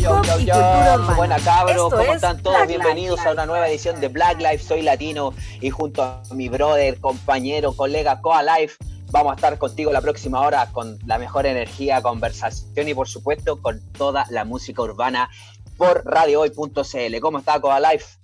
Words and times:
hip 0.00 0.06
hop 0.06 0.24
y 0.24 0.46
cultura 0.46 0.94
urbana. 0.94 1.16
Buena 1.16 1.38
cabros, 1.40 1.92
¿cómo 1.92 2.14
están 2.14 2.42
todos? 2.42 2.66
Bienvenidos 2.66 3.20
a 3.20 3.32
una 3.32 3.44
nueva 3.44 3.68
edición 3.68 4.00
de 4.00 4.08
Black 4.08 4.38
Life. 4.38 4.58
Soy 4.58 4.82
latino 4.82 5.34
y 5.60 5.70
junto 5.70 6.02
a 6.02 6.22
mi 6.32 6.48
brother, 6.48 6.98
compañero, 7.00 7.72
colega 7.74 8.20
Coa 8.20 8.42
Life, 8.42 8.76
vamos 9.10 9.32
a 9.32 9.34
estar 9.34 9.58
contigo 9.58 9.92
la 9.92 10.00
próxima 10.00 10.40
hora 10.40 10.70
con 10.72 10.98
la 11.04 11.18
mejor 11.18 11.44
energía, 11.46 12.00
conversación 12.00 12.88
y 12.88 12.94
por 12.94 13.08
supuesto 13.08 13.60
con 13.60 13.80
toda 13.92 14.24
la 14.30 14.44
música 14.44 14.80
urbana 14.82 15.28
por 15.76 16.02
radiohoy.cl. 16.06 17.20
¿Cómo 17.20 17.38
está 17.38 17.60
Coa 17.60 17.80
Life? 17.80 18.18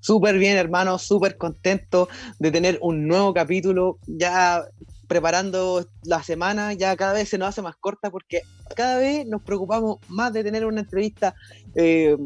Súper 0.00 0.36
bien, 0.38 0.56
hermano, 0.56 0.98
súper 0.98 1.36
contento 1.36 2.08
de 2.40 2.50
tener 2.50 2.78
un 2.82 3.06
nuevo 3.06 3.32
capítulo. 3.32 3.98
Ya 4.08 4.64
preparando 5.12 5.86
la 6.04 6.22
semana, 6.22 6.72
ya 6.72 6.96
cada 6.96 7.12
vez 7.12 7.28
se 7.28 7.36
nos 7.36 7.50
hace 7.50 7.60
más 7.60 7.76
corta 7.76 8.10
porque 8.10 8.40
cada 8.74 8.96
vez 8.96 9.26
nos 9.26 9.42
preocupamos 9.42 9.98
más 10.08 10.32
de 10.32 10.42
tener 10.42 10.64
una 10.64 10.80
entrevista 10.80 11.34
eh, 11.74 12.16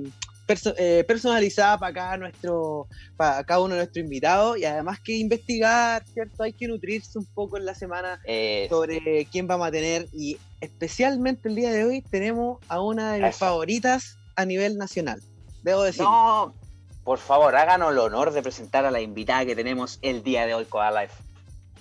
eh, 0.78 1.04
personalizada 1.08 1.78
para 1.78 1.92
cada, 1.92 2.16
nuestro, 2.16 2.86
para 3.16 3.42
cada 3.42 3.58
uno 3.58 3.74
de 3.74 3.80
nuestros 3.80 4.04
invitados 4.04 4.58
y 4.58 4.66
además 4.66 5.00
que 5.00 5.16
investigar, 5.16 6.04
¿cierto? 6.06 6.44
Hay 6.44 6.52
que 6.52 6.68
nutrirse 6.68 7.18
un 7.18 7.26
poco 7.26 7.56
en 7.58 7.64
la 7.64 7.74
semana 7.74 8.20
sobre 8.68 9.26
quién 9.32 9.48
vamos 9.48 9.66
a 9.66 9.72
tener 9.72 10.06
y 10.12 10.38
especialmente 10.60 11.48
el 11.48 11.56
día 11.56 11.72
de 11.72 11.82
hoy 11.82 12.02
tenemos 12.02 12.60
a 12.68 12.80
una 12.80 13.14
de 13.14 13.20
mis 13.20 13.36
favoritas 13.36 14.16
a 14.36 14.44
nivel 14.44 14.78
nacional, 14.78 15.20
debo 15.64 15.82
decir. 15.82 16.04
No, 16.04 16.54
por 17.02 17.18
favor, 17.18 17.56
háganos 17.56 17.90
el 17.90 17.98
honor 17.98 18.32
de 18.32 18.42
presentar 18.42 18.84
a 18.84 18.92
la 18.92 19.00
invitada 19.00 19.44
que 19.44 19.56
tenemos 19.56 19.98
el 20.02 20.22
día 20.22 20.46
de 20.46 20.54
hoy, 20.54 20.66
con 20.66 20.86
Life. 20.94 21.25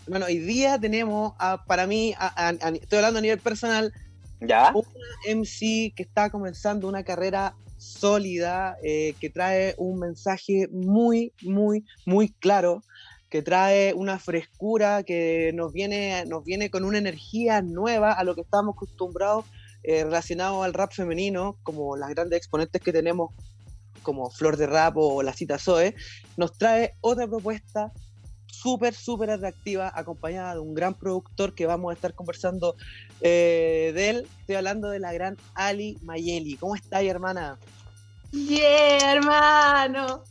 Bueno, 0.07 0.27
hoy 0.27 0.37
día 0.37 0.79
tenemos, 0.79 1.33
para 1.65 1.87
mí, 1.87 2.13
estoy 2.81 2.97
hablando 2.97 3.19
a 3.19 3.21
nivel 3.21 3.39
personal, 3.39 3.91
¿Ya? 4.39 4.71
una 4.73 5.35
MC 5.35 5.93
que 5.95 6.03
está 6.03 6.29
comenzando 6.29 6.87
una 6.87 7.03
carrera 7.03 7.55
sólida, 7.77 8.77
eh, 8.83 9.15
que 9.19 9.31
trae 9.31 9.73
un 9.77 9.99
mensaje 9.99 10.67
muy, 10.71 11.33
muy, 11.41 11.85
muy 12.05 12.29
claro, 12.29 12.83
que 13.29 13.41
trae 13.41 13.93
una 13.95 14.19
frescura, 14.19 15.01
que 15.01 15.51
nos 15.55 15.73
viene, 15.73 16.23
nos 16.27 16.43
viene 16.43 16.69
con 16.69 16.83
una 16.83 16.99
energía 16.99 17.63
nueva 17.63 18.13
a 18.13 18.23
lo 18.23 18.35
que 18.35 18.41
estamos 18.41 18.75
acostumbrados 18.75 19.45
eh, 19.81 20.03
relacionado 20.03 20.61
al 20.61 20.73
rap 20.73 20.93
femenino, 20.93 21.57
como 21.63 21.97
las 21.97 22.09
grandes 22.11 22.37
exponentes 22.37 22.81
que 22.81 22.93
tenemos 22.93 23.31
como 24.03 24.29
Flor 24.29 24.55
de 24.55 24.67
Rap 24.67 24.97
o 24.97 25.23
la 25.23 25.33
cita 25.33 25.57
Zoe, 25.57 25.95
nos 26.37 26.55
trae 26.57 26.93
otra 27.01 27.27
propuesta 27.27 27.91
súper, 28.65 28.95
súper 28.95 29.29
atractiva, 29.29 29.91
acompañada 29.93 30.55
de 30.55 30.59
un 30.59 30.73
gran 30.73 30.95
productor 30.95 31.53
que 31.53 31.67
vamos 31.67 31.91
a 31.91 31.93
estar 31.93 32.15
conversando 32.15 32.75
eh, 33.21 33.91
de 33.93 34.09
él. 34.09 34.27
Estoy 34.39 34.55
hablando 34.55 34.89
de 34.89 34.97
la 34.97 35.13
gran 35.13 35.37
Ali 35.53 35.99
Mayeli. 36.01 36.55
¿Cómo 36.55 36.75
estás, 36.75 37.03
hermana? 37.03 37.59
Bien, 38.31 39.03
hermano. 39.03 40.23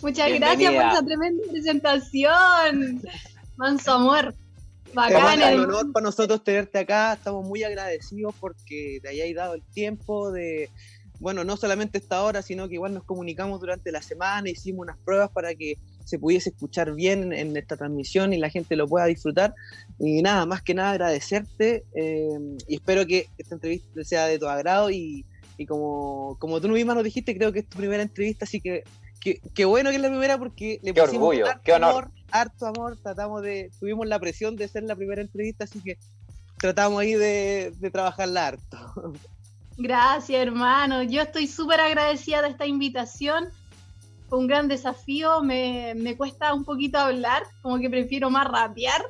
Muchas 0.00 0.32
gracias 0.32 0.72
por 0.72 0.82
esa 0.82 1.04
tremenda 1.04 1.42
presentación. 1.50 3.02
Manso 3.56 3.92
amor. 3.92 4.34
Bacán. 4.94 5.42
Es 5.42 5.54
un 5.54 5.64
honor 5.64 5.92
para 5.92 6.04
nosotros 6.04 6.42
tenerte 6.42 6.78
acá. 6.78 7.12
Estamos 7.12 7.46
muy 7.46 7.64
agradecidos 7.64 8.34
porque 8.40 8.98
te 9.02 9.10
hayáis 9.10 9.36
dado 9.36 9.52
el 9.52 9.62
tiempo 9.74 10.32
de, 10.32 10.70
bueno, 11.20 11.44
no 11.44 11.58
solamente 11.58 11.98
esta 11.98 12.22
hora, 12.22 12.40
sino 12.40 12.66
que 12.66 12.76
igual 12.76 12.94
nos 12.94 13.04
comunicamos 13.04 13.60
durante 13.60 13.92
la 13.92 14.00
semana, 14.00 14.48
hicimos 14.48 14.84
unas 14.84 14.96
pruebas 15.04 15.30
para 15.30 15.54
que 15.54 15.76
se 16.04 16.18
pudiese 16.18 16.50
escuchar 16.50 16.94
bien 16.94 17.32
en 17.32 17.56
esta 17.56 17.76
transmisión 17.76 18.32
y 18.32 18.38
la 18.38 18.50
gente 18.50 18.76
lo 18.76 18.86
pueda 18.86 19.06
disfrutar. 19.06 19.54
Y 19.98 20.22
nada, 20.22 20.46
más 20.46 20.62
que 20.62 20.74
nada 20.74 20.92
agradecerte 20.92 21.84
eh, 21.94 22.38
y 22.68 22.74
espero 22.74 23.06
que 23.06 23.28
esta 23.38 23.54
entrevista 23.54 24.04
sea 24.04 24.26
de 24.26 24.38
tu 24.38 24.46
agrado 24.46 24.90
y, 24.90 25.24
como, 25.68 26.36
como 26.38 26.60
tú 26.60 26.68
misma 26.68 26.94
nos 26.94 27.04
dijiste, 27.04 27.36
creo 27.36 27.52
que 27.52 27.60
es 27.60 27.68
tu 27.68 27.78
primera 27.78 28.02
entrevista, 28.02 28.44
así 28.44 28.60
que 28.60 28.84
qué 29.54 29.64
bueno 29.64 29.90
que 29.90 29.96
es 29.96 30.02
la 30.02 30.08
primera 30.08 30.36
porque 30.36 30.78
le 30.82 30.92
pusimos 30.92 31.34
harto 31.48 31.74
amor, 31.74 32.10
harto 32.30 32.66
amor, 32.66 32.98
tratamos 33.02 33.42
de, 33.42 33.70
tuvimos 33.80 34.06
la 34.06 34.18
presión 34.18 34.56
de 34.56 34.68
ser 34.68 34.82
la 34.82 34.94
primera 34.96 35.22
entrevista, 35.22 35.64
así 35.64 35.80
que 35.80 35.96
tratamos 36.58 37.00
ahí 37.00 37.14
de, 37.14 37.72
de 37.78 37.90
trabajarla 37.90 38.48
harto. 38.48 39.14
Gracias, 39.76 40.40
hermano. 40.40 41.02
Yo 41.02 41.22
estoy 41.22 41.46
súper 41.46 41.80
agradecida 41.80 42.42
de 42.42 42.48
esta 42.48 42.66
invitación 42.66 43.48
fue 44.28 44.38
un 44.38 44.46
gran 44.46 44.68
desafío, 44.68 45.42
me, 45.42 45.94
me, 45.94 46.16
cuesta 46.16 46.54
un 46.54 46.64
poquito 46.64 46.98
hablar, 46.98 47.42
como 47.62 47.78
que 47.78 47.90
prefiero 47.90 48.30
más 48.30 48.46
rapear. 48.46 49.04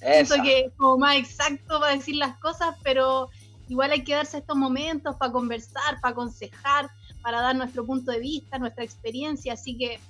Pienso 0.00 0.42
que 0.42 0.60
es 0.60 0.72
como 0.76 0.98
más 0.98 1.16
exacto 1.16 1.78
para 1.78 1.94
decir 1.94 2.16
las 2.16 2.36
cosas, 2.38 2.74
pero 2.82 3.28
igual 3.68 3.92
hay 3.92 4.02
que 4.02 4.14
darse 4.14 4.38
estos 4.38 4.56
momentos 4.56 5.16
para 5.16 5.30
conversar, 5.30 6.00
para 6.00 6.12
aconsejar, 6.12 6.90
para 7.22 7.40
dar 7.40 7.54
nuestro 7.54 7.84
punto 7.84 8.10
de 8.10 8.18
vista, 8.20 8.58
nuestra 8.58 8.82
experiencia, 8.84 9.52
así 9.52 9.76
que 9.76 10.00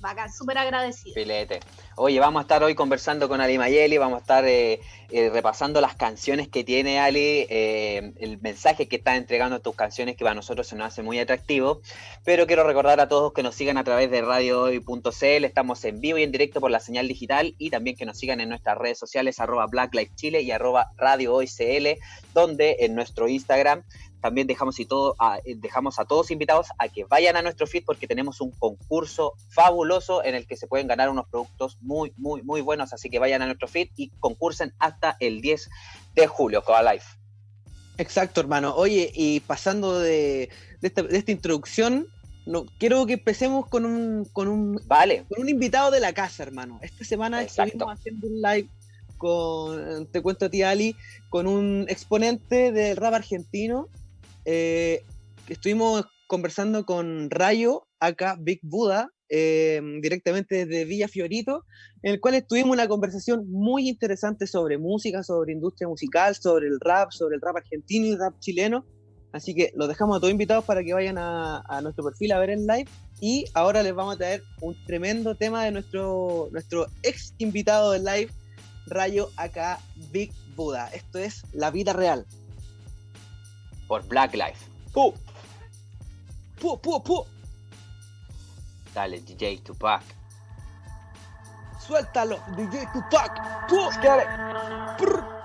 bacán, 0.00 0.32
súper 0.32 0.58
agradecido. 0.58 1.14
Filete. 1.14 1.60
Oye, 2.02 2.18
vamos 2.18 2.40
a 2.40 2.44
estar 2.44 2.64
hoy 2.64 2.74
conversando 2.74 3.28
con 3.28 3.42
Ali 3.42 3.58
Mayeli, 3.58 3.98
vamos 3.98 4.16
a 4.16 4.20
estar 4.22 4.46
eh, 4.46 4.80
eh, 5.10 5.28
repasando 5.28 5.82
las 5.82 5.96
canciones 5.96 6.48
que 6.48 6.64
tiene 6.64 6.98
Ali, 6.98 7.46
eh, 7.50 8.14
el 8.20 8.40
mensaje 8.40 8.88
que 8.88 8.96
está 8.96 9.16
entregando 9.16 9.60
tus 9.60 9.76
canciones 9.76 10.16
que 10.16 10.24
para 10.24 10.34
nosotros 10.34 10.66
se 10.66 10.76
nos 10.76 10.86
hace 10.86 11.02
muy 11.02 11.18
atractivo. 11.18 11.82
Pero 12.24 12.46
quiero 12.46 12.64
recordar 12.64 13.00
a 13.00 13.08
todos 13.10 13.34
que 13.34 13.42
nos 13.42 13.54
sigan 13.54 13.76
a 13.76 13.84
través 13.84 14.10
de 14.10 14.22
radiohoy.cl, 14.22 15.44
estamos 15.44 15.84
en 15.84 16.00
vivo 16.00 16.16
y 16.16 16.22
en 16.22 16.32
directo 16.32 16.58
por 16.58 16.70
la 16.70 16.80
señal 16.80 17.06
digital 17.06 17.54
y 17.58 17.68
también 17.68 17.96
que 17.96 18.06
nos 18.06 18.16
sigan 18.16 18.40
en 18.40 18.48
nuestras 18.48 18.78
redes 18.78 18.98
sociales 18.98 19.38
arroba 19.38 19.66
Black 19.66 20.14
Chile 20.14 20.40
y 20.40 20.52
arroba 20.52 20.92
Radio 20.96 21.38
donde 22.32 22.76
en 22.80 22.94
nuestro 22.94 23.28
Instagram 23.28 23.84
también 24.20 24.46
dejamos, 24.46 24.78
y 24.78 24.86
todo, 24.86 25.16
a, 25.18 25.38
eh, 25.44 25.54
dejamos 25.56 25.98
a 25.98 26.04
todos 26.04 26.30
invitados 26.30 26.68
a 26.78 26.88
que 26.88 27.04
vayan 27.04 27.36
a 27.36 27.42
nuestro 27.42 27.66
feed 27.66 27.84
porque 27.84 28.06
tenemos 28.06 28.40
un 28.40 28.50
concurso 28.52 29.34
fabuloso 29.48 30.22
en 30.24 30.34
el 30.34 30.46
que 30.46 30.56
se 30.56 30.66
pueden 30.66 30.86
ganar 30.86 31.08
unos 31.08 31.26
productos 31.28 31.78
muy, 31.80 31.89
muy, 32.16 32.42
muy 32.42 32.60
buenos. 32.60 32.92
Así 32.92 33.10
que 33.10 33.18
vayan 33.18 33.42
a 33.42 33.46
nuestro 33.46 33.68
feed 33.68 33.88
y 33.96 34.10
concursen 34.20 34.72
hasta 34.78 35.16
el 35.20 35.40
10 35.40 35.68
de 36.14 36.26
julio, 36.26 36.62
Coa 36.62 36.82
Life. 36.92 37.06
Exacto, 37.98 38.40
hermano. 38.40 38.74
Oye, 38.74 39.10
y 39.14 39.40
pasando 39.40 39.98
de, 39.98 40.48
esta, 40.80 41.30
introducción, 41.30 42.06
no, 42.46 42.64
quiero 42.78 43.04
que 43.06 43.14
empecemos 43.14 43.66
con 43.66 43.84
un, 43.84 44.24
con 44.32 44.48
un, 44.48 44.80
vale. 44.86 45.24
con 45.28 45.42
un 45.42 45.48
invitado 45.48 45.90
de 45.90 46.00
la 46.00 46.12
casa, 46.12 46.42
hermano. 46.42 46.78
Esta 46.82 47.04
semana 47.04 47.42
estuvimos 47.42 47.92
haciendo 47.92 48.26
un 48.26 48.40
live 48.40 48.68
con, 49.18 50.06
te 50.06 50.22
cuento 50.22 50.46
a 50.46 50.48
ti, 50.48 50.62
Ali, 50.62 50.96
con 51.28 51.46
un 51.46 51.84
exponente 51.88 52.72
del 52.72 52.96
rap 52.96 53.12
argentino 53.12 53.88
eh, 54.44 55.04
estuvimos 55.48 56.06
conversando 56.26 56.84
con 56.86 57.30
Rayo, 57.30 57.86
acá 57.98 58.36
Big 58.38 58.60
Buda, 58.62 59.10
eh, 59.30 59.80
directamente 60.02 60.66
desde 60.66 60.84
Villa 60.84 61.08
Fiorito, 61.08 61.64
en 62.02 62.12
el 62.12 62.20
cual 62.20 62.34
estuvimos 62.34 62.72
una 62.72 62.88
conversación 62.88 63.50
muy 63.50 63.88
interesante 63.88 64.46
sobre 64.46 64.76
música, 64.76 65.22
sobre 65.22 65.52
industria 65.52 65.88
musical, 65.88 66.34
sobre 66.34 66.66
el 66.66 66.80
rap, 66.80 67.12
sobre 67.12 67.36
el 67.36 67.40
rap 67.40 67.56
argentino 67.56 68.06
y 68.06 68.10
el 68.10 68.18
rap 68.18 68.38
chileno. 68.40 68.84
Así 69.32 69.54
que 69.54 69.72
los 69.76 69.86
dejamos 69.86 70.16
a 70.16 70.20
todos 70.20 70.32
invitados 70.32 70.64
para 70.64 70.82
que 70.82 70.92
vayan 70.92 71.16
a, 71.16 71.80
nuestro 71.82 72.04
perfil 72.04 72.32
a 72.32 72.40
ver 72.40 72.50
el 72.50 72.66
live. 72.66 72.88
Y 73.20 73.44
ahora 73.54 73.84
les 73.84 73.94
vamos 73.94 74.16
a 74.16 74.18
traer 74.18 74.42
un 74.60 74.74
tremendo 74.86 75.36
tema 75.36 75.64
de 75.64 75.70
nuestro, 75.70 76.48
nuestro 76.50 76.88
ex 77.04 77.34
invitado 77.38 77.92
del 77.92 78.04
live, 78.04 78.32
Rayo 78.86 79.30
acá 79.36 79.78
Big 80.10 80.32
Buda. 80.56 80.88
Esto 80.88 81.20
es 81.20 81.42
La 81.52 81.70
Vida 81.70 81.92
Real 81.92 82.26
por 83.86 84.06
Black 84.08 84.34
Life. 84.34 84.66
¡Pu! 84.92 85.14
¡Pu, 86.60 86.80
pu, 86.80 87.02
pu! 87.04 87.39
Dale, 88.94 89.20
DJ 89.20 89.58
Tupac. 89.58 90.02
Suéltalo, 91.78 92.38
DJ 92.56 92.86
Tupac. 92.92 93.40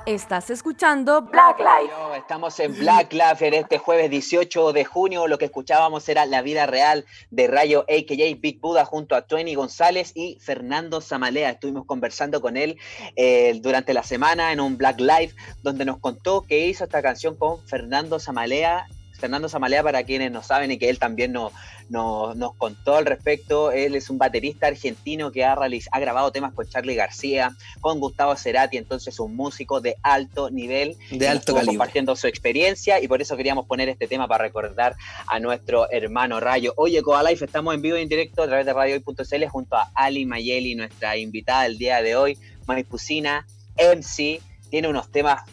Estás 0.06 0.52
escuchando 0.52 1.24
Black 1.24 1.58
Life. 1.58 1.94
Estamos 2.18 2.60
en 2.60 2.78
Black 2.78 3.12
Life 3.12 3.48
en 3.48 3.56
este 3.56 3.80
jueves 3.80 4.12
18 4.12 4.72
de 4.72 4.86
junio. 4.86 5.28
Lo 5.28 5.40
que 5.40 5.46
escuchábamos 5.46 6.08
era 6.10 6.28
La 6.28 6.44
vida 6.44 6.68
real 6.68 7.06
de 7.32 7.48
Rayo 7.48 7.86
AKJ 7.90 8.40
Big 8.40 8.60
Buda 8.60 8.86
junto 8.86 9.16
a 9.16 9.24
Tony 9.24 9.56
González 9.56 10.12
y 10.14 10.38
Fernando 10.42 11.02
Zamalea. 11.02 11.50
Estuvimos 11.50 11.86
conversando 11.86 12.42
con 12.42 12.58
él 12.58 12.78
eh, 13.16 13.60
durante 13.64 13.96
la 13.96 14.04
semana 14.04 14.52
en 14.52 14.60
un 14.60 14.78
Black 14.78 15.00
Life 15.00 15.36
donde 15.64 15.86
nos 15.86 15.98
contó 15.98 16.44
que 16.44 16.68
hizo 16.68 16.84
esta 16.84 17.02
canción 17.02 17.36
con 17.36 17.66
Fernando 17.66 18.20
Zamalea 18.20 18.88
Fernando 19.18 19.50
Zamalea, 19.50 19.84
para 19.84 20.04
quienes 20.04 20.32
no 20.32 20.44
saben 20.44 20.72
y 20.72 20.78
que 20.78 20.90
él 20.90 21.00
también 21.00 21.32
nos, 21.32 21.54
nos 21.90 22.56
contó 22.56 22.96
al 22.96 23.06
respecto, 23.06 23.72
él 23.72 23.96
es 23.96 24.10
un 24.10 24.18
baterista 24.18 24.68
argentino 24.68 25.32
que 25.32 25.44
ha, 25.44 25.54
ha 25.54 26.00
grabado 26.00 26.32
temas 26.32 26.54
con 26.54 26.68
Charlie 26.68 26.96
García, 26.96 27.56
con 27.82 28.00
Gustavo 28.00 28.36
Cerati, 28.36 28.78
entonces 28.78 29.20
un 29.20 29.36
músico 29.36 29.82
de 29.82 29.96
alto 30.04 30.50
nivel. 30.50 30.98
De 31.12 31.28
alto 31.28 31.54
calibre. 31.54 31.78
Compartiendo 31.78 32.16
su 32.16 32.28
experiencia 32.28 33.02
y 33.02 33.08
por 33.08 33.22
eso 33.22 33.38
queríamos 33.38 33.66
poner 33.66 33.90
este 33.90 34.08
tema 34.08 34.28
para 34.28 34.44
recordar 34.44 34.96
a 35.28 35.40
nuestro 35.40 35.90
hermano 35.92 36.40
Rayo. 36.40 36.74
Oye, 36.78 37.02
Coalife, 37.02 37.46
estamos 37.46 37.74
en 37.74 37.82
vivo 37.82 37.98
y 37.98 38.02
en 38.02 38.10
directo 38.10 38.44
a 38.44 38.48
través 38.48 38.66
de 38.66 38.74
radiohoy.cl 38.74 39.46
junto 39.50 39.76
a 39.76 39.90
Ali 39.96 40.26
Mayeli, 40.26 40.76
nuestra 40.76 41.18
invitada 41.18 41.64
del 41.64 41.78
día 41.78 42.02
de 42.02 42.16
hoy, 42.16 42.38
Maipusina, 42.68 43.46
MC, 43.78 44.42
tiene 44.70 44.88
unos 44.88 45.12
temas 45.12 45.44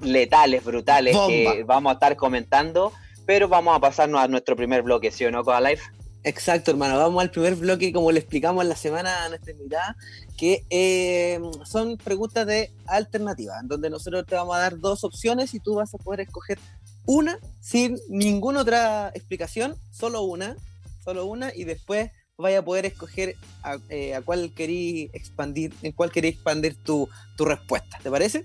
letales, 0.00 0.64
brutales, 0.64 1.16
que 1.26 1.64
vamos 1.64 1.90
a 1.90 1.94
estar 1.94 2.16
comentando. 2.16 2.92
Pero 3.30 3.46
vamos 3.46 3.76
a 3.76 3.78
pasarnos 3.78 4.20
a 4.20 4.26
nuestro 4.26 4.56
primer 4.56 4.82
bloque, 4.82 5.12
¿sí 5.12 5.24
o 5.24 5.30
no, 5.30 5.44
Coda 5.44 5.60
Life? 5.60 5.84
Exacto, 6.24 6.72
hermano. 6.72 6.98
Vamos 6.98 7.22
al 7.22 7.30
primer 7.30 7.54
bloque, 7.54 7.92
como 7.92 8.10
le 8.10 8.18
explicamos 8.18 8.64
en 8.64 8.68
la 8.68 8.74
semana 8.74 9.24
a 9.24 9.28
nuestra 9.28 9.52
invitada, 9.52 9.96
que 10.36 10.64
eh, 10.68 11.40
son 11.64 11.96
preguntas 11.96 12.44
de 12.44 12.72
alternativa, 12.86 13.60
en 13.60 13.68
donde 13.68 13.88
nosotros 13.88 14.26
te 14.26 14.34
vamos 14.34 14.56
a 14.56 14.58
dar 14.58 14.80
dos 14.80 15.04
opciones 15.04 15.54
y 15.54 15.60
tú 15.60 15.76
vas 15.76 15.94
a 15.94 15.98
poder 15.98 16.22
escoger 16.22 16.58
una 17.06 17.38
sin 17.60 18.00
ninguna 18.08 18.62
otra 18.62 19.12
explicación, 19.14 19.76
solo 19.92 20.22
una, 20.22 20.56
solo 21.04 21.24
una, 21.26 21.54
y 21.54 21.62
después 21.62 22.10
vaya 22.36 22.58
a 22.58 22.64
poder 22.64 22.86
escoger 22.86 23.36
a, 23.62 23.76
eh, 23.90 24.20
cuál 24.24 24.52
querí 24.54 25.08
expandir, 25.12 25.72
en 25.82 25.92
cuál 25.92 26.10
querí 26.10 26.26
expandir 26.26 26.74
tu, 26.82 27.08
tu 27.36 27.44
respuesta. 27.44 27.96
¿Te 28.02 28.10
parece? 28.10 28.44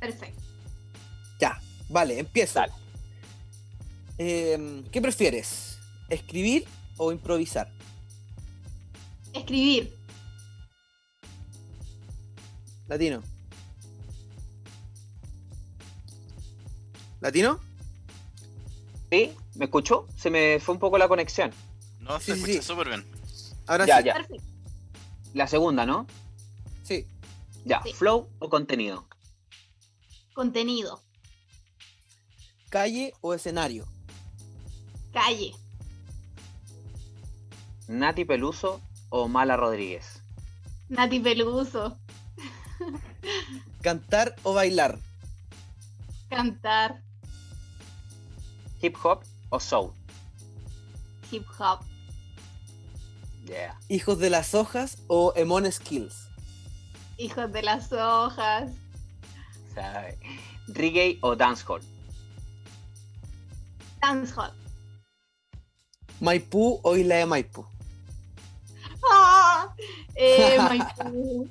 Perfecto. 0.00 0.41
Vale, 1.92 2.18
empieza. 2.18 2.66
Em, 4.16 4.82
¿Qué 4.84 5.02
prefieres? 5.02 5.78
¿Escribir 6.08 6.66
o 6.96 7.12
improvisar? 7.12 7.70
Escribir. 9.34 9.94
Latino. 12.88 13.22
¿Latino? 17.20 17.60
Sí, 19.10 19.34
¿me 19.56 19.66
escuchó? 19.66 20.08
Se 20.16 20.30
me 20.30 20.60
fue 20.60 20.74
un 20.74 20.80
poco 20.80 20.96
la 20.96 21.08
conexión. 21.08 21.52
No, 22.00 22.18
se 22.20 22.32
escucha 22.32 22.62
súper 22.62 22.88
bien. 22.88 23.04
Ahora 23.66 23.86
ya, 23.86 23.98
sí. 23.98 24.04
Ya. 24.04 24.26
La 25.34 25.46
segunda, 25.46 25.84
¿no? 25.84 26.06
Sí. 26.84 27.06
Ya, 27.66 27.82
flow 27.94 28.28
o 28.38 28.48
contenido. 28.48 29.06
Contenido. 30.32 31.02
¿Calle 32.72 33.12
o 33.20 33.34
escenario? 33.34 33.86
Calle. 35.12 35.52
¿Nati 37.86 38.24
Peluso 38.24 38.80
o 39.10 39.28
Mala 39.28 39.58
Rodríguez? 39.58 40.22
Nati 40.88 41.20
Peluso. 41.20 41.98
¿Cantar 43.82 44.34
o 44.42 44.54
bailar? 44.54 44.98
Cantar. 46.30 47.02
¿Hip 48.80 48.96
hop 49.04 49.22
o 49.50 49.60
soul? 49.60 49.92
Hip 51.30 51.44
hop. 51.58 51.80
Yeah. 53.44 53.78
¿Hijos 53.88 54.18
de 54.18 54.30
las 54.30 54.54
hojas 54.54 54.96
o 55.08 55.34
Emon 55.36 55.70
Skills? 55.70 56.30
Hijos 57.18 57.52
de 57.52 57.62
las 57.64 57.92
hojas. 57.92 58.70
¿Sabe? 59.74 60.18
¿Reggae 60.68 61.18
o 61.20 61.36
dancehall? 61.36 61.91
Dancehall. 64.02 64.52
¿Maipú 66.20 66.80
o 66.82 66.96
Isla 66.96 67.16
de 67.16 67.26
Maipú? 67.26 67.64
¡Ah! 69.10 69.72
Eh, 70.16 70.58
Maipú. 70.68 71.48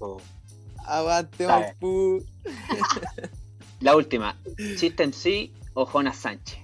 Oh. 0.00 0.20
Aguante 0.86 1.46
Maipú. 1.46 2.24
La 3.80 3.96
última. 3.96 4.36
¿System 4.78 5.12
C 5.12 5.50
o 5.74 5.84
Jonas 5.84 6.16
Sánchez? 6.16 6.58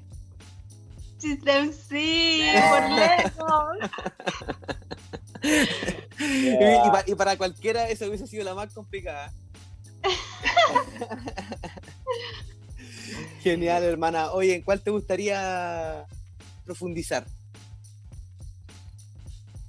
System 1.19 1.73
C, 1.73 2.43
por 2.70 2.91
lejos. 2.91 3.79
Y, 7.06 7.15
para 7.15 7.37
cualquiera 7.37 7.88
esa 7.88 8.06
hubiese 8.06 8.26
sido 8.26 8.44
la 8.44 8.55
más 8.55 8.73
complicada. 8.73 9.32
Genial, 13.43 13.82
hermana. 13.82 14.32
Oye, 14.32 14.55
¿en 14.55 14.62
cuál 14.62 14.81
te 14.82 14.91
gustaría 14.91 16.06
profundizar? 16.64 17.26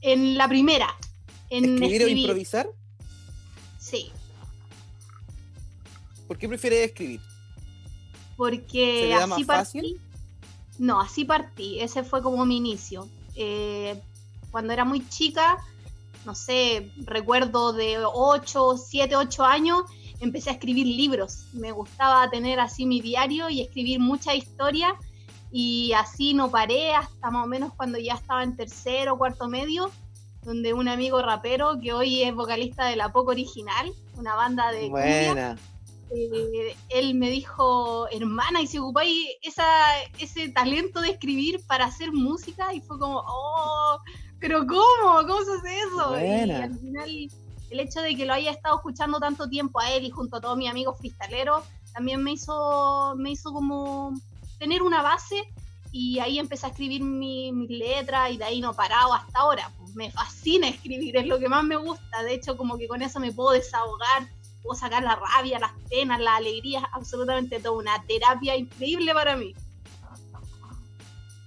En 0.01 0.37
la 0.37 0.47
primera. 0.47 0.95
En 1.49 1.81
¿Escribir, 1.81 2.03
o 2.03 2.07
improvisar? 2.07 2.67
Sí. 3.79 4.11
¿Por 6.27 6.37
qué 6.37 6.47
prefieres 6.47 6.87
escribir? 6.87 7.21
Porque 8.35 9.13
así 9.13 9.43
partí. 9.45 9.97
No, 10.79 10.99
así 10.99 11.25
partí. 11.25 11.79
Ese 11.79 12.03
fue 12.03 12.21
como 12.21 12.45
mi 12.45 12.57
inicio. 12.57 13.07
Eh, 13.35 13.99
cuando 14.51 14.73
era 14.73 14.85
muy 14.85 15.07
chica, 15.07 15.57
no 16.25 16.35
sé, 16.35 16.91
recuerdo 17.05 17.73
de 17.73 17.97
8, 18.03 18.77
7, 18.77 19.15
8 19.15 19.43
años, 19.43 19.83
empecé 20.23 20.49
a 20.49 20.53
escribir 20.53 20.87
libros. 20.87 21.47
Me 21.53 21.71
gustaba 21.71 22.29
tener 22.29 22.59
así 22.59 22.85
mi 22.85 23.01
diario 23.01 23.49
y 23.49 23.61
escribir 23.61 23.99
mucha 23.99 24.33
historia 24.35 24.95
y 25.51 25.93
así 25.93 26.33
no 26.33 26.49
paré 26.49 26.95
hasta 26.95 27.29
más 27.29 27.45
o 27.45 27.47
menos 27.47 27.73
cuando 27.75 27.99
ya 27.99 28.15
estaba 28.15 28.43
en 28.43 28.55
tercero 28.55 29.17
cuarto 29.17 29.47
medio, 29.47 29.91
donde 30.41 30.73
un 30.73 30.87
amigo 30.87 31.21
rapero 31.21 31.79
que 31.79 31.93
hoy 31.93 32.23
es 32.23 32.33
vocalista 32.33 32.85
de 32.85 32.95
La 32.95 33.11
Poco 33.11 33.31
Original, 33.31 33.91
una 34.17 34.35
banda 34.35 34.71
de 34.71 34.89
Buena. 34.89 35.57
Eh, 36.15 36.75
él 36.89 37.15
me 37.15 37.29
dijo, 37.29 38.07
hermana, 38.09 38.61
y 38.61 38.67
si 38.67 38.77
ocupáis 38.77 39.29
esa, 39.41 39.65
ese 40.19 40.49
talento 40.49 41.01
de 41.01 41.09
escribir 41.09 41.59
para 41.67 41.85
hacer 41.85 42.11
música, 42.11 42.73
y 42.73 42.81
fue 42.81 42.99
como, 42.99 43.23
oh, 43.25 43.99
pero 44.39 44.65
¿cómo? 44.65 45.25
¿Cómo 45.27 45.41
se 45.43 45.51
hace 45.53 45.79
eso? 45.79 46.19
Y 46.19 46.51
al 46.51 46.79
final, 46.79 47.29
el 47.73 47.79
hecho 47.79 48.01
de 48.01 48.15
que 48.15 48.25
lo 48.25 48.33
haya 48.33 48.51
estado 48.51 48.75
escuchando 48.75 49.19
tanto 49.19 49.49
tiempo 49.49 49.79
a 49.79 49.91
él 49.91 50.03
y 50.05 50.11
junto 50.11 50.37
a 50.37 50.41
todos 50.41 50.55
mis 50.55 50.69
amigos 50.69 50.95
cristaleros, 50.99 51.65
también 51.91 52.23
me 52.23 52.33
hizo, 52.33 53.15
me 53.17 53.31
hizo 53.31 53.51
como 53.51 54.13
tener 54.59 54.83
una 54.83 55.01
base 55.01 55.43
y 55.91 56.19
ahí 56.19 56.37
empecé 56.37 56.67
a 56.67 56.69
escribir 56.69 57.01
mi, 57.01 57.51
mi 57.51 57.67
letra 57.67 58.29
y 58.29 58.37
de 58.37 58.43
ahí 58.43 58.61
no 58.61 58.75
parado 58.75 59.13
hasta 59.13 59.39
ahora. 59.39 59.71
Pues 59.79 59.95
me 59.95 60.11
fascina 60.11 60.67
escribir, 60.67 61.17
es 61.17 61.25
lo 61.25 61.39
que 61.39 61.49
más 61.49 61.63
me 61.63 61.75
gusta. 61.75 62.21
De 62.21 62.35
hecho, 62.35 62.57
como 62.57 62.77
que 62.77 62.87
con 62.87 63.01
eso 63.01 63.19
me 63.19 63.31
puedo 63.31 63.51
desahogar, 63.51 64.27
puedo 64.61 64.79
sacar 64.79 65.01
la 65.01 65.15
rabia, 65.15 65.57
las 65.57 65.73
penas, 65.89 66.19
las 66.19 66.37
alegrías, 66.37 66.83
absolutamente 66.91 67.59
todo. 67.59 67.79
Una 67.79 68.03
terapia 68.05 68.55
increíble 68.55 69.13
para 69.13 69.35
mí. 69.35 69.55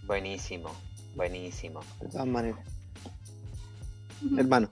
Buenísimo, 0.03 0.73
buenísimo. 1.15 1.81
De 2.01 2.09
todas 2.09 2.27
maneras. 2.27 2.59
Hermano. 4.37 4.71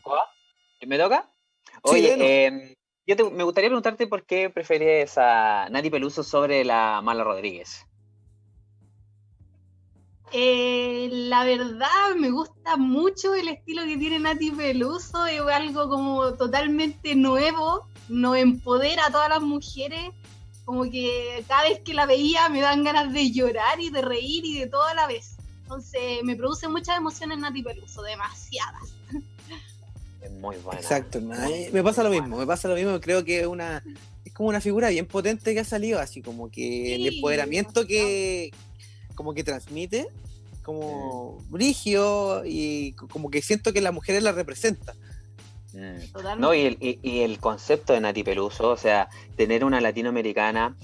¿Me 0.84 0.98
toca? 0.98 1.28
Oye, 1.86 2.46
em, 2.46 2.74
yo 3.06 3.30
me 3.30 3.44
gustaría 3.44 3.68
preguntarte 3.68 4.06
por 4.06 4.24
qué 4.24 4.48
prefieres 4.48 5.18
a 5.18 5.68
Nati 5.70 5.90
Peluso 5.90 6.22
sobre 6.22 6.64
la 6.64 7.02
Mala 7.02 7.24
Rodríguez. 7.24 7.86
Eh, 10.32 11.10
la 11.12 11.44
verdad 11.44 12.14
me 12.16 12.30
gusta 12.30 12.76
mucho 12.78 13.34
el 13.34 13.48
estilo 13.48 13.84
que 13.84 13.98
tiene 13.98 14.18
Nati 14.18 14.50
Peluso, 14.50 15.26
es 15.26 15.40
algo 15.42 15.88
como 15.90 16.32
totalmente 16.34 17.14
nuevo, 17.14 17.86
nos 18.08 18.38
empodera 18.38 19.06
a 19.06 19.10
todas 19.12 19.28
las 19.28 19.42
mujeres, 19.42 20.10
como 20.64 20.84
que 20.84 21.44
cada 21.46 21.64
vez 21.64 21.80
que 21.84 21.92
la 21.92 22.06
veía 22.06 22.48
me 22.48 22.62
dan 22.62 22.82
ganas 22.82 23.12
de 23.12 23.30
llorar 23.30 23.78
y 23.78 23.90
de 23.90 24.00
reír 24.00 24.46
y 24.46 24.58
de 24.58 24.66
toda 24.68 24.94
la 24.94 25.06
vez. 25.06 25.36
Entonces 25.62 26.22
me 26.24 26.34
produce 26.34 26.66
muchas 26.66 26.96
emociones 26.96 27.38
Nati 27.38 27.62
Peluso, 27.62 28.02
demasiadas. 28.02 28.94
Es 30.24 30.30
muy 30.32 30.56
buena. 30.56 30.80
Exacto, 30.80 31.20
me 31.20 31.82
pasa 31.82 32.02
lo 32.02 32.10
mismo, 32.10 32.38
me 32.38 32.46
pasa 32.46 32.66
lo 32.66 32.74
mismo, 32.74 32.98
creo 33.00 33.24
que 33.24 33.40
es 33.40 33.46
una 33.46 33.82
es 34.24 34.32
como 34.32 34.48
una 34.48 34.62
figura 34.62 34.88
bien 34.88 35.06
potente 35.06 35.52
que 35.52 35.60
ha 35.60 35.64
salido, 35.64 36.00
así 36.00 36.22
como 36.22 36.50
que 36.50 36.94
el 36.94 37.06
empoderamiento 37.06 37.86
que 37.86 38.50
como 39.14 39.34
que 39.34 39.44
transmite 39.44 40.08
como 40.62 41.44
brigio 41.50 42.42
y 42.46 42.92
como 42.92 43.30
que 43.30 43.42
siento 43.42 43.72
que 43.74 43.82
las 43.82 43.92
mujeres 43.92 44.22
la 44.22 44.32
representan. 44.32 44.96
Mm. 45.74 46.38
No, 46.40 46.54
y 46.54 46.62
el, 46.62 46.78
y, 46.80 47.20
el, 47.20 47.38
concepto 47.38 47.92
de 47.92 48.00
Nati 48.00 48.22
Peluso, 48.22 48.70
o 48.70 48.76
sea, 48.76 49.08
tener 49.36 49.64
una 49.64 49.80
latinoamericana 49.80 50.74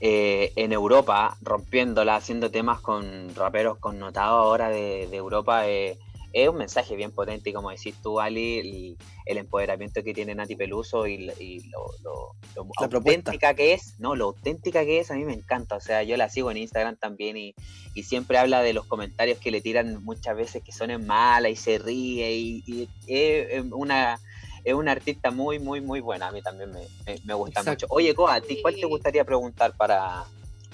eh, 0.00 0.52
en 0.56 0.72
Europa, 0.72 1.38
rompiéndola, 1.40 2.16
haciendo 2.16 2.50
temas 2.50 2.80
con 2.80 3.34
raperos 3.34 3.78
connotados 3.78 4.44
ahora 4.44 4.68
de, 4.68 5.06
de 5.10 5.16
Europa, 5.16 5.66
eh, 5.68 5.98
es 6.32 6.48
un 6.48 6.56
mensaje 6.56 6.96
bien 6.96 7.10
potente 7.10 7.50
y 7.50 7.52
como 7.52 7.70
decís 7.70 7.94
tú, 8.02 8.20
Ali, 8.20 8.96
el, 9.26 9.38
empoderamiento 9.38 10.02
que 10.02 10.14
tiene 10.14 10.34
Nati 10.34 10.56
Peluso 10.56 11.06
y, 11.06 11.18
lo, 11.26 12.34
auténtica 12.76 13.54
que 13.54 13.72
es, 13.72 13.98
no, 13.98 14.14
lo 14.14 14.26
auténtica 14.26 14.84
que 14.84 15.00
es, 15.00 15.10
a 15.10 15.14
mí 15.14 15.24
me 15.24 15.32
encanta, 15.32 15.76
o 15.76 15.80
sea, 15.80 16.02
yo 16.02 16.16
la 16.16 16.28
sigo 16.28 16.50
en 16.50 16.58
Instagram 16.58 16.96
también 16.96 17.36
y, 17.36 17.54
siempre 18.02 18.38
habla 18.38 18.62
de 18.62 18.72
los 18.72 18.86
comentarios 18.86 19.38
que 19.38 19.50
le 19.50 19.60
tiran 19.60 20.02
muchas 20.02 20.34
veces 20.34 20.62
que 20.62 20.72
son 20.72 21.06
malas 21.06 21.52
y 21.52 21.56
se 21.56 21.78
ríe 21.78 22.32
y, 22.32 22.88
es 23.06 23.64
una 23.72 24.18
es 24.62 24.74
una 24.74 24.92
artista 24.92 25.30
muy, 25.30 25.58
muy, 25.58 25.80
muy 25.80 26.00
buena. 26.00 26.28
A 26.28 26.32
mí 26.32 26.42
también 26.42 26.70
me, 26.70 27.34
gusta 27.34 27.62
mucho. 27.62 27.86
Oye, 27.88 28.14
Coa, 28.14 28.42
cuál 28.60 28.74
te 28.74 28.86
gustaría 28.86 29.24
preguntar 29.24 29.74
para, 29.74 30.26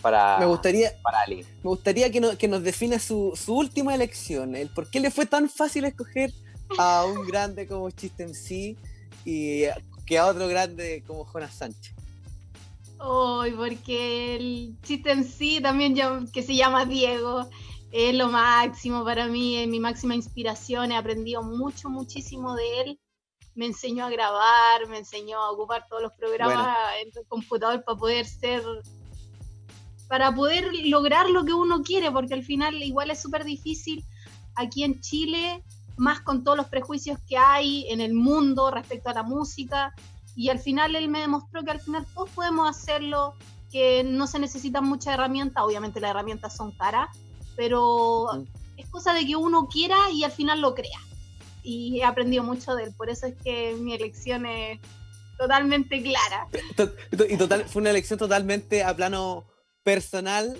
para, 0.06 0.38
me 0.38 0.46
gustaría, 0.46 0.92
para 1.02 1.22
Ali. 1.22 1.38
Me 1.38 1.70
gustaría 1.70 2.12
que, 2.12 2.36
que 2.38 2.46
nos 2.46 2.62
define 2.62 3.00
su, 3.00 3.36
última 3.48 3.92
elección, 3.92 4.54
el 4.54 4.68
por 4.68 4.88
qué 4.88 5.00
le 5.00 5.10
fue 5.10 5.26
tan 5.26 5.50
fácil 5.50 5.84
escoger 5.84 6.32
a 6.78 7.04
un 7.04 7.26
grande 7.26 7.66
como 7.66 7.90
Chiste 7.90 8.32
sí 8.32 8.76
y 9.24 9.64
que 10.06 10.16
a 10.16 10.26
otro 10.26 10.46
grande 10.46 11.02
como 11.08 11.24
Jonas 11.24 11.54
Sánchez. 11.54 11.92
Hoy, 13.00 13.50
porque 13.50 14.36
el 14.36 14.76
chiste 14.84 15.10
en 15.10 15.24
sí 15.24 15.60
también 15.60 15.96
que 16.32 16.42
se 16.42 16.54
llama 16.54 16.84
Diego 16.84 17.50
es 17.90 18.14
lo 18.14 18.28
máximo 18.28 19.04
para 19.04 19.26
mí, 19.26 19.56
es 19.56 19.66
mi 19.66 19.80
máxima 19.80 20.14
inspiración. 20.14 20.92
He 20.92 20.96
aprendido 20.96 21.42
mucho, 21.42 21.88
muchísimo 21.88 22.54
de 22.54 22.80
él. 22.80 23.00
Me 23.56 23.66
enseñó 23.66 24.04
a 24.04 24.10
grabar, 24.10 24.86
me 24.88 24.98
enseñó 24.98 25.40
a 25.40 25.50
ocupar 25.50 25.84
todos 25.88 26.02
los 26.02 26.12
programas 26.12 26.78
en 27.02 27.08
el 27.08 27.26
computador 27.26 27.82
para 27.84 27.98
poder 27.98 28.24
ser, 28.24 28.62
para 30.08 30.34
poder 30.34 30.70
lograr 30.84 31.28
lo 31.30 31.44
que 31.44 31.52
uno 31.52 31.82
quiere, 31.82 32.10
porque 32.10 32.34
al 32.34 32.42
final 32.42 32.74
igual 32.82 33.10
es 33.10 33.20
súper 33.20 33.44
difícil 33.44 34.04
aquí 34.54 34.84
en 34.84 35.00
Chile, 35.00 35.62
más 35.96 36.20
con 36.20 36.44
todos 36.44 36.56
los 36.56 36.66
prejuicios 36.66 37.18
que 37.28 37.36
hay 37.36 37.86
en 37.88 38.00
el 38.00 38.14
mundo 38.14 38.70
respecto 38.70 39.10
a 39.10 39.14
la 39.14 39.22
música. 39.22 39.94
Y 40.34 40.50
al 40.50 40.58
final 40.58 40.94
él 40.94 41.08
me 41.08 41.20
demostró 41.20 41.64
que 41.64 41.70
al 41.70 41.80
final 41.80 42.06
todos 42.14 42.30
podemos 42.30 42.68
hacerlo, 42.68 43.34
que 43.72 44.04
no 44.04 44.26
se 44.26 44.38
necesitan 44.38 44.84
muchas 44.84 45.14
herramientas, 45.14 45.64
obviamente 45.64 46.00
las 46.00 46.10
herramientas 46.10 46.56
son 46.56 46.72
caras, 46.72 47.08
pero 47.56 48.44
es 48.76 48.88
cosa 48.90 49.12
de 49.14 49.26
que 49.26 49.36
uno 49.36 49.66
quiera 49.66 49.96
y 50.12 50.24
al 50.24 50.30
final 50.30 50.60
lo 50.60 50.74
crea. 50.74 51.00
Y 51.62 51.98
he 51.98 52.04
aprendido 52.04 52.44
mucho 52.44 52.74
de 52.74 52.84
él, 52.84 52.94
por 52.96 53.10
eso 53.10 53.26
es 53.26 53.34
que 53.42 53.74
mi 53.80 53.94
elección 53.94 54.46
es 54.46 54.78
totalmente 55.36 56.02
clara. 56.02 56.46
Y 57.28 57.36
total, 57.36 57.64
fue 57.64 57.80
una 57.80 57.90
elección 57.90 58.18
totalmente 58.18 58.84
a 58.84 58.94
plano 58.94 59.44
personal, 59.86 60.58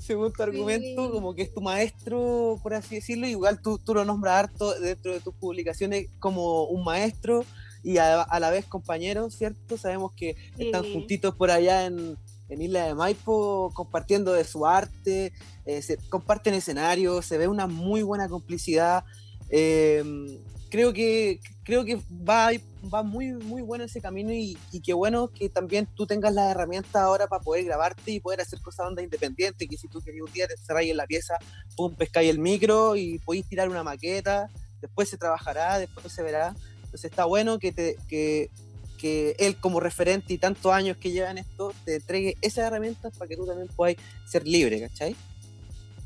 según 0.00 0.32
tu 0.32 0.42
argumento, 0.42 1.10
como 1.12 1.34
que 1.34 1.42
es 1.42 1.52
tu 1.52 1.60
maestro, 1.60 2.58
por 2.62 2.72
así 2.72 2.94
decirlo, 2.94 3.26
igual 3.26 3.60
tú, 3.60 3.78
tú 3.78 3.92
lo 3.92 4.06
nombras 4.06 4.44
harto 4.44 4.72
dentro 4.80 5.12
de 5.12 5.20
tus 5.20 5.34
publicaciones 5.34 6.06
como 6.18 6.64
un 6.64 6.82
maestro 6.82 7.44
y 7.82 7.98
a, 7.98 8.26
la 8.40 8.48
vez 8.48 8.64
compañero, 8.64 9.28
¿cierto? 9.28 9.76
Sabemos 9.76 10.12
que 10.12 10.36
están 10.56 10.90
juntitos 10.90 11.34
por 11.34 11.50
allá 11.50 11.84
en, 11.84 12.16
en 12.48 12.62
Isla 12.62 12.86
de 12.86 12.94
Maipo 12.94 13.70
compartiendo 13.74 14.32
de 14.32 14.44
su 14.44 14.64
arte, 14.66 15.34
eh, 15.66 15.82
se 15.82 15.98
comparten 16.08 16.54
escenarios, 16.54 17.26
se 17.26 17.36
ve 17.36 17.48
una 17.48 17.66
muy 17.66 18.00
buena 18.00 18.26
complicidad. 18.26 19.04
Em, 19.50 20.38
creo 20.72 20.94
que, 20.94 21.38
creo 21.64 21.84
que 21.84 22.00
va, 22.26 22.48
va 22.92 23.02
muy, 23.02 23.32
muy 23.32 23.60
bueno 23.60 23.84
ese 23.84 24.00
camino 24.00 24.32
y, 24.32 24.56
y 24.72 24.80
qué 24.80 24.94
bueno 24.94 25.28
que 25.28 25.50
también 25.50 25.86
tú 25.94 26.06
tengas 26.06 26.32
las 26.32 26.50
herramientas 26.50 26.96
ahora 26.96 27.26
para 27.26 27.42
poder 27.42 27.66
grabarte 27.66 28.10
y 28.10 28.20
poder 28.20 28.40
hacer 28.40 28.58
cosas 28.62 28.86
onda 28.86 29.02
independiente, 29.02 29.68
que 29.68 29.76
si 29.76 29.86
tú 29.88 30.00
querías 30.00 30.24
un 30.26 30.32
día 30.32 30.48
te 30.48 30.56
cerráis 30.56 30.90
en 30.90 30.96
la 30.96 31.06
pieza, 31.06 31.36
pum, 31.76 31.94
pescáis 31.94 32.30
el 32.30 32.38
micro 32.38 32.96
y 32.96 33.18
podéis 33.18 33.46
tirar 33.46 33.68
una 33.68 33.82
maqueta, 33.82 34.48
después 34.80 35.10
se 35.10 35.18
trabajará, 35.18 35.78
después 35.78 36.10
se 36.10 36.22
verá. 36.22 36.56
Entonces 36.76 37.04
está 37.04 37.26
bueno 37.26 37.58
que, 37.58 37.72
te, 37.72 37.98
que, 38.08 38.48
que 38.96 39.36
él 39.38 39.56
como 39.60 39.78
referente 39.78 40.32
y 40.32 40.38
tantos 40.38 40.72
años 40.72 40.96
que 40.96 41.10
lleva 41.10 41.30
en 41.30 41.36
esto 41.36 41.74
te 41.84 41.96
entregue 41.96 42.38
esas 42.40 42.64
herramientas 42.64 43.14
para 43.18 43.28
que 43.28 43.36
tú 43.36 43.44
también 43.44 43.68
puedas 43.76 43.96
ser 44.26 44.48
libre, 44.48 44.80
¿cachai? 44.80 45.14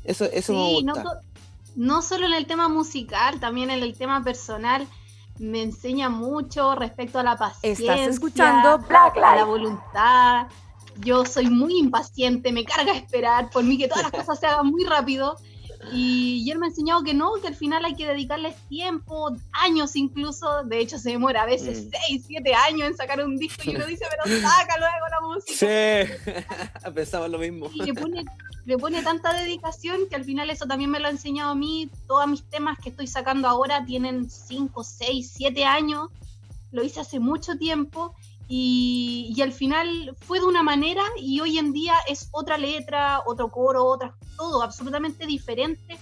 Eso, 0.03 0.25
eso 0.25 0.51
me 0.51 0.73
gusta. 0.73 1.03
No, 1.03 1.36
no 1.77 2.01
solo 2.01 2.25
en 2.25 2.33
el 2.33 2.47
tema 2.47 2.67
musical, 2.67 3.39
también 3.39 3.69
en 3.69 3.83
el 3.83 3.95
tema 3.95 4.23
personal 4.23 4.87
me 5.39 5.61
enseña 5.61 6.09
mucho 6.09 6.73
respecto 6.73 7.19
a 7.19 7.23
la 7.23 7.37
paciencia. 7.37 7.93
Estás 7.93 8.15
escuchando 8.15 8.79
Black 8.79 9.15
A 9.17 9.35
la 9.35 9.45
voluntad. 9.45 10.47
Yo 10.97 11.23
soy 11.23 11.51
muy 11.51 11.77
impaciente, 11.77 12.51
me 12.51 12.65
carga 12.65 12.93
esperar, 12.93 13.51
por 13.51 13.63
mí 13.63 13.77
que 13.77 13.87
todas 13.87 14.03
las 14.03 14.11
cosas 14.11 14.39
se 14.39 14.47
hagan 14.47 14.65
muy 14.65 14.83
rápido. 14.85 15.37
Y, 15.93 16.49
él 16.49 16.57
me 16.57 16.65
ha 16.65 16.69
enseñado 16.69 17.03
que 17.03 17.13
no, 17.13 17.33
que 17.39 17.47
al 17.47 17.55
final 17.55 17.85
hay 17.85 17.93
que 17.93 18.07
dedicarles 18.07 18.55
tiempo, 18.67 19.29
años 19.51 19.95
incluso. 19.95 20.63
De 20.63 20.79
hecho, 20.79 20.97
se 20.97 21.11
demora 21.11 21.43
a 21.43 21.45
veces 21.45 21.85
mm. 21.85 21.89
seis, 21.91 22.23
siete 22.25 22.55
años 22.55 22.87
en 22.87 22.97
sacar 22.97 23.23
un 23.23 23.37
disco 23.37 23.61
y 23.63 23.75
uno 23.75 23.85
dice, 23.85 24.05
pero 24.09 24.41
saca 24.41 24.75
luego 24.79 25.07
la 25.11 25.21
música. 25.21 25.53
Sí, 25.53 26.91
pensaba 26.95 27.27
lo 27.27 27.37
mismo. 27.37 27.69
Y 27.71 27.83
le 27.83 27.93
pone, 27.93 28.25
le 28.67 28.77
pone 28.77 29.01
tanta 29.01 29.31
dedicación 29.31 30.09
que 30.09 30.17
al 30.17 30.25
final 30.25 30.49
eso 30.49 30.65
también 30.65 30.91
me 30.91 30.99
lo 30.99 31.07
ha 31.07 31.09
enseñado 31.09 31.51
a 31.51 31.55
mí. 31.55 31.89
Todos 32.05 32.27
mis 32.27 32.43
temas 32.43 32.77
que 32.77 32.89
estoy 32.89 33.07
sacando 33.07 33.47
ahora 33.47 33.85
tienen 33.85 34.29
cinco, 34.29 34.83
seis, 34.83 35.31
siete 35.33 35.63
años. 35.63 36.09
Lo 36.73 36.83
hice 36.83 36.99
hace 36.99 37.21
mucho 37.21 37.57
tiempo 37.57 38.13
y, 38.49 39.33
y, 39.33 39.41
al 39.41 39.53
final 39.53 40.17
fue 40.19 40.39
de 40.39 40.45
una 40.45 40.63
manera 40.63 41.01
y 41.17 41.39
hoy 41.39 41.57
en 41.57 41.71
día 41.71 41.93
es 42.09 42.27
otra 42.31 42.57
letra, 42.57 43.21
otro 43.25 43.47
coro, 43.47 43.85
otra, 43.85 44.13
todo 44.35 44.61
absolutamente 44.61 45.25
diferente. 45.25 45.97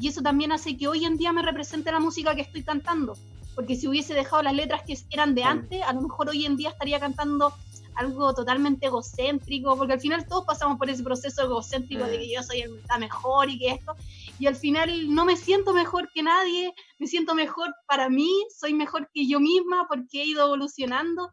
Y 0.00 0.08
eso 0.08 0.22
también 0.22 0.52
hace 0.52 0.74
que 0.78 0.88
hoy 0.88 1.04
en 1.04 1.18
día 1.18 1.34
me 1.34 1.42
represente 1.42 1.92
la 1.92 2.00
música 2.00 2.34
que 2.34 2.42
estoy 2.42 2.62
cantando. 2.62 3.14
Porque 3.54 3.76
si 3.76 3.88
hubiese 3.88 4.14
dejado 4.14 4.42
las 4.42 4.54
letras 4.54 4.82
que 4.86 4.98
eran 5.10 5.34
de 5.34 5.44
antes, 5.44 5.82
a 5.82 5.92
lo 5.92 6.00
mejor 6.00 6.30
hoy 6.30 6.46
en 6.46 6.56
día 6.56 6.70
estaría 6.70 6.98
cantando 6.98 7.52
algo 7.96 8.34
totalmente 8.34 8.86
egocéntrico, 8.86 9.76
porque 9.76 9.94
al 9.94 10.00
final 10.00 10.26
todos 10.26 10.44
pasamos 10.44 10.78
por 10.78 10.88
ese 10.90 11.02
proceso 11.02 11.42
egocéntrico 11.42 12.04
de 12.04 12.18
que 12.18 12.32
yo 12.32 12.42
soy 12.42 12.60
el 12.60 12.80
mejor 12.98 13.50
y 13.50 13.58
que 13.58 13.70
esto, 13.70 13.96
y 14.38 14.46
al 14.46 14.56
final 14.56 15.14
no 15.14 15.24
me 15.24 15.36
siento 15.36 15.72
mejor 15.72 16.10
que 16.14 16.22
nadie, 16.22 16.72
me 16.98 17.06
siento 17.06 17.34
mejor 17.34 17.74
para 17.88 18.08
mí, 18.08 18.30
soy 18.54 18.74
mejor 18.74 19.10
que 19.12 19.26
yo 19.26 19.40
misma 19.40 19.86
porque 19.88 20.22
he 20.22 20.26
ido 20.26 20.44
evolucionando 20.44 21.30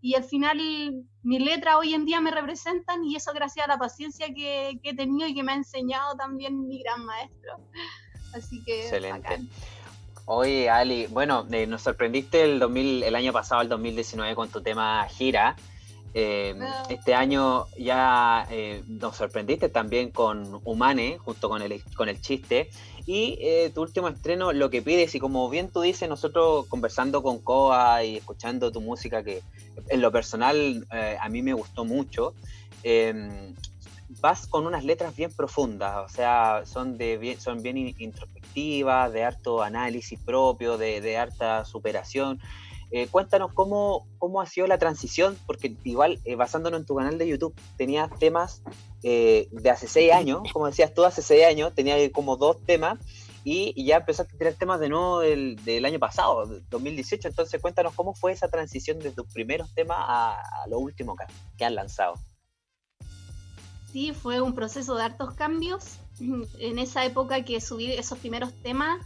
y 0.00 0.14
al 0.14 0.24
final 0.24 0.58
mis 1.22 1.40
letras 1.40 1.76
hoy 1.76 1.94
en 1.94 2.04
día 2.04 2.20
me 2.20 2.30
representan 2.30 3.04
y 3.04 3.16
eso 3.16 3.32
gracias 3.32 3.64
a 3.64 3.68
la 3.68 3.78
paciencia 3.78 4.32
que, 4.32 4.78
he 4.82 4.94
tenido 4.94 5.28
y 5.28 5.34
que 5.34 5.42
me 5.42 5.52
ha 5.52 5.56
enseñado 5.56 6.14
también 6.16 6.66
mi 6.66 6.80
gran 6.80 7.04
maestro. 7.04 7.58
Así 8.32 8.62
que... 8.62 8.82
Excelente. 8.82 9.40
Oye, 10.26 10.68
Ali, 10.68 11.06
bueno, 11.06 11.46
eh, 11.50 11.66
nos 11.66 11.82
sorprendiste 11.82 12.42
el, 12.42 12.58
2000, 12.58 13.04
el 13.04 13.14
año 13.14 13.32
pasado, 13.32 13.62
el 13.62 13.68
2019, 13.68 14.34
con 14.34 14.48
tu 14.48 14.60
tema 14.60 15.06
Gira. 15.08 15.56
Eh, 16.18 16.54
ah. 16.62 16.84
Este 16.88 17.14
año 17.14 17.66
ya 17.76 18.46
eh, 18.50 18.82
nos 18.88 19.16
sorprendiste 19.16 19.68
también 19.68 20.10
con 20.10 20.62
Humane, 20.64 21.18
junto 21.18 21.50
con 21.50 21.60
el, 21.60 21.82
con 21.94 22.08
el 22.08 22.22
chiste. 22.22 22.70
Y 23.04 23.36
eh, 23.42 23.70
tu 23.74 23.82
último 23.82 24.08
estreno, 24.08 24.54
Lo 24.54 24.70
que 24.70 24.80
pides, 24.80 25.14
y 25.14 25.20
como 25.20 25.50
bien 25.50 25.68
tú 25.70 25.82
dices, 25.82 26.08
nosotros 26.08 26.64
conversando 26.68 27.22
con 27.22 27.38
Coa 27.38 28.02
y 28.02 28.16
escuchando 28.16 28.72
tu 28.72 28.80
música, 28.80 29.22
que 29.22 29.42
en 29.90 30.00
lo 30.00 30.10
personal 30.10 30.86
eh, 30.90 31.18
a 31.20 31.28
mí 31.28 31.42
me 31.42 31.52
gustó 31.52 31.84
mucho, 31.84 32.32
em, 32.82 33.54
vas 34.20 34.46
con 34.46 34.66
unas 34.66 34.84
letras 34.84 35.14
bien 35.14 35.30
profundas, 35.30 35.98
o 35.98 36.08
sea, 36.08 36.62
son, 36.64 36.96
de 36.96 37.18
bien, 37.18 37.38
son 37.38 37.62
bien 37.62 37.76
introspectivas, 37.76 39.12
de 39.12 39.22
harto 39.22 39.62
análisis 39.62 40.18
propio, 40.18 40.78
de, 40.78 41.02
de 41.02 41.18
harta 41.18 41.66
superación. 41.66 42.40
Eh, 42.90 43.08
cuéntanos 43.10 43.52
cómo, 43.52 44.06
cómo 44.18 44.40
ha 44.40 44.46
sido 44.46 44.66
la 44.66 44.78
transición, 44.78 45.36
porque 45.46 45.74
igual 45.84 46.20
basándonos 46.36 46.80
en 46.80 46.86
tu 46.86 46.94
canal 46.94 47.18
de 47.18 47.26
YouTube, 47.26 47.54
tenías 47.76 48.10
temas 48.18 48.62
eh, 49.02 49.48
de 49.50 49.70
hace 49.70 49.88
seis 49.88 50.12
años, 50.12 50.42
como 50.52 50.66
decías 50.66 50.92
tú, 50.94 51.04
hace 51.04 51.22
seis 51.22 51.44
años, 51.46 51.74
tenía 51.74 51.96
como 52.12 52.36
dos 52.36 52.64
temas 52.64 52.98
y, 53.44 53.84
ya 53.84 53.98
empezaste 53.98 54.34
a 54.34 54.38
tener 54.38 54.54
temas 54.54 54.80
de 54.80 54.88
nuevo 54.88 55.20
del, 55.20 55.84
año 55.84 56.00
pasado, 56.00 56.46
2018. 56.68 57.28
Entonces, 57.28 57.62
cuéntanos 57.62 57.94
cómo 57.94 58.12
fue 58.14 58.32
esa 58.32 58.48
transición 58.48 58.98
de 58.98 59.12
tus 59.12 59.32
primeros 59.32 59.72
temas 59.72 59.98
a, 60.00 60.42
lo 60.68 60.80
último 60.80 61.14
que, 61.14 61.24
que 61.56 61.64
han 61.64 61.76
lanzado. 61.76 62.14
Sí, 63.92 64.12
fue 64.12 64.40
un 64.40 64.54
proceso 64.54 64.96
de 64.96 65.04
hartos 65.04 65.34
cambios. 65.34 65.98
En 66.58 66.80
esa 66.80 67.04
época 67.04 67.44
que 67.44 67.60
subí 67.60 67.92
esos 67.92 68.18
primeros 68.18 68.52
temas, 68.62 68.98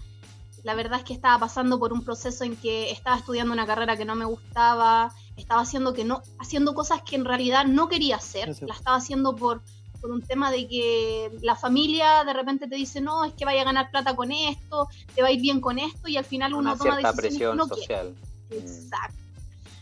la 0.62 0.74
verdad 0.74 0.98
es 0.98 1.04
que 1.04 1.12
estaba 1.12 1.38
pasando 1.38 1.78
por 1.78 1.92
un 1.92 2.04
proceso 2.04 2.44
en 2.44 2.56
que 2.56 2.90
estaba 2.90 3.16
estudiando 3.16 3.52
una 3.52 3.66
carrera 3.66 3.96
que 3.96 4.04
no 4.04 4.14
me 4.14 4.24
gustaba, 4.24 5.12
estaba 5.36 5.62
haciendo 5.62 5.94
que 5.94 6.04
no 6.04 6.22
haciendo 6.38 6.74
cosas 6.74 7.02
que 7.02 7.16
en 7.16 7.24
realidad 7.24 7.66
no 7.66 7.88
quería 7.88 8.16
hacer, 8.16 8.54
la 8.62 8.74
estaba 8.74 8.96
haciendo 8.96 9.34
por 9.36 9.62
por 10.00 10.10
un 10.10 10.22
tema 10.22 10.50
de 10.50 10.66
que 10.66 11.30
la 11.42 11.54
familia 11.54 12.24
de 12.24 12.32
repente 12.32 12.66
te 12.66 12.76
dice, 12.76 13.00
no, 13.00 13.24
es 13.24 13.34
que 13.34 13.44
vaya 13.44 13.62
a 13.62 13.64
ganar 13.64 13.90
plata 13.90 14.16
con 14.16 14.32
esto, 14.32 14.88
te 15.14 15.22
va 15.22 15.28
a 15.28 15.30
ir 15.30 15.40
bien 15.40 15.60
con 15.60 15.78
esto, 15.78 16.08
y 16.08 16.16
al 16.16 16.24
final 16.24 16.54
uno 16.54 16.76
toma 16.76 16.96
decisiones 16.96 17.20
presión 17.20 17.56
no 17.56 17.66
social. 17.66 18.14
Exacto. 18.50 19.18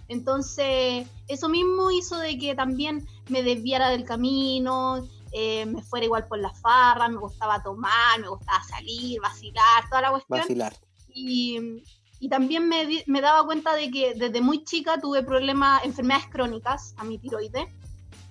Entonces, 0.08 1.06
eso 1.28 1.48
mismo 1.48 1.90
hizo 1.90 2.16
de 2.18 2.38
que 2.38 2.54
también 2.54 3.06
me 3.28 3.42
desviara 3.42 3.90
del 3.90 4.04
camino, 4.04 5.06
eh, 5.32 5.66
me 5.66 5.82
fuera 5.82 6.06
igual 6.06 6.26
por 6.26 6.38
la 6.38 6.52
farra, 6.54 7.08
me 7.08 7.18
gustaba 7.18 7.62
tomar, 7.62 8.20
me 8.20 8.28
gustaba 8.28 8.62
salir, 8.64 9.20
vacilar, 9.20 9.88
toda 9.88 10.02
la 10.02 10.10
cuestión. 10.10 10.40
Vacilar. 10.40 10.74
Y, 11.08 11.82
y 12.20 12.28
también 12.28 12.68
me, 12.68 13.04
me, 13.06 13.20
daba 13.20 13.44
cuenta 13.44 13.74
de 13.74 13.90
que 13.90 14.14
desde 14.14 14.40
muy 14.40 14.64
chica 14.64 15.00
tuve 15.00 15.22
problemas, 15.22 15.84
enfermedades 15.84 16.26
crónicas 16.28 16.94
a 16.96 17.04
mi 17.04 17.18
tiroides. 17.18 17.68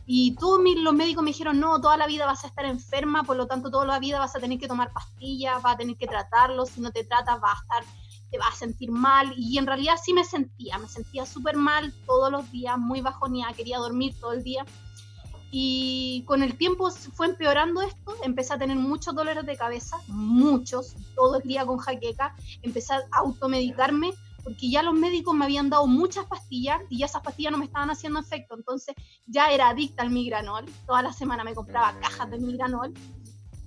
Y 0.09 0.35
todos 0.35 0.61
los 0.63 0.93
médicos 0.93 1.21
me 1.21 1.31
dijeron, 1.31 1.59
no, 1.59 1.81
toda 1.81 1.97
la 1.97 2.07
vida 2.07 2.25
vas 2.25 2.45
a 2.45 2.47
estar 2.47 2.65
enferma, 2.65 3.23
por 3.23 3.35
lo 3.35 3.45
tanto 3.45 3.69
toda 3.69 3.85
la 3.85 3.99
vida 3.99 4.19
vas 4.19 4.35
a 4.37 4.39
tener 4.39 4.57
que 4.57 4.67
tomar 4.67 4.93
pastillas, 4.93 5.61
vas 5.61 5.75
a 5.75 5.77
tener 5.77 5.97
que 5.97 6.07
tratarlo, 6.07 6.65
si 6.65 6.79
no 6.79 6.91
te 6.91 7.03
tratas 7.03 7.41
vas 7.41 7.59
a 7.59 7.61
estar, 7.61 7.93
te 8.31 8.37
vas 8.37 8.53
a 8.53 8.57
sentir 8.57 8.89
mal. 8.89 9.33
Y 9.37 9.57
en 9.57 9.67
realidad 9.67 9.95
sí 10.01 10.13
me 10.13 10.23
sentía, 10.23 10.77
me 10.77 10.87
sentía 10.87 11.25
súper 11.25 11.57
mal 11.57 11.93
todos 12.05 12.31
los 12.31 12.49
días, 12.51 12.77
muy 12.77 13.01
bajoneada, 13.01 13.53
quería 13.53 13.79
dormir 13.79 14.15
todo 14.17 14.31
el 14.31 14.43
día. 14.43 14.65
Y 15.51 16.23
con 16.27 16.43
el 16.43 16.57
tiempo 16.57 16.91
fue 16.91 17.27
empeorando 17.27 17.81
esto, 17.81 18.15
empecé 18.23 18.53
a 18.53 18.57
tener 18.57 18.77
muchos 18.77 19.15
dolores 19.15 19.45
de 19.45 19.55
cabeza, 19.55 19.97
muchos, 20.07 20.95
todo 21.15 21.37
el 21.37 21.47
día 21.47 21.65
con 21.65 21.77
jaqueca, 21.77 22.35
empecé 22.61 22.93
a 22.93 23.01
automedicarme 23.13 24.13
porque 24.47 24.69
ya 24.69 24.81
los 24.81 24.93
médicos 24.93 25.35
me 25.35 25.43
habían 25.43 25.69
dado 25.69 25.87
muchas 25.87 26.25
pastillas 26.25 26.79
y 26.89 26.99
ya 26.99 27.07
esas 27.07 27.21
pastillas 27.21 27.51
no 27.51 27.57
me 27.57 27.65
estaban 27.65 27.89
haciendo 27.89 28.17
efecto, 28.17 28.55
entonces 28.55 28.95
ya 29.25 29.47
era 29.47 29.67
adicta 29.67 30.03
al 30.03 30.09
migranol, 30.09 30.63
toda 30.85 31.01
la 31.01 31.11
semana 31.11 31.43
me 31.43 31.53
compraba 31.53 31.91
mm. 31.91 31.99
cajas 31.99 32.31
de 32.31 32.39
migranol 32.39 32.93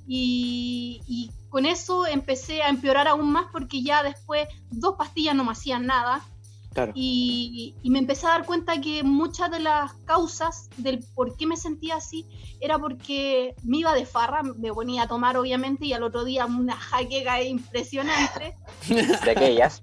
y, 0.07 1.03
y 1.07 1.31
con 1.51 1.67
eso 1.67 2.07
empecé 2.07 2.63
a 2.63 2.71
empeorar 2.71 3.09
aún 3.09 3.31
más 3.31 3.47
porque 3.53 3.83
ya 3.83 4.03
después 4.03 4.49
dos 4.71 4.95
pastillas 4.97 5.35
no 5.35 5.45
me 5.45 5.53
hacían 5.53 5.85
nada, 5.85 6.25
y, 6.95 7.75
me 7.85 7.99
empecé 7.99 8.27
a 8.27 8.31
dar 8.31 8.47
cuenta 8.47 8.81
que 8.81 9.03
muchas 9.03 9.51
de 9.51 9.61
las 9.61 9.93
causas 10.05 10.69
del 10.77 11.05
por 11.15 11.37
qué 11.37 11.47
me 11.47 11.57
sentía 11.57 11.97
así 11.97 12.27
era 12.61 12.79
porque 12.79 13.55
me 13.63 13.79
iba 13.79 13.95
de 13.95 14.07
farra, 14.07 14.43
me 14.43 14.73
ponía 14.73 15.03
a 15.03 15.09
tomar 15.09 15.37
obviamente 15.37 15.87
y 15.87 15.93
al 15.93 16.03
otro 16.03 16.25
día 16.25 16.47
una 16.47 16.77
jaqueca 16.77 17.43
impresionante. 17.43 18.57
de 18.89 19.31
aquellas. 19.31 19.83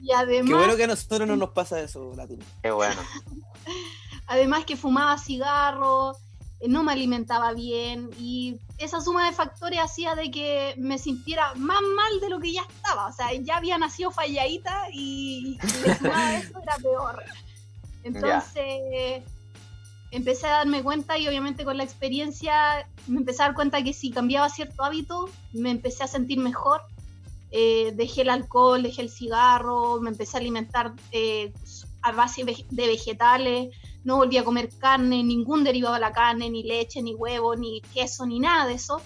Y 0.00 0.12
además... 0.12 0.48
Qué 0.48 0.54
bueno 0.54 0.76
que 0.76 0.84
a 0.84 0.88
nosotros 0.88 1.28
no 1.28 1.36
nos 1.36 1.50
pasa 1.50 1.80
eso, 1.80 2.12
Latino. 2.16 2.44
Qué 2.62 2.70
bueno. 2.70 3.00
además 4.26 4.64
que 4.64 4.76
fumaba 4.76 5.18
cigarros, 5.18 6.18
no 6.68 6.84
me 6.84 6.92
alimentaba 6.92 7.52
bien 7.52 8.10
y 8.18 8.56
esa 8.78 9.00
suma 9.00 9.26
de 9.26 9.32
factores 9.32 9.80
hacía 9.80 10.14
de 10.14 10.30
que 10.30 10.74
me 10.78 10.98
sintiera 10.98 11.54
más 11.54 11.80
mal 11.80 12.20
de 12.20 12.30
lo 12.30 12.40
que 12.40 12.52
ya 12.52 12.62
estaba. 12.62 13.06
O 13.06 13.12
sea, 13.12 13.32
ya 13.32 13.56
había 13.56 13.78
nacido 13.78 14.10
falladita 14.10 14.86
y, 14.92 15.58
y 15.62 15.90
eso 15.90 16.06
era 16.06 16.76
peor. 16.80 17.22
Entonces 18.04 19.22
empecé 20.10 20.46
a 20.46 20.58
darme 20.58 20.82
cuenta 20.82 21.18
y 21.18 21.26
obviamente 21.26 21.64
con 21.64 21.78
la 21.78 21.84
experiencia 21.84 22.86
me 23.06 23.18
empecé 23.18 23.42
a 23.42 23.46
dar 23.46 23.54
cuenta 23.54 23.82
que 23.82 23.92
si 23.92 24.10
cambiaba 24.10 24.48
cierto 24.48 24.84
hábito 24.84 25.28
me 25.52 25.70
empecé 25.70 26.04
a 26.04 26.08
sentir 26.08 26.38
mejor. 26.38 26.82
Eh, 27.50 27.92
dejé 27.94 28.22
el 28.22 28.30
alcohol, 28.30 28.82
dejé 28.82 29.02
el 29.02 29.10
cigarro, 29.10 30.00
me 30.00 30.10
empecé 30.10 30.36
a 30.36 30.40
alimentar 30.40 30.94
eh, 31.10 31.52
a 32.00 32.12
base 32.12 32.44
de 32.44 32.86
vegetales 32.86 33.74
no 34.04 34.16
volví 34.16 34.36
a 34.36 34.44
comer 34.44 34.70
carne, 34.78 35.22
ningún 35.22 35.64
derivado 35.64 35.94
de 35.94 36.00
la 36.00 36.12
carne, 36.12 36.50
ni 36.50 36.62
leche, 36.62 37.02
ni 37.02 37.14
huevo, 37.14 37.54
ni 37.54 37.80
queso, 37.94 38.26
ni 38.26 38.40
nada 38.40 38.66
de 38.66 38.74
eso. 38.74 39.00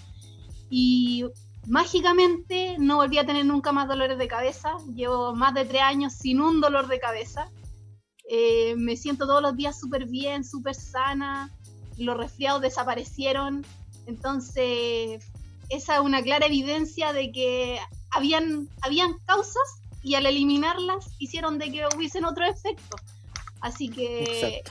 Y 0.70 1.24
mágicamente 1.66 2.76
no 2.78 2.96
volví 2.96 3.18
a 3.18 3.26
tener 3.26 3.44
nunca 3.44 3.72
más 3.72 3.88
dolores 3.88 4.18
de 4.18 4.28
cabeza. 4.28 4.76
Llevo 4.94 5.34
más 5.34 5.54
de 5.54 5.64
tres 5.64 5.82
años 5.82 6.14
sin 6.14 6.40
un 6.40 6.60
dolor 6.60 6.88
de 6.88 6.98
cabeza. 6.98 7.50
Eh, 8.28 8.74
me 8.76 8.96
siento 8.96 9.26
todos 9.26 9.42
los 9.42 9.56
días 9.56 9.78
súper 9.78 10.06
bien, 10.06 10.44
súper 10.44 10.74
sana. 10.74 11.50
Los 11.98 12.16
resfriados 12.16 12.62
desaparecieron. 12.62 13.64
Entonces, 14.06 15.24
esa 15.68 15.94
es 15.96 16.00
una 16.00 16.22
clara 16.22 16.46
evidencia 16.46 17.12
de 17.12 17.32
que 17.32 17.78
habían, 18.10 18.68
habían 18.80 19.18
causas 19.26 19.80
y 20.02 20.14
al 20.14 20.26
eliminarlas 20.26 21.10
hicieron 21.18 21.58
de 21.58 21.70
que 21.70 21.84
hubiesen 21.96 22.24
otro 22.24 22.46
efecto. 22.46 22.96
Así 23.60 23.88
que 23.88 24.62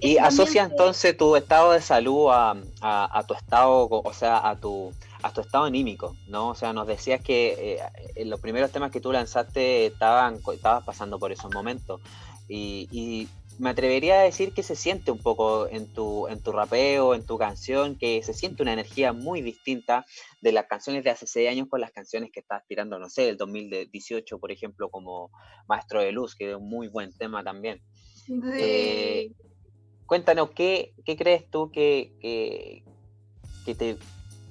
y 0.00 0.18
asocia 0.18 0.62
entonces 0.62 1.16
tu 1.16 1.34
estado 1.34 1.72
de 1.72 1.80
salud 1.80 2.28
a, 2.30 3.24
tu 3.26 3.34
estado, 3.34 3.88
o 3.90 4.12
sea, 4.12 4.48
a 4.48 4.58
tu, 4.58 4.92
a 5.22 5.32
tu 5.32 5.40
estado 5.40 5.64
anímico, 5.64 6.16
¿no? 6.28 6.50
O 6.50 6.54
sea, 6.54 6.72
nos 6.72 6.86
decías 6.86 7.20
que 7.20 7.80
eh, 8.14 8.24
los 8.24 8.40
primeros 8.40 8.70
temas 8.70 8.92
que 8.92 9.00
tú 9.00 9.10
lanzaste 9.10 9.86
estaban, 9.86 10.38
estabas 10.52 10.84
pasando 10.84 11.18
por 11.18 11.32
esos 11.32 11.52
momentos. 11.52 12.00
Y, 12.48 13.28
me 13.58 13.70
atrevería 13.70 14.20
a 14.20 14.22
decir 14.22 14.52
que 14.52 14.62
se 14.62 14.76
siente 14.76 15.10
un 15.10 15.18
poco 15.18 15.66
en 15.66 15.92
tu, 15.92 16.28
en 16.28 16.40
tu 16.40 16.52
rapeo, 16.52 17.16
en 17.16 17.26
tu 17.26 17.36
canción, 17.38 17.98
que 17.98 18.22
se 18.22 18.32
siente 18.32 18.62
una 18.62 18.72
energía 18.72 19.12
muy 19.12 19.42
distinta 19.42 20.06
de 20.40 20.52
las 20.52 20.66
canciones 20.66 21.02
de 21.02 21.10
hace 21.10 21.26
seis 21.26 21.48
años 21.48 21.66
con 21.68 21.80
las 21.80 21.90
canciones 21.90 22.30
que 22.32 22.38
estás 22.38 22.64
tirando, 22.68 23.00
no 23.00 23.10
sé, 23.10 23.30
el 23.30 23.36
2018, 23.36 24.38
por 24.38 24.52
ejemplo, 24.52 24.90
como 24.90 25.32
Maestro 25.66 26.00
de 26.00 26.12
Luz, 26.12 26.36
que 26.36 26.50
es 26.50 26.56
un 26.56 26.68
muy 26.68 26.86
buen 26.86 27.12
tema 27.12 27.42
también. 27.42 27.82
Eh, 28.54 29.32
cuéntanos, 30.08 30.50
¿qué, 30.50 30.94
crees 31.04 31.48
tú 31.50 31.70
que, 31.70 32.82
te, 33.64 33.98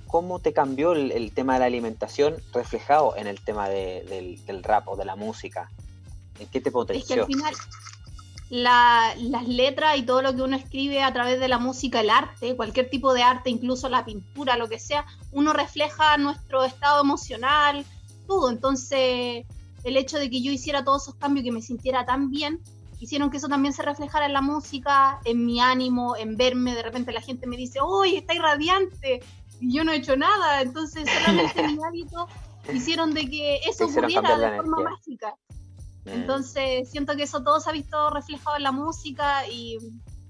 cómo 0.06 0.40
te 0.40 0.54
cambió 0.54 0.94
el, 0.94 1.32
tema 1.34 1.56
de 1.56 1.60
la 1.60 1.66
alimentación 1.66 2.36
reflejado 2.54 3.18
en 3.18 3.28
el 3.28 3.42
tema 3.42 3.68
del, 3.68 4.40
rap 4.64 4.88
o 4.88 4.96
de 4.96 5.04
la 5.04 5.18
música? 5.18 5.70
¿En 6.40 6.48
qué 6.48 6.62
te 6.62 6.72
potenció? 6.72 7.04
Es 7.04 7.08
que 7.08 7.20
al 7.20 7.26
final 7.26 7.54
las 8.50 9.48
letras 9.48 9.98
y 9.98 10.04
todo 10.04 10.22
lo 10.22 10.34
que 10.36 10.44
uno 10.44 10.56
escribe 10.56 11.02
a 11.02 11.12
través 11.12 11.40
de 11.40 11.48
la 11.48 11.58
música, 11.58 12.02
el 12.02 12.12
arte, 12.12 12.56
cualquier 12.56 12.90
tipo 12.90 13.14
de 13.14 13.24
arte, 13.24 13.50
incluso 13.50 13.90
la 13.90 14.06
pintura, 14.06 14.58
lo 14.58 14.70
que 14.70 14.80
sea, 14.80 15.06
uno 15.32 15.54
refleja 15.54 16.18
nuestro 16.18 16.64
estado 16.64 17.02
emocional, 17.02 17.84
todo. 18.28 18.52
Entonces, 18.52 19.44
el 19.84 19.98
hecho 19.98 20.20
de 20.20 20.30
que 20.30 20.42
yo 20.44 20.52
hiciera 20.52 20.84
todos 20.84 21.02
esos 21.02 21.16
cambios, 21.16 21.44
que 21.44 21.52
me 21.52 21.64
sintiera 21.64 22.06
tan 22.06 22.30
bien, 22.30 22.62
hicieron 23.00 23.30
que 23.30 23.38
eso 23.38 23.48
también 23.48 23.74
se 23.74 23.84
reflejara 23.84 24.26
en 24.26 24.34
la 24.34 24.42
música, 24.42 25.20
en 25.26 25.46
mi 25.46 25.60
ánimo, 25.60 26.16
en 26.16 26.38
verme. 26.38 26.74
De 26.76 26.84
repente 26.84 27.12
la 27.12 27.22
gente 27.22 27.48
me 27.48 27.58
dice, 27.58 27.80
¡Uy, 27.82 28.18
está 28.18 28.34
irradiante! 28.34 29.22
Y 29.60 29.74
yo 29.74 29.84
no 29.84 29.92
he 29.92 29.98
hecho 29.98 30.16
nada. 30.16 30.62
Entonces, 30.62 31.08
solamente 31.26 31.68
mi 31.68 31.78
hábito 31.84 32.28
hicieron 32.74 33.14
de 33.14 33.30
que 33.30 33.58
eso 33.68 33.86
ocurriera 33.86 34.38
de 34.38 34.58
forma 34.58 34.82
mágica. 34.82 35.36
Mm. 36.06 36.10
Entonces, 36.10 36.90
siento 36.90 37.16
que 37.16 37.24
eso 37.24 37.44
todo 37.44 37.60
se 37.60 37.70
ha 37.70 37.74
visto 37.74 38.10
reflejado 38.10 38.58
en 38.58 38.64
la 38.64 38.72
música 38.72 39.48
y 39.48 39.78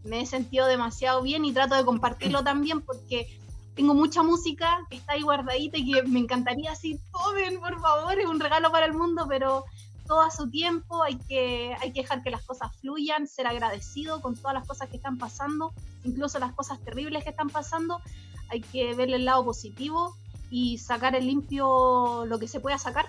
me 0.03 0.21
he 0.21 0.25
sentido 0.25 0.67
demasiado 0.67 1.21
bien 1.21 1.45
y 1.45 1.53
trato 1.53 1.75
de 1.75 1.85
compartirlo 1.85 2.43
también 2.43 2.81
porque 2.81 3.39
tengo 3.75 3.93
mucha 3.93 4.23
música 4.23 4.79
que 4.89 4.97
está 4.97 5.13
ahí 5.13 5.21
guardadita 5.21 5.77
y 5.77 5.93
que 5.93 6.03
me 6.03 6.19
encantaría 6.19 6.71
así, 6.71 6.99
tomen, 7.11 7.59
por 7.59 7.79
favor, 7.79 8.19
es 8.19 8.25
un 8.25 8.39
regalo 8.39 8.71
para 8.71 8.87
el 8.87 8.93
mundo, 8.93 9.25
pero 9.29 9.65
todo 10.07 10.21
a 10.21 10.31
su 10.31 10.49
tiempo, 10.49 11.03
hay 11.03 11.17
que, 11.17 11.75
hay 11.81 11.91
que 11.91 12.01
dejar 12.01 12.23
que 12.23 12.31
las 12.31 12.43
cosas 12.43 12.75
fluyan, 12.81 13.27
ser 13.27 13.47
agradecido 13.47 14.21
con 14.21 14.35
todas 14.35 14.53
las 14.53 14.67
cosas 14.67 14.89
que 14.89 14.97
están 14.97 15.17
pasando, 15.17 15.73
incluso 16.03 16.39
las 16.39 16.53
cosas 16.53 16.79
terribles 16.83 17.23
que 17.23 17.29
están 17.29 17.49
pasando, 17.49 18.01
hay 18.49 18.61
que 18.61 18.93
verle 18.95 19.17
el 19.17 19.25
lado 19.25 19.43
positivo 19.45 20.15
y 20.49 20.77
sacar 20.77 21.15
el 21.15 21.27
limpio 21.27 22.25
lo 22.25 22.39
que 22.39 22.47
se 22.47 22.59
pueda 22.59 22.77
sacar. 22.77 23.05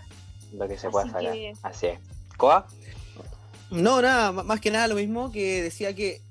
Lo 0.52 0.66
que 0.68 0.76
se 0.76 0.90
pueda 0.90 1.06
sacar, 1.06 1.34
así 1.62 1.86
es. 1.86 2.00
¿Coa? 2.36 2.66
No, 3.70 4.02
nada, 4.02 4.32
más 4.32 4.60
que 4.60 4.70
nada 4.70 4.88
lo 4.88 4.94
mismo 4.94 5.30
que 5.30 5.62
decía 5.62 5.94
que 5.94 6.22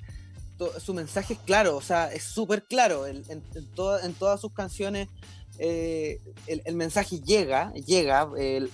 su 0.79 0.93
mensaje 0.93 1.33
es 1.33 1.39
claro, 1.39 1.77
o 1.77 1.81
sea, 1.81 2.11
es 2.11 2.23
súper 2.23 2.63
claro 2.63 3.05
en, 3.05 3.23
en, 3.29 3.43
en 3.53 4.13
todas 4.15 4.41
sus 4.41 4.51
canciones 4.53 5.07
eh, 5.59 6.19
el, 6.45 6.75
mensaje 6.75 7.19
llega, 7.19 7.73
llega. 7.73 8.29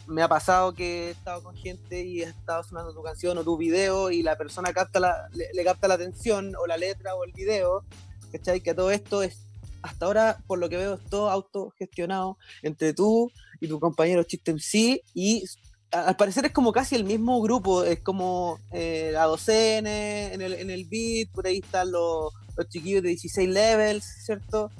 me 0.08 0.22
ha 0.22 0.28
pasado 0.28 0.74
que 0.74 1.08
he 1.08 1.12
estado 1.12 1.44
con 1.44 1.56
gente 1.56 2.04
y 2.04 2.22
he 2.22 2.26
estado 2.26 2.64
sonando 2.64 2.94
tu 2.94 3.02
canción 3.02 3.38
o 3.38 3.44
tu 3.44 3.58
video 3.58 4.12
y 4.12 4.22
la 4.22 4.38
persona 4.38 4.74
capta 4.74 5.00
la, 5.00 5.30
le, 5.32 5.64
capta 5.64 5.88
la 5.88 5.94
atención 5.94 6.54
o 6.56 6.68
la 6.68 6.78
letra 6.78 7.16
o 7.16 7.24
el 7.24 7.32
video. 7.32 7.84
¿Cachai? 8.32 8.62
Que 8.62 8.74
todo 8.74 8.92
esto 8.92 9.22
es, 9.24 9.46
hasta 9.82 10.06
ahora, 10.06 10.38
por 10.48 10.60
lo 10.60 10.68
que 10.68 10.78
veo, 10.78 10.96
es 10.96 11.10
todo 11.10 11.30
autogestionado 11.30 12.38
entre 12.64 12.94
tú 12.94 13.32
y 13.62 13.68
tu 13.68 13.80
compañero 13.80 14.24
Chiste 14.24 14.58
sí 14.60 15.02
y 15.14 15.46
al 15.92 16.16
parecer 16.16 16.46
es 16.46 16.52
como 16.52 16.72
casi 16.72 16.96
el 16.96 17.04
mismo 17.04 17.40
grupo, 17.42 17.84
es 17.84 18.00
como 18.00 18.60
eh, 18.72 19.12
la 19.14 19.26
docene 19.26 20.34
en 20.34 20.42
el, 20.42 20.86
beat, 20.86 21.30
por 21.30 21.46
ahí 21.46 21.60
están 21.60 21.92
los 21.92 22.34
chiquillos 22.70 23.04
de 23.04 23.10
16 23.10 23.48
levels, 23.48 24.04
¿cierto? 24.26 24.72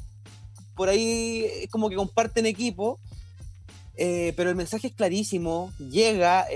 Por 0.76 0.90
ahí 0.90 1.46
es 1.46 1.70
como 1.70 1.90
que 1.90 1.96
comparten 1.96 2.46
equipo, 2.46 3.00
eh, 3.96 4.34
pero 4.36 4.50
el 4.50 4.56
mensaje 4.56 4.88
es 4.88 4.94
clarísimo, 4.94 5.72
llega, 5.78 6.48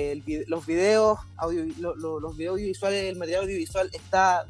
los 0.48 0.66
videos, 0.66 1.20
audio, 1.36 1.66
los 1.78 2.38
videos 2.38 2.54
audiovisuales, 2.54 3.04
el 3.06 3.16
material 3.16 3.44
audiovisual 3.44 3.90
está 3.94 4.46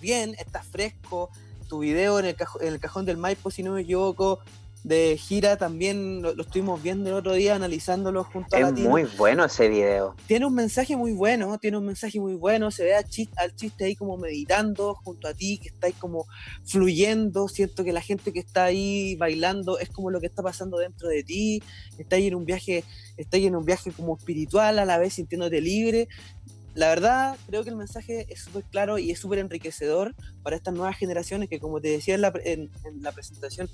bien, 0.00 0.34
está 0.38 0.62
fresco, 0.62 1.30
tu 1.68 1.80
video 1.80 2.18
en 2.18 2.26
el, 2.26 2.36
en 2.60 2.72
el 2.74 2.80
cajón 2.80 3.04
del 3.04 3.16
Maipo, 3.16 3.50
si 3.50 3.62
no 3.62 3.72
me 3.72 3.82
equivoco, 3.82 4.40
de 4.84 5.16
gira 5.16 5.56
también 5.56 6.20
lo, 6.20 6.38
estuvimos 6.38 6.82
viendo 6.82 7.08
el 7.08 7.16
otro 7.16 7.32
día, 7.32 7.54
analizándolo 7.54 8.22
junto 8.22 8.54
a 8.54 8.60
Es 8.60 8.72
muy 8.74 9.04
bueno 9.16 9.46
ese 9.46 9.68
video. 9.68 10.14
Tiene 10.26 10.44
un 10.44 10.54
mensaje 10.54 10.94
muy 10.94 11.12
bueno, 11.12 11.58
tiene 11.58 11.78
un 11.78 11.86
mensaje 11.86 12.20
muy 12.20 12.34
bueno, 12.34 12.70
se 12.70 12.84
ve 12.84 12.94
al 12.94 13.08
chiste, 13.08 13.34
al 13.38 13.56
chiste 13.56 13.86
ahí 13.86 13.96
como 13.96 14.18
meditando 14.18 14.94
junto 14.94 15.26
a 15.26 15.32
ti, 15.32 15.58
que 15.58 15.70
está 15.70 15.86
ahí 15.86 15.94
como 15.94 16.26
fluyendo, 16.66 17.48
siento 17.48 17.82
que 17.82 17.94
la 17.94 18.02
gente 18.02 18.30
que 18.30 18.40
está 18.40 18.64
ahí 18.64 19.16
bailando 19.16 19.78
es 19.78 19.88
como 19.88 20.10
lo 20.10 20.20
que 20.20 20.26
está 20.26 20.42
pasando 20.42 20.76
dentro 20.76 21.08
de 21.08 21.24
ti, 21.24 21.62
está 21.96 22.16
ahí 22.16 22.26
en 22.26 22.34
un 22.34 22.44
viaje, 22.44 22.84
está 23.16 23.38
ahí 23.38 23.46
en 23.46 23.56
un 23.56 23.64
viaje 23.64 23.90
como 23.90 24.18
espiritual 24.18 24.78
a 24.78 24.84
la 24.84 24.98
vez 24.98 25.14
sintiéndote 25.14 25.62
libre, 25.62 26.08
la 26.74 26.88
verdad, 26.88 27.36
creo 27.46 27.62
que 27.62 27.70
el 27.70 27.76
mensaje 27.76 28.26
es 28.28 28.40
súper 28.42 28.64
claro 28.64 28.98
y 28.98 29.12
es 29.12 29.20
súper 29.20 29.38
enriquecedor 29.38 30.14
para 30.42 30.56
estas 30.56 30.74
nuevas 30.74 30.98
generaciones 30.98 31.48
que, 31.48 31.60
como 31.60 31.80
te 31.80 31.88
decía 31.88 32.16
en 32.16 32.20
la, 32.20 32.32
en 32.44 32.70
la 33.00 33.12
presentación, 33.12 33.70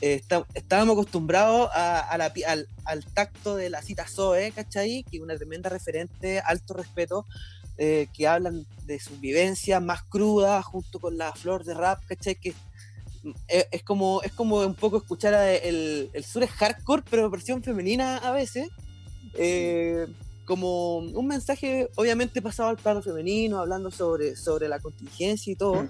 eh, 0.00 0.22
estábamos 0.54 0.92
acostumbrados 0.92 1.70
a, 1.72 2.00
al, 2.10 3.04
tacto 3.14 3.56
de 3.56 3.68
la 3.68 3.82
cita 3.82 4.06
Zoe, 4.06 4.52
¿cachai? 4.52 5.04
Que 5.10 5.16
es 5.16 5.22
una 5.22 5.36
tremenda 5.36 5.70
referente, 5.70 6.40
alto 6.40 6.74
respeto, 6.74 7.26
eh, 7.78 8.06
que 8.14 8.28
hablan 8.28 8.64
de 8.86 9.00
su 9.00 9.18
vivencia 9.18 9.80
más 9.80 10.02
cruda 10.04 10.62
junto 10.62 11.00
con 11.00 11.18
la 11.18 11.32
flor 11.32 11.64
de 11.64 11.74
rap, 11.74 12.00
¿cachai? 12.06 12.36
Que 12.36 12.54
eh, 13.48 13.66
es, 13.72 13.82
como, 13.82 14.22
es 14.22 14.32
como 14.32 14.58
un 14.58 14.74
poco 14.74 14.98
escuchar 14.98 15.34
el, 15.34 16.10
el 16.12 16.24
sur 16.24 16.44
es 16.44 16.50
hardcore, 16.50 17.02
pero 17.10 17.28
versión 17.28 17.62
femenina 17.62 18.18
a 18.18 18.30
veces. 18.30 18.68
como 20.44 20.98
un 20.98 21.26
mensaje 21.26 21.90
obviamente 21.96 22.40
pasado 22.40 22.70
al 22.70 22.78
plano 22.78 23.02
femenino, 23.02 23.58
hablando 23.58 23.90
sobre, 23.90 24.36
sobre 24.36 24.68
la 24.68 24.78
contingencia 24.78 25.52
y 25.52 25.56
todo, 25.56 25.82
mm. 25.82 25.88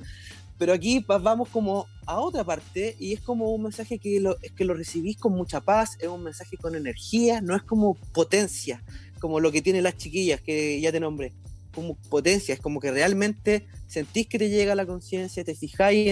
Pero 0.59 0.73
aquí 0.73 1.05
vamos 1.07 1.49
como 1.49 1.87
a 2.05 2.19
otra 2.19 2.45
parte 2.45 2.97
y 2.99 3.13
es 3.13 3.21
como 3.21 3.53
un 3.53 3.63
mensaje 3.63 3.99
que 3.99 4.21
lo, 4.21 4.37
que 4.57 4.65
lo 4.65 4.75
recibís 4.75 5.17
con 5.17 5.33
mucha 5.33 5.61
paz, 5.61 5.97
es 6.01 6.09
un 6.09 6.25
mensaje 6.25 6.57
con 6.57 6.75
energía, 6.75 7.41
no 7.41 7.55
es 7.55 7.63
como 7.63 7.95
potencia, 8.13 8.83
como 9.21 9.41
lo 9.41 9.53
que 9.53 9.63
tienen 9.63 9.85
las 9.85 9.97
chiquillas 9.97 10.41
que 10.41 10.81
ya 10.81 10.91
te 10.91 11.01
nombré, 11.01 11.33
como 11.73 11.95
potencia, 11.95 12.55
es 12.55 12.61
como 12.61 12.81
que 12.81 12.91
realmente 12.91 13.67
sentís 13.87 14.27
que 14.27 14.39
te 14.39 14.51
llega 14.51 14.75
la 14.75 14.87
conciencia, 14.87 15.45
te 15.45 15.55
fijáis 15.55 16.09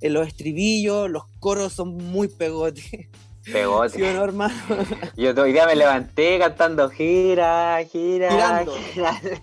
en 0.00 0.12
los 0.12 0.28
estribillos, 0.28 1.10
los 1.10 1.24
coros 1.40 1.72
son 1.72 1.96
muy 1.96 2.28
pegotes. 2.28 2.84
Pegote. 3.52 3.96
¿Sí, 3.98 4.04
hermano? 4.04 4.54
Yo 5.16 5.30
hoy 5.40 5.52
día 5.52 5.66
me 5.66 5.76
levanté 5.76 6.38
cantando 6.38 6.88
gira, 6.90 7.78
gira, 7.90 8.30
girando, 8.30 8.76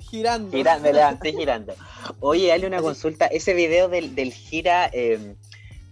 girando. 0.01 0.51
girando. 0.51 0.83
me 0.83 0.93
levanté 0.93 1.31
girando. 1.33 1.73
Oye, 2.19 2.47
dale 2.47 2.67
una 2.67 2.81
consulta. 2.81 3.25
Ese 3.27 3.53
video 3.53 3.89
del, 3.89 4.15
del 4.15 4.33
gira 4.33 4.89
em, 4.91 5.35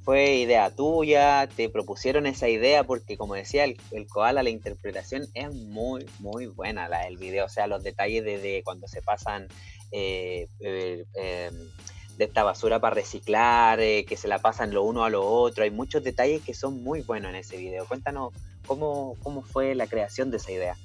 fue 0.03 0.35
idea 0.35 0.69
tuya, 0.69 1.47
te 1.55 1.69
propusieron 1.69 2.25
esa 2.25 2.49
idea 2.49 2.83
porque 2.83 3.17
como 3.17 3.35
decía 3.35 3.63
el, 3.63 3.77
el, 3.91 4.07
koala, 4.07 4.43
la 4.43 4.49
interpretación 4.49 5.27
es 5.33 5.53
muy, 5.53 6.05
muy 6.19 6.47
buena 6.47 6.89
la 6.89 7.05
del 7.05 7.17
video. 7.17 7.45
O 7.45 7.49
sea, 7.49 7.67
los 7.67 7.83
detalles 7.83 8.23
de, 8.23 8.61
cuando 8.63 8.87
se 8.87 9.01
pasan... 9.01 9.47
Eh, 9.91 10.47
eh, 10.59 11.05
em, 11.15 11.69
de 12.17 12.25
esta 12.25 12.43
basura 12.43 12.79
para 12.79 12.95
reciclar, 12.95 13.79
eh, 13.79 14.05
que 14.05 14.17
se 14.17 14.27
la 14.27 14.39
pasan 14.39 14.73
lo 14.73 14.83
uno 14.83 15.03
a 15.03 15.09
lo 15.09 15.25
otro. 15.25 15.63
Hay 15.63 15.71
muchos 15.71 16.03
detalles 16.03 16.41
que 16.41 16.53
son 16.53 16.83
muy 16.83 17.01
buenos 17.01 17.29
en 17.29 17.35
ese 17.35 17.57
video. 17.57 17.85
Cuéntanos 17.87 18.33
cómo, 18.65 19.15
cómo 19.23 19.41
fue 19.41 19.75
la 19.75 19.87
creación 19.87 20.31
de 20.31 20.37
esa 20.37 20.51
idea. 20.51 20.77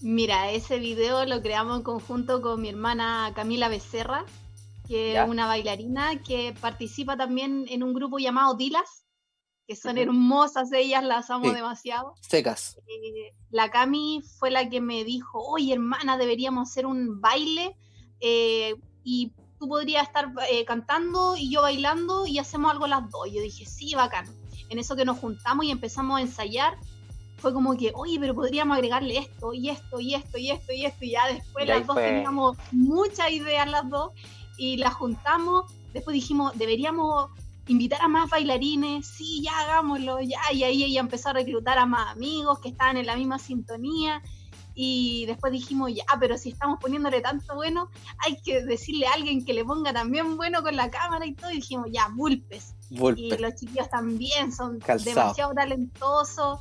Mira, 0.00 0.50
ese 0.50 0.78
video 0.78 1.24
lo 1.24 1.40
creamos 1.42 1.78
en 1.78 1.82
conjunto 1.82 2.42
con 2.42 2.60
mi 2.60 2.68
hermana 2.68 3.32
Camila 3.34 3.68
Becerra, 3.68 4.24
que 4.86 5.16
es 5.16 5.28
una 5.28 5.46
bailarina 5.46 6.22
que 6.22 6.54
participa 6.60 7.16
también 7.16 7.66
en 7.68 7.82
un 7.82 7.92
grupo 7.92 8.18
llamado 8.18 8.54
Dilas, 8.54 9.04
que 9.66 9.74
son 9.74 9.98
hermosas 9.98 10.70
ellas, 10.72 11.02
las 11.02 11.28
amo 11.30 11.50
demasiado. 11.50 12.14
Secas. 12.20 12.78
Eh, 12.86 13.34
la 13.50 13.70
Cami 13.70 14.22
fue 14.38 14.50
la 14.50 14.68
que 14.68 14.80
me 14.80 15.02
dijo, 15.02 15.40
oye 15.40 15.72
hermana, 15.72 16.16
deberíamos 16.18 16.70
hacer 16.70 16.86
un 16.86 17.20
baile 17.20 17.76
eh, 18.20 18.76
y 19.02 19.32
tú 19.58 19.68
podrías 19.68 20.06
estar 20.06 20.32
eh, 20.50 20.64
cantando 20.64 21.36
y 21.36 21.50
yo 21.50 21.62
bailando 21.62 22.26
y 22.26 22.38
hacemos 22.38 22.70
algo 22.72 22.86
las 22.86 23.10
dos. 23.10 23.30
Yo 23.32 23.40
dije, 23.40 23.66
sí, 23.66 23.94
bacán. 23.94 24.26
En 24.68 24.78
eso 24.78 24.96
que 24.96 25.04
nos 25.04 25.18
juntamos 25.18 25.64
y 25.64 25.70
empezamos 25.70 26.18
a 26.18 26.22
ensayar, 26.22 26.76
fue 27.38 27.52
como 27.52 27.76
que, 27.76 27.92
oye, 27.94 28.18
pero 28.18 28.34
podríamos 28.34 28.76
agregarle 28.76 29.18
esto 29.18 29.52
y 29.52 29.70
esto 29.70 30.00
y 30.00 30.14
esto 30.14 30.38
y 30.38 30.50
esto 30.50 30.72
y 30.72 30.84
esto. 30.84 31.04
Y 31.04 31.10
ya 31.10 31.26
después 31.28 31.66
las 31.66 31.86
dos 31.86 31.96
teníamos 31.96 32.56
muchas 32.72 33.30
ideas 33.30 33.68
las 33.68 33.88
dos 33.88 34.12
y 34.56 34.76
las 34.78 34.94
juntamos. 34.94 35.70
Después 35.92 36.14
dijimos, 36.14 36.56
deberíamos 36.56 37.30
invitar 37.68 38.00
a 38.00 38.08
más 38.08 38.30
bailarines, 38.30 39.06
sí, 39.06 39.42
ya 39.42 39.58
hagámoslo, 39.60 40.20
ya. 40.20 40.40
Y 40.52 40.64
ahí 40.64 40.84
ella 40.84 41.00
empezó 41.00 41.30
a 41.30 41.34
reclutar 41.34 41.78
a 41.78 41.86
más 41.86 42.12
amigos 42.12 42.58
que 42.60 42.68
estaban 42.68 42.96
en 42.96 43.06
la 43.06 43.16
misma 43.16 43.38
sintonía 43.38 44.22
y 44.78 45.24
después 45.24 45.52
dijimos, 45.52 45.92
ya, 45.94 46.04
pero 46.20 46.36
si 46.36 46.50
estamos 46.50 46.78
poniéndole 46.78 47.22
tanto 47.22 47.54
bueno, 47.54 47.88
hay 48.18 48.36
que 48.42 48.62
decirle 48.62 49.06
a 49.06 49.14
alguien 49.14 49.42
que 49.42 49.54
le 49.54 49.64
ponga 49.64 49.90
también 49.90 50.36
bueno 50.36 50.62
con 50.62 50.76
la 50.76 50.90
cámara 50.90 51.24
y 51.24 51.32
todo, 51.32 51.50
y 51.50 51.56
dijimos, 51.56 51.88
ya, 51.90 52.08
Vulpes. 52.14 52.74
Y 52.90 53.36
los 53.38 53.54
chiquillos 53.54 53.88
también 53.88 54.52
son 54.52 54.78
demasiado 55.02 55.54
talentosos. 55.54 56.60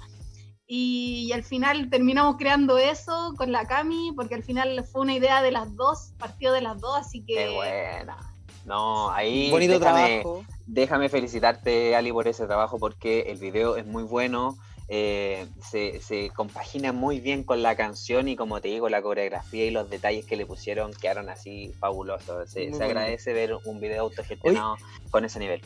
Y, 0.65 1.29
al 1.33 1.43
final 1.43 1.89
terminamos 1.89 2.37
creando 2.37 2.77
eso 2.77 3.33
con 3.37 3.51
la 3.51 3.67
Cami, 3.67 4.13
porque 4.15 4.35
al 4.35 4.43
final 4.43 4.83
fue 4.89 5.01
una 5.01 5.13
idea 5.13 5.41
de 5.41 5.51
las 5.51 5.75
dos, 5.75 6.13
partió 6.17 6.53
de 6.53 6.61
las 6.61 6.79
dos, 6.79 6.97
así 6.97 7.21
que... 7.25 7.35
Qué 7.35 7.49
buena. 7.49 8.17
No, 8.65 9.11
ahí 9.11 9.51
Bonito 9.51 9.77
trabajo. 9.77 10.43
déjame 10.65 11.09
felicitarte, 11.09 11.95
Ali, 11.95 12.13
por 12.13 12.29
ese 12.29 12.47
trabajo, 12.47 12.79
porque 12.79 13.25
el 13.27 13.37
video 13.37 13.75
es 13.75 13.85
muy 13.85 14.03
bueno 14.03 14.57
eh, 14.87 15.47
se, 15.61 16.29
compagina 16.35 16.91
muy 16.91 17.19
bien 17.19 17.43
con 17.43 17.63
la 17.63 17.75
canción 17.75 18.27
y 18.27 18.35
como 18.35 18.61
te 18.61 18.67
digo, 18.67 18.89
la 18.89 19.01
coreografía 19.01 19.65
y 19.65 19.71
los 19.71 19.89
detalles 19.89 20.25
que 20.25 20.35
le 20.35 20.45
pusieron 20.45 20.93
quedaron 20.93 21.29
así 21.29 21.73
fabulosos. 21.79 22.49
Se, 22.49 22.71
agradece 22.81 23.33
ver 23.33 23.57
un 23.65 23.79
video 23.79 24.03
autogestionado 24.03 24.77
con 25.09 25.25
ese 25.25 25.39
nivel. 25.39 25.61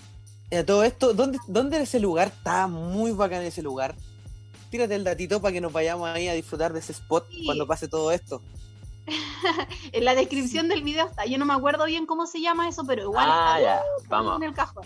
todo 0.66 0.84
esto, 0.84 1.14
¿dónde, 1.14 1.40
¿dónde 1.48 1.82
ese 1.82 2.00
lugar? 2.00 2.30
Está 2.30 2.68
muy 2.68 3.12
bacán 3.12 3.44
ese 3.44 3.62
lugar. 3.62 3.96
Tírate 4.70 4.96
el 4.96 5.04
datito 5.04 5.42
para 5.42 5.52
que 5.52 5.62
nos 5.62 5.74
vayamos 5.74 6.08
ahí 6.10 6.28
a 6.28 6.34
disfrutar 6.34 6.74
de 6.74 6.80
ese 6.80 6.92
spot 6.92 7.28
cuando 7.46 7.66
pase 7.66 7.88
todo 7.88 8.12
esto. 8.12 8.42
en 9.92 10.06
la 10.06 10.16
descripción 10.16 10.68
del 10.68 10.84
video 10.84 11.08
está. 11.08 11.26
Yo 11.26 11.38
no 11.38 11.46
me 11.46 11.54
acuerdo 11.54 11.86
bien 11.86 12.06
cómo 12.06 12.26
se 12.26 12.42
llama 12.42 12.70
eso, 12.70 12.84
pero 12.86 13.04
igual 13.04 13.28
ah, 13.28 13.58
está 13.60 13.84
vamos. 14.08 14.38
en 14.38 14.44
el 14.44 14.54
cajón. 14.54 14.86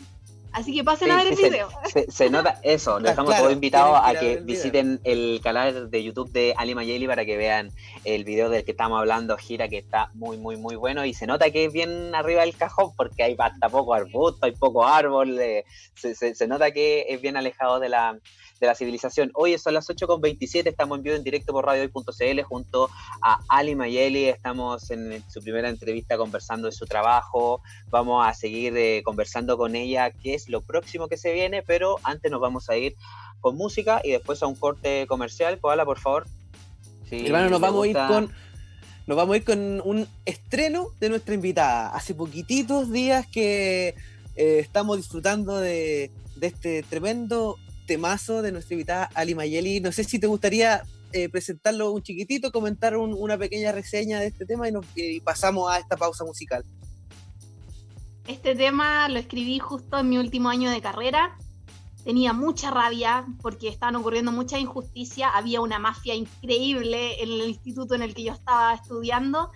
Así 0.54 0.74
que 0.74 0.84
pasen 0.84 1.10
a 1.10 1.18
ver 1.18 1.28
el 1.28 1.36
video. 1.36 1.68
Se, 2.10 2.30
nota 2.30 2.60
eso, 2.62 3.00
les 3.00 3.12
dejamos 3.12 3.36
todos 3.36 3.52
invitados 3.52 4.00
a 4.04 4.14
que 4.20 4.38
visiten 4.38 5.00
el 5.04 5.42
canal 5.44 5.90
de 5.90 6.04
YouTube 6.04 6.32
de 6.32 6.54
Ali 6.58 6.76
Mayeli 6.76 7.08
para 7.08 7.26
que 7.26 7.38
vean 7.38 7.72
el 8.06 8.24
video 8.24 8.50
del 8.50 8.64
que 8.64 8.72
estamos 8.72 9.00
hablando, 9.00 9.36
Gira, 9.36 9.68
que 9.68 9.80
está 9.80 10.12
muy, 10.14 10.38
muy, 10.38 10.56
muy 10.58 10.76
bueno. 10.76 11.06
Y 11.06 11.16
se 11.16 11.26
nota 11.26 11.50
que 11.50 11.66
es 11.66 11.74
bien 11.74 12.14
arriba 12.14 12.42
del 12.42 12.56
cajón 12.56 12.94
porque 12.96 13.24
hay 13.24 13.36
hasta 13.38 13.68
poco 13.68 13.96
arbusto, 13.96 14.46
hay 14.46 14.52
poco 14.52 14.86
árbol, 14.86 15.40
eh, 15.40 15.66
se, 15.96 16.48
nota 16.48 16.72
que 16.72 17.08
es 17.10 17.20
bien 17.20 17.36
alejado 17.36 17.80
de 17.80 17.90
la, 17.90 18.20
de 18.64 18.68
la 18.68 18.76
civilización. 18.76 19.30
Hoy 19.34 19.58
son 19.58 19.74
las 19.74 19.90
8.27, 19.90 20.68
estamos 20.68 20.98
en 20.98 21.04
vivo 21.04 21.16
en 21.18 21.24
directo 21.24 21.52
por 21.52 21.66
radiohoy.cl 21.66 22.42
junto 22.44 22.90
a 23.22 23.40
Ali 23.50 23.76
Mayeli. 23.76 24.26
Estamos 24.26 24.90
en 24.90 25.22
su 25.30 25.42
primera 25.42 25.68
entrevista 25.68 26.18
conversando 26.18 26.68
de 26.68 26.72
su 26.72 26.86
trabajo. 26.86 27.62
Vamos 27.90 28.26
a 28.26 28.34
seguir 28.34 28.76
eh, 28.78 29.02
conversando 29.04 29.58
con 29.58 29.76
ella 29.76 30.12
qué 30.12 30.34
es 30.34 30.48
lo 30.48 30.62
próximo 30.62 31.10
que 31.10 31.18
se 31.18 31.34
viene, 31.34 31.62
pero 31.62 31.98
antes 32.04 32.32
nos 32.32 32.40
vamos 32.40 32.70
a 32.70 32.78
ir 32.78 32.96
con 33.42 33.58
música 33.58 34.00
y 34.02 34.12
después 34.12 34.42
a 34.42 34.48
un 34.48 34.56
corte 34.56 35.08
comercial. 35.08 35.60
Koala, 35.60 35.84
por 35.84 36.00
favor. 36.00 36.26
Hermano, 37.12 37.50
nos 37.50 37.60
vamos 37.60 37.84
a 37.84 37.88
ir 37.88 37.98
con 38.08 38.32
nos 39.06 39.18
vamos 39.18 39.34
a 39.34 39.38
ir 39.38 39.44
con 39.44 39.82
un 39.82 40.08
estreno 40.24 40.88
de 41.02 41.10
nuestra 41.10 41.34
invitada. 41.34 41.90
Hace 41.90 42.16
poquititos 42.16 42.90
días 42.94 43.28
que 43.28 43.96
eh, 44.38 44.60
estamos 44.60 44.96
disfrutando 44.96 45.60
de, 45.60 46.10
de, 46.38 46.48
este 46.48 46.84
tremendo 46.84 47.58
temazo 47.86 48.42
de 48.42 48.52
nuestra 48.52 48.74
invitada 48.74 49.10
Ali 49.14 49.36
Mayeli. 49.36 49.80
No 49.80 49.92
sé 49.92 50.04
si 50.04 50.20
te 50.20 50.28
gustaría 50.28 50.84
eh, 51.12 51.30
presentarlo 51.30 51.92
un 51.92 52.02
chiquitito, 52.02 52.52
comentar 52.52 52.98
una 52.98 53.38
pequeña 53.38 53.72
reseña 53.72 54.20
de 54.20 54.28
este 54.28 54.48
tema 54.48 54.68
y, 54.68 54.72
nos, 54.72 54.86
pasamos 55.24 55.72
a 55.72 55.78
esta 55.78 55.96
pausa 55.96 56.26
musical. 56.26 56.64
Este 58.28 58.56
tema 58.56 59.08
lo 59.10 59.20
escribí 59.20 59.60
justo 59.60 60.00
en 60.00 60.10
mi 60.10 60.18
último 60.18 60.50
año 60.50 60.72
de 60.72 60.82
carrera. 60.82 61.38
Tenía 62.04 62.34
mucha 62.34 62.72
rabia 62.72 63.26
porque 63.42 63.68
estaban 63.68 63.96
ocurriendo 63.96 64.32
mucha 64.32 64.58
injusticia. 64.58 65.30
Había 65.30 65.62
una 65.62 65.78
mafia 65.78 66.16
increíble 66.16 67.22
en 67.22 67.30
el 67.30 67.50
instituto 67.50 67.96
en 67.96 68.02
el 68.02 68.16
que 68.16 68.24
yo 68.24 68.34
estaba 68.34 68.74
estudiando 68.74 69.52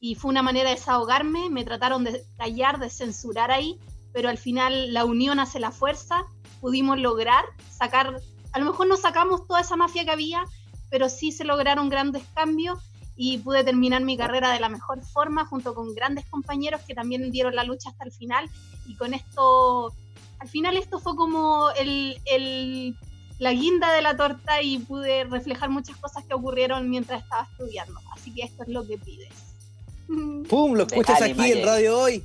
y 0.00 0.14
fue 0.14 0.30
una 0.30 0.42
manera 0.42 0.70
de 0.70 0.76
desahogarme. 0.76 1.50
Me 1.50 1.64
trataron 1.64 2.04
de 2.04 2.24
callar, 2.38 2.78
de 2.78 2.88
censurar 2.88 3.50
ahí, 3.50 3.78
pero 4.12 4.28
al 4.28 4.38
final 4.38 4.94
la 4.94 5.04
unión 5.04 5.38
hace 5.38 5.60
la 5.60 5.70
fuerza 5.70 6.24
pudimos 6.64 6.98
lograr 6.98 7.44
sacar, 7.70 8.22
a 8.52 8.58
lo 8.58 8.64
mejor 8.64 8.86
no 8.86 8.96
sacamos 8.96 9.46
toda 9.46 9.60
esa 9.60 9.76
mafia 9.76 10.02
que 10.06 10.10
había, 10.10 10.46
pero 10.88 11.10
sí 11.10 11.30
se 11.30 11.44
lograron 11.44 11.90
grandes 11.90 12.22
cambios 12.34 12.78
y 13.16 13.36
pude 13.36 13.64
terminar 13.64 14.00
mi 14.00 14.16
carrera 14.16 14.50
de 14.50 14.60
la 14.60 14.70
mejor 14.70 15.04
forma 15.04 15.44
junto 15.44 15.74
con 15.74 15.94
grandes 15.94 16.24
compañeros 16.24 16.80
que 16.86 16.94
también 16.94 17.30
dieron 17.30 17.54
la 17.54 17.64
lucha 17.64 17.90
hasta 17.90 18.04
el 18.04 18.12
final 18.12 18.48
y 18.86 18.96
con 18.96 19.12
esto, 19.12 19.92
al 20.38 20.48
final 20.48 20.78
esto 20.78 20.98
fue 21.00 21.14
como 21.16 21.68
el, 21.72 22.18
el, 22.24 22.96
la 23.38 23.52
guinda 23.52 23.92
de 23.92 24.00
la 24.00 24.16
torta 24.16 24.62
y 24.62 24.78
pude 24.78 25.24
reflejar 25.24 25.68
muchas 25.68 25.98
cosas 25.98 26.24
que 26.24 26.32
ocurrieron 26.32 26.88
mientras 26.88 27.22
estaba 27.24 27.46
estudiando, 27.52 28.00
así 28.14 28.32
que 28.32 28.40
esto 28.40 28.62
es 28.62 28.70
lo 28.70 28.86
que 28.86 28.96
pides. 28.96 29.34
¡Pum! 30.48 30.72
Lo 30.72 30.84
escuchas 30.84 31.20
aquí 31.20 31.52
en 31.52 31.62
Radio 31.62 31.98
Hoy, 31.98 32.24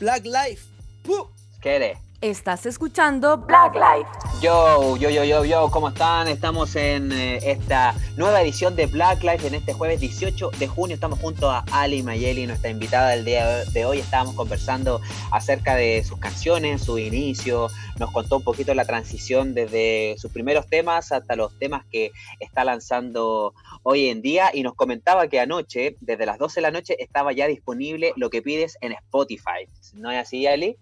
Black 0.00 0.24
Life. 0.24 0.70
¡Pum! 1.02 1.28
¿Qué 1.60 1.76
Estás 2.24 2.64
escuchando 2.64 3.36
Black 3.36 3.74
Life. 3.74 4.08
Yo, 4.40 4.96
yo, 4.96 5.10
yo, 5.10 5.24
yo, 5.24 5.44
yo, 5.44 5.70
¿cómo 5.70 5.90
están? 5.90 6.26
Estamos 6.26 6.74
en 6.74 7.12
eh, 7.12 7.38
esta 7.42 7.94
nueva 8.16 8.40
edición 8.40 8.74
de 8.76 8.86
Black 8.86 9.22
Life 9.22 9.46
en 9.46 9.54
este 9.54 9.74
jueves 9.74 10.00
18 10.00 10.52
de 10.58 10.66
junio. 10.66 10.94
Estamos 10.94 11.18
junto 11.18 11.50
a 11.50 11.66
Ali 11.70 12.02
Mayeli, 12.02 12.46
nuestra 12.46 12.70
invitada 12.70 13.10
del 13.10 13.26
día 13.26 13.66
de 13.66 13.84
hoy. 13.84 13.98
Estábamos 13.98 14.36
conversando 14.36 15.02
acerca 15.32 15.74
de 15.74 16.02
sus 16.02 16.18
canciones, 16.18 16.84
su 16.84 16.98
inicio. 16.98 17.68
Nos 17.98 18.10
contó 18.10 18.38
un 18.38 18.42
poquito 18.42 18.72
la 18.72 18.86
transición 18.86 19.52
desde 19.52 20.16
sus 20.16 20.32
primeros 20.32 20.66
temas 20.66 21.12
hasta 21.12 21.36
los 21.36 21.52
temas 21.58 21.84
que 21.92 22.10
está 22.40 22.64
lanzando 22.64 23.52
hoy 23.82 24.08
en 24.08 24.22
día. 24.22 24.50
Y 24.54 24.62
nos 24.62 24.72
comentaba 24.72 25.28
que 25.28 25.40
anoche, 25.40 25.98
desde 26.00 26.24
las 26.24 26.38
12 26.38 26.54
de 26.54 26.62
la 26.62 26.70
noche, 26.70 26.96
estaba 27.02 27.34
ya 27.34 27.46
disponible 27.48 28.14
lo 28.16 28.30
que 28.30 28.40
pides 28.40 28.78
en 28.80 28.92
Spotify. 28.92 29.68
¿No 29.92 30.10
es 30.10 30.22
así, 30.22 30.46
Ali? 30.46 30.78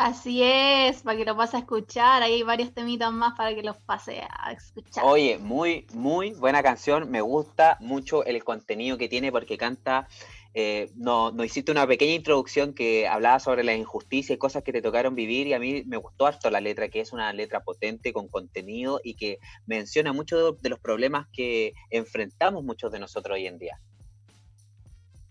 Así 0.00 0.42
es, 0.44 1.02
para 1.02 1.18
que 1.18 1.24
lo 1.24 1.36
pase 1.36 1.56
a 1.56 1.60
escuchar. 1.60 2.22
Hay 2.22 2.42
varios 2.44 2.72
temitas 2.72 3.12
más 3.12 3.36
para 3.36 3.52
que 3.52 3.64
los 3.64 3.76
pase 3.78 4.22
a 4.30 4.52
escuchar. 4.52 5.04
Oye, 5.04 5.38
muy, 5.38 5.86
muy 5.92 6.30
buena 6.34 6.62
canción. 6.62 7.10
Me 7.10 7.20
gusta 7.20 7.76
mucho 7.80 8.24
el 8.24 8.44
contenido 8.44 8.96
que 8.96 9.08
tiene 9.08 9.32
porque 9.32 9.58
canta. 9.58 10.06
Eh, 10.54 10.90
no, 10.94 11.32
no 11.32 11.44
hiciste 11.44 11.72
una 11.72 11.86
pequeña 11.86 12.14
introducción 12.14 12.74
que 12.74 13.08
hablaba 13.08 13.40
sobre 13.40 13.64
la 13.64 13.74
injusticia 13.74 14.34
y 14.34 14.38
cosas 14.38 14.62
que 14.62 14.72
te 14.72 14.82
tocaron 14.82 15.14
vivir 15.14 15.46
y 15.48 15.52
a 15.52 15.58
mí 15.58 15.82
me 15.86 15.96
gustó 15.96 16.26
harto 16.26 16.48
la 16.50 16.60
letra, 16.60 16.88
que 16.88 17.00
es 17.00 17.12
una 17.12 17.32
letra 17.32 17.64
potente 17.64 18.12
con 18.12 18.28
contenido 18.28 19.00
y 19.02 19.14
que 19.14 19.38
menciona 19.66 20.12
muchos 20.12 20.60
de 20.60 20.68
los 20.68 20.78
problemas 20.78 21.26
que 21.32 21.74
enfrentamos 21.90 22.62
muchos 22.62 22.92
de 22.92 23.00
nosotros 23.00 23.34
hoy 23.34 23.46
en 23.46 23.58
día. 23.58 23.80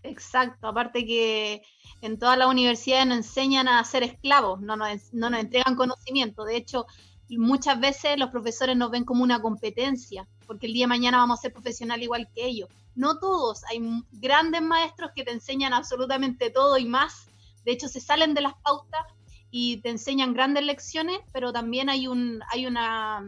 Exacto, 0.08 0.68
aparte 0.68 1.04
que 1.04 1.62
en 2.00 2.18
todas 2.18 2.38
las 2.38 2.48
universidades 2.48 3.06
nos 3.06 3.18
enseñan 3.18 3.68
a 3.68 3.84
ser 3.84 4.02
esclavos, 4.02 4.60
no 4.60 4.74
nos, 4.74 5.12
no 5.12 5.28
nos 5.28 5.40
entregan 5.40 5.76
conocimiento. 5.76 6.44
De 6.44 6.56
hecho, 6.56 6.86
muchas 7.28 7.78
veces 7.78 8.18
los 8.18 8.30
profesores 8.30 8.74
nos 8.74 8.90
ven 8.90 9.04
como 9.04 9.22
una 9.22 9.42
competencia, 9.42 10.26
porque 10.46 10.66
el 10.66 10.72
día 10.72 10.84
de 10.84 10.88
mañana 10.88 11.18
vamos 11.18 11.38
a 11.38 11.42
ser 11.42 11.52
profesional 11.52 12.02
igual 12.02 12.28
que 12.34 12.46
ellos. 12.46 12.70
No 12.94 13.18
todos, 13.18 13.64
hay 13.64 13.80
grandes 14.12 14.62
maestros 14.62 15.10
que 15.14 15.24
te 15.24 15.32
enseñan 15.32 15.74
absolutamente 15.74 16.50
todo 16.50 16.78
y 16.78 16.86
más. 16.86 17.26
De 17.66 17.72
hecho, 17.72 17.88
se 17.88 18.00
salen 18.00 18.32
de 18.32 18.40
las 18.40 18.54
pautas 18.64 19.02
y 19.50 19.76
te 19.82 19.90
enseñan 19.90 20.32
grandes 20.32 20.64
lecciones, 20.64 21.18
pero 21.32 21.52
también 21.52 21.90
hay, 21.90 22.08
un, 22.08 22.40
hay 22.50 22.64
una, 22.64 23.26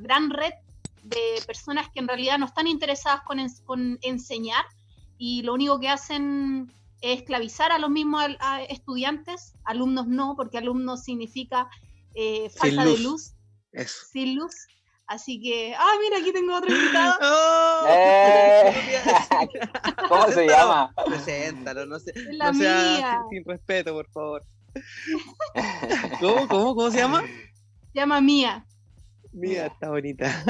gran 0.00 0.30
red 0.30 0.52
de 1.04 1.40
personas 1.46 1.88
que 1.90 2.00
en 2.00 2.08
realidad 2.08 2.38
no 2.38 2.46
están 2.46 2.66
interesadas 2.66 3.22
con 3.22 3.98
enseñar 4.02 4.64
y 5.18 5.42
lo 5.42 5.54
único 5.54 5.80
que 5.80 5.88
hacen 5.88 6.72
es 7.00 7.18
esclavizar 7.18 7.72
a 7.72 7.78
los 7.78 7.90
mismos 7.90 8.24
estudiantes, 8.68 9.54
alumnos 9.64 10.06
no, 10.06 10.34
porque 10.36 10.58
alumnos 10.58 11.02
significa 11.04 11.68
eh, 12.14 12.50
falta 12.50 12.84
de 12.84 12.98
luz, 12.98 13.34
sin 14.10 14.36
luz. 14.36 14.54
Así 15.06 15.40
que, 15.40 15.74
ah, 15.74 15.92
mira, 16.02 16.18
aquí 16.18 16.32
tengo 16.32 16.54
otro 16.54 16.70
invitado. 16.70 17.14
Oh, 17.80 17.86
eh, 17.88 18.74
¿Cómo 20.08 20.28
se 20.28 20.46
llama? 20.46 20.92
Preséntalo, 21.06 21.86
no 21.86 21.98
sé. 21.98 22.12
la 22.32 22.52
mía. 22.52 23.22
Sin, 23.30 23.44
respeto, 23.44 23.94
por 23.94 24.10
favor. 24.10 24.42
¿Cómo, 26.20 26.48
cómo, 26.48 26.74
cómo 26.74 26.90
se 26.90 26.98
llama? 26.98 27.22
Se 27.22 28.00
llama 28.00 28.20
Mía. 28.20 28.66
Mía, 29.32 29.66
está 29.66 29.90
bonita. 29.90 30.44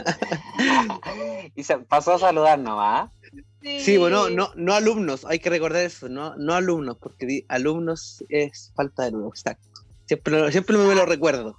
y 1.55 1.63
se 1.63 1.79
pasó 1.79 2.15
a 2.15 2.19
saludar 2.19 2.59
nomás. 2.59 3.11
Sí. 3.61 3.97
bueno, 3.97 4.31
no, 4.31 4.51
no 4.55 4.73
alumnos, 4.73 5.25
hay 5.25 5.41
que 5.41 5.51
recordar 5.51 5.83
eso, 5.83 6.09
no, 6.09 6.37
no 6.37 6.55
alumnos, 6.55 6.97
porque 6.97 7.45
alumnos 7.49 8.25
es 8.29 8.73
falta 8.75 9.05
de 9.05 9.13
luz, 9.13 9.41
exacto. 9.41 9.83
Siempre, 10.07 10.53
siempre 10.53 10.79
me 10.79 10.95
lo 10.95 11.05
recuerdo. 11.05 11.57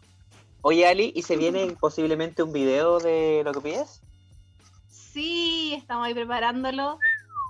Oye, 0.62 0.88
Ali, 0.88 1.12
¿y 1.16 1.22
se 1.22 1.38
viene 1.38 1.76
posiblemente 1.80 2.44
un 2.44 2.52
video 2.52 3.00
de 3.00 3.42
lo 3.44 3.54
que 3.54 3.62
pides? 3.62 4.02
Sí, 4.90 5.74
estamos 5.78 6.08
ahí 6.08 6.14
preparándolo 6.14 7.00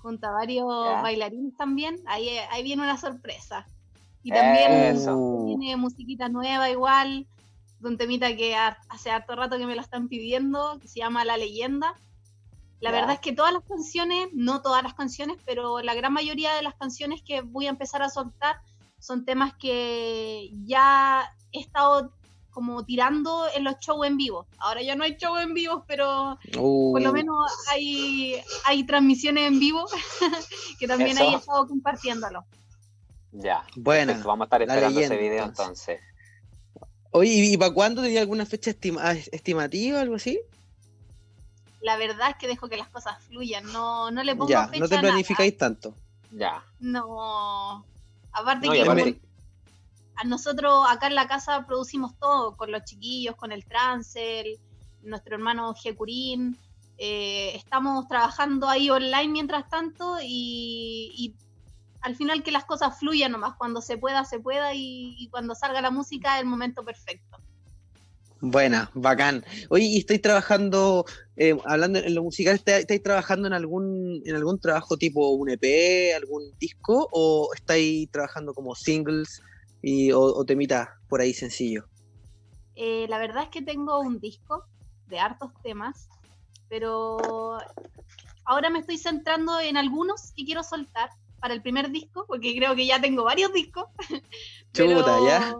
junto 0.01 0.27
a 0.27 0.31
varios 0.31 0.67
bailarines 0.67 1.55
también. 1.57 1.99
Ahí, 2.05 2.29
ahí 2.51 2.63
viene 2.63 2.83
una 2.83 2.97
sorpresa. 2.97 3.65
Y 4.23 4.31
también 4.31 4.97
viene 5.45 5.75
musiquita 5.77 6.29
nueva 6.29 6.69
igual, 6.69 7.25
de 7.79 7.87
un 7.87 7.97
temita 7.97 8.35
que 8.35 8.55
hace 8.55 9.09
harto 9.09 9.35
rato 9.35 9.57
que 9.57 9.65
me 9.65 9.75
lo 9.75 9.81
están 9.81 10.07
pidiendo, 10.07 10.77
que 10.81 10.87
se 10.87 10.99
llama 10.99 11.25
La 11.25 11.37
Leyenda. 11.37 11.95
La 12.79 12.91
verdad 12.91 13.11
es 13.11 13.19
que 13.19 13.33
todas 13.33 13.51
las 13.51 13.63
canciones, 13.63 14.29
no 14.33 14.61
todas 14.61 14.83
las 14.83 14.93
canciones, 14.93 15.37
pero 15.45 15.81
la 15.81 15.93
gran 15.95 16.13
mayoría 16.13 16.53
de 16.55 16.61
las 16.61 16.75
canciones 16.75 17.21
que 17.21 17.41
voy 17.41 17.67
a 17.67 17.69
empezar 17.69 18.01
a 18.01 18.09
soltar 18.09 18.61
son 18.99 19.25
temas 19.25 19.53
que 19.55 20.51
ya 20.65 21.29
he 21.51 21.59
estado 21.59 22.13
como 22.51 22.83
tirando 22.85 23.45
en 23.55 23.63
los 23.63 23.77
shows 23.79 24.07
en 24.07 24.17
vivo. 24.17 24.47
Ahora 24.57 24.81
ya 24.81 24.95
no 24.95 25.03
hay 25.03 25.15
shows 25.17 25.41
en 25.41 25.53
vivo, 25.53 25.83
pero 25.87 26.39
por 26.53 27.01
lo 27.01 27.09
uh. 27.09 27.13
menos 27.13 27.51
hay, 27.69 28.35
hay 28.65 28.83
transmisiones 28.85 29.47
en 29.47 29.59
vivo 29.59 29.85
que 30.79 30.87
también 30.87 31.17
ahí 31.17 31.33
he 31.33 31.37
estado 31.37 31.67
compartiéndolo. 31.67 32.45
Ya. 33.31 33.63
Bueno, 33.75 34.13
vamos 34.23 34.41
a 34.41 34.45
estar 34.45 34.61
esperando 34.61 34.99
ese 34.99 35.17
video 35.17 35.45
entonces. 35.45 36.01
Oye, 37.11 37.31
¿y 37.31 37.57
para 37.57 37.73
cuándo 37.73 38.01
tenía 38.01 38.21
alguna 38.21 38.45
fecha 38.45 38.71
estimativa, 38.71 39.99
algo 39.99 40.15
así? 40.15 40.39
La 41.81 41.97
verdad 41.97 42.31
es 42.31 42.35
que 42.37 42.47
dejo 42.47 42.67
que 42.67 42.77
las 42.77 42.89
cosas 42.89 43.23
fluyan, 43.23 43.65
no, 43.71 44.11
no 44.11 44.23
le 44.23 44.35
pongo 44.35 44.49
ya, 44.49 44.67
no 44.77 44.87
te 44.87 44.99
planificáis 44.99 45.57
tanto. 45.57 45.93
Ya. 46.31 46.63
No. 46.79 47.85
Aparte 48.31 48.69
que 48.69 49.19
a 50.15 50.23
nosotros 50.25 50.85
acá 50.89 51.07
en 51.07 51.15
la 51.15 51.27
casa 51.27 51.65
producimos 51.65 52.17
todo, 52.19 52.57
con 52.57 52.71
los 52.71 52.83
chiquillos, 52.83 53.35
con 53.35 53.53
el 53.53 53.63
Transel, 53.65 54.59
nuestro 55.01 55.35
hermano 55.35 55.73
Jecurín. 55.73 56.57
Eh, 56.97 57.55
estamos 57.55 58.07
trabajando 58.09 58.67
ahí 58.67 58.89
online 58.89 59.29
mientras 59.29 59.69
tanto 59.69 60.17
y, 60.21 61.13
y, 61.15 61.35
al 62.01 62.17
final 62.17 62.43
que 62.43 62.51
las 62.51 62.65
cosas 62.65 62.99
fluyan 62.99 63.31
nomás, 63.31 63.55
cuando 63.55 63.81
se 63.81 63.97
pueda, 63.97 64.25
se 64.25 64.39
pueda 64.39 64.73
y, 64.73 65.15
y 65.17 65.29
cuando 65.29 65.55
salga 65.55 65.81
la 65.81 65.91
música 65.91 66.35
es 66.35 66.41
el 66.41 66.47
momento 66.47 66.83
perfecto. 66.83 67.37
Buena, 68.41 68.89
bacán. 68.93 69.43
Oye, 69.69 69.85
¿y 69.85 69.97
estáis 69.97 70.21
trabajando, 70.21 71.05
eh, 71.35 71.57
hablando 71.65 71.99
en 71.99 72.15
lo 72.15 72.23
musical, 72.23 72.55
¿estáis, 72.55 73.03
trabajando 73.03 73.47
en 73.47 73.53
algún, 73.53 74.21
en 74.23 74.35
algún 74.35 74.59
trabajo 74.59 74.95
tipo 74.95 75.31
un 75.31 75.49
EP, 75.49 76.13
algún 76.15 76.43
disco, 76.57 77.09
o 77.11 77.49
estáis 77.53 78.09
trabajando 78.11 78.53
como 78.53 78.75
singles 78.75 79.41
y, 79.81 80.13
o, 80.13 80.45
temitas 80.45 80.87
por 81.09 81.19
ahí 81.19 81.33
sencillo? 81.33 81.85
Eh, 82.75 83.07
la 83.09 83.19
verdad 83.19 83.43
es 83.43 83.49
que 83.49 83.61
tengo 83.61 83.99
un 83.99 84.21
disco 84.21 84.63
de 85.07 85.19
hartos 85.19 85.51
temas, 85.61 86.07
pero 86.69 87.57
ahora 88.45 88.69
me 88.69 88.79
estoy 88.79 88.97
centrando 88.97 89.59
en 89.59 89.75
algunos 89.75 90.31
que 90.31 90.45
quiero 90.45 90.63
soltar 90.63 91.09
para 91.41 91.53
el 91.53 91.61
primer 91.61 91.91
disco, 91.91 92.23
porque 92.25 92.55
creo 92.55 92.73
que 92.75 92.85
ya 92.85 93.01
tengo 93.01 93.25
varios 93.25 93.51
discos. 93.51 93.85
Chuta, 94.73 95.19
¿ya? 95.25 95.55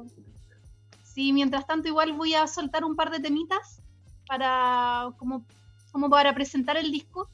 Sí, 1.20 1.34
mientras 1.34 1.68
tanto 1.68 1.90
igual 1.90 2.14
voy 2.14 2.34
a 2.34 2.48
soltar 2.48 2.86
un 2.86 2.96
par 2.96 3.12
de 3.12 3.20
temitas 3.20 3.82
para 4.26 5.12
como, 5.18 5.46
como 5.92 6.10
para 6.10 6.34
presentar 6.34 6.78
el 6.78 6.94
disco 6.94 7.30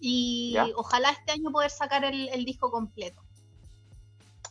y 0.00 0.56
ojalá 0.74 1.10
este 1.10 1.32
año 1.32 1.50
poder 1.50 1.70
sacar 1.70 2.02
el, 2.02 2.44
disco 2.46 2.70
completo. 2.70 3.20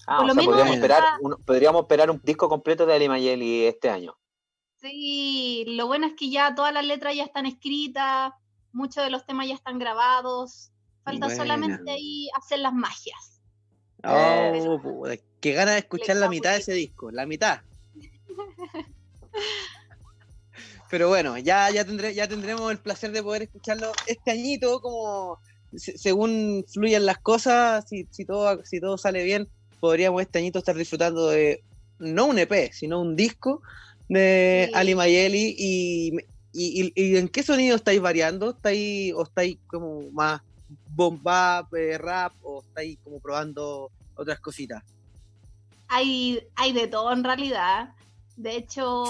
Ah, 0.06 0.18
Por 0.18 0.28
lo 0.28 0.36
menos 0.36 0.52
podríamos, 0.54 0.76
esperar 0.76 1.04
un, 1.20 1.36
podríamos 1.44 1.82
esperar 1.82 2.12
un 2.12 2.22
disco 2.24 2.48
completo 2.48 2.86
de 2.86 2.94
Ali 2.94 3.10
Mayeli 3.10 3.66
este 3.66 3.90
año. 3.90 4.16
Sí, 4.80 5.64
lo 5.70 5.88
bueno 5.88 6.06
es 6.06 6.14
que 6.14 6.30
ya 6.30 6.54
todas 6.54 6.72
las 6.76 6.86
letras 6.86 7.16
ya 7.16 7.24
están 7.24 7.48
escritas, 7.48 8.34
muchos 8.72 9.04
de 9.04 9.10
los 9.10 9.26
temas 9.26 9.48
ya 9.48 9.56
están 9.56 9.80
grabados, 9.80 10.70
falta 11.04 11.36
solamente 11.36 11.90
ahí 11.90 12.30
hacer 12.38 12.60
las 12.60 12.74
magias. 12.76 13.42
Oh, 14.04 15.08
qué 15.42 15.54
ganas 15.54 15.74
de 15.74 15.80
escuchar 15.80 16.18
la 16.18 16.30
mitad 16.30 16.52
de 16.52 16.58
ese 16.60 16.74
disco, 16.74 17.10
la 17.10 17.26
mitad. 17.26 17.62
Pero 20.90 21.08
bueno, 21.08 21.38
ya, 21.38 21.72
ya, 21.72 21.86
tendré, 21.86 22.14
ya 22.14 22.28
tendremos 22.28 22.72
el 22.72 22.78
placer 22.78 23.12
de 23.12 23.24
poder 23.24 23.44
escucharlo 23.44 23.92
este 24.06 24.32
añito, 24.32 24.80
como 24.82 25.40
según 25.76 26.64
fluyan 26.72 27.06
las 27.06 27.18
cosas, 27.18 27.86
si, 27.90 28.08
si, 28.12 28.26
todo, 28.26 28.64
si 28.64 28.80
todo 28.80 28.98
sale 28.98 29.24
bien, 29.24 29.50
podríamos 29.80 30.22
este 30.22 30.40
añito 30.40 30.60
estar 30.60 30.76
disfrutando 30.76 31.30
de 31.30 31.64
no 32.00 32.28
un 32.28 32.38
EP, 32.38 32.72
sino 32.72 33.02
un 33.02 33.16
disco 33.16 33.62
de 34.10 34.70
Ali 34.74 34.96
Mayeli. 34.96 35.56
Y, 35.58 36.14
y, 36.54 37.18
en 37.18 37.28
qué 37.28 37.44
sonido 37.44 37.76
estáis 37.76 38.00
variando? 38.00 38.52
¿Estáis, 38.52 39.14
¿O 39.14 39.24
estáis 39.24 39.58
como 39.68 40.10
más 40.12 40.42
bomba, 40.90 41.68
eh, 41.76 41.98
rap, 41.98 42.34
o 42.44 42.62
estáis 42.62 42.98
como 43.04 43.20
probando 43.20 43.90
otras 44.16 44.40
cositas? 44.40 44.84
Hay, 45.88 46.48
hay 46.56 46.74
de 46.74 46.88
todo 46.88 47.12
en 47.12 47.24
realidad. 47.24 47.90
De 48.36 48.56
hecho, 48.56 49.04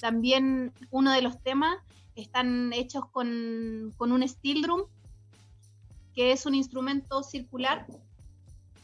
también 0.00 0.72
uno 0.90 1.12
de 1.12 1.22
los 1.22 1.42
temas 1.42 1.76
están 2.14 2.72
hechos 2.72 3.04
con, 3.10 3.94
un 3.98 4.28
steel 4.28 4.62
drum, 4.62 4.82
que 6.14 6.32
es 6.32 6.46
un 6.46 6.54
instrumento 6.54 7.22
circular, 7.22 7.86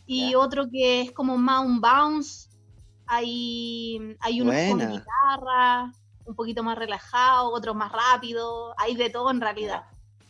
y 0.07 0.35
otro 0.35 0.71
que 0.71 1.03
es 1.03 1.13
como 1.13 1.37
más 1.37 1.65
un 1.65 1.81
bounce. 1.81 2.49
Hay, 3.07 4.17
hay 4.21 4.41
unos 4.41 4.55
con 4.71 4.93
guitarra, 4.93 5.93
un 6.25 6.35
poquito 6.35 6.63
más 6.63 6.77
relajado, 6.77 7.53
otros 7.53 7.75
más 7.75 7.93
rápido, 7.93 8.75
hay 8.79 8.97
de 8.97 9.11
todo 9.11 9.31
en 9.31 9.41
realidad. 9.41 9.85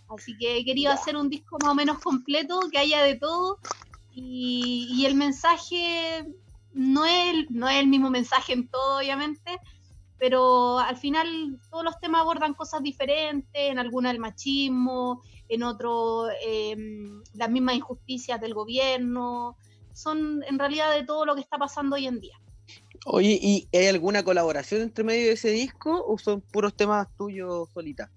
Así 0.09 0.37
que 0.39 0.59
he 0.59 0.65
querido 0.65 0.93
hacer 0.93 1.17
un 1.17 1.29
disco 1.29 1.59
más 1.63 1.73
o 1.73 1.75
menos 1.75 1.99
completo, 1.99 2.61
que 2.71 2.79
haya 2.79 3.03
de 3.03 3.17
todo, 3.17 3.59
y, 4.13 4.89
y 4.91 5.07
el 5.07 5.15
mensaje 5.15 6.27
no 6.77 7.07
es, 7.07 7.51
no 7.51 7.69
es 7.69 7.81
el 7.81 7.87
mismo 7.87 8.11
mensaje 8.11 8.53
en 8.53 8.69
todo, 8.69 8.99
obviamente, 8.99 9.59
pero 10.19 10.79
al 10.79 10.97
final 10.97 11.59
todos 11.71 11.83
los 11.83 11.99
temas 12.01 12.21
abordan 12.21 12.53
cosas 12.53 12.83
diferentes, 12.83 13.51
en 13.55 13.79
alguna 13.79 14.11
el 14.11 14.19
machismo, 14.19 15.23
en 15.49 15.63
otro 15.63 16.29
em, 16.47 17.23
las 17.33 17.51
mismas 17.51 17.77
injusticias 17.77 18.39
del 18.41 18.53
gobierno, 18.53 19.57
son 19.95 20.43
en 20.47 20.59
realidad 20.59 20.95
de 20.95 21.05
todo 21.05 21.25
lo 21.25 21.35
que 21.35 21.41
está 21.41 21.57
pasando 21.57 21.97
hoy 21.97 22.07
en 22.07 22.21
día. 22.21 22.39
Oye, 23.07 23.39
¿y 23.41 23.69
hay 23.73 23.87
alguna 23.87 24.23
colaboración 24.23 24.83
entre 24.83 25.03
medio 25.03 25.29
de 25.29 25.33
ese 25.33 25.51
disco 25.51 26.05
o 26.07 26.19
son 26.19 26.43
puros 26.43 26.75
temas 26.75 27.09
tuyos 27.17 27.71
solita? 27.73 28.11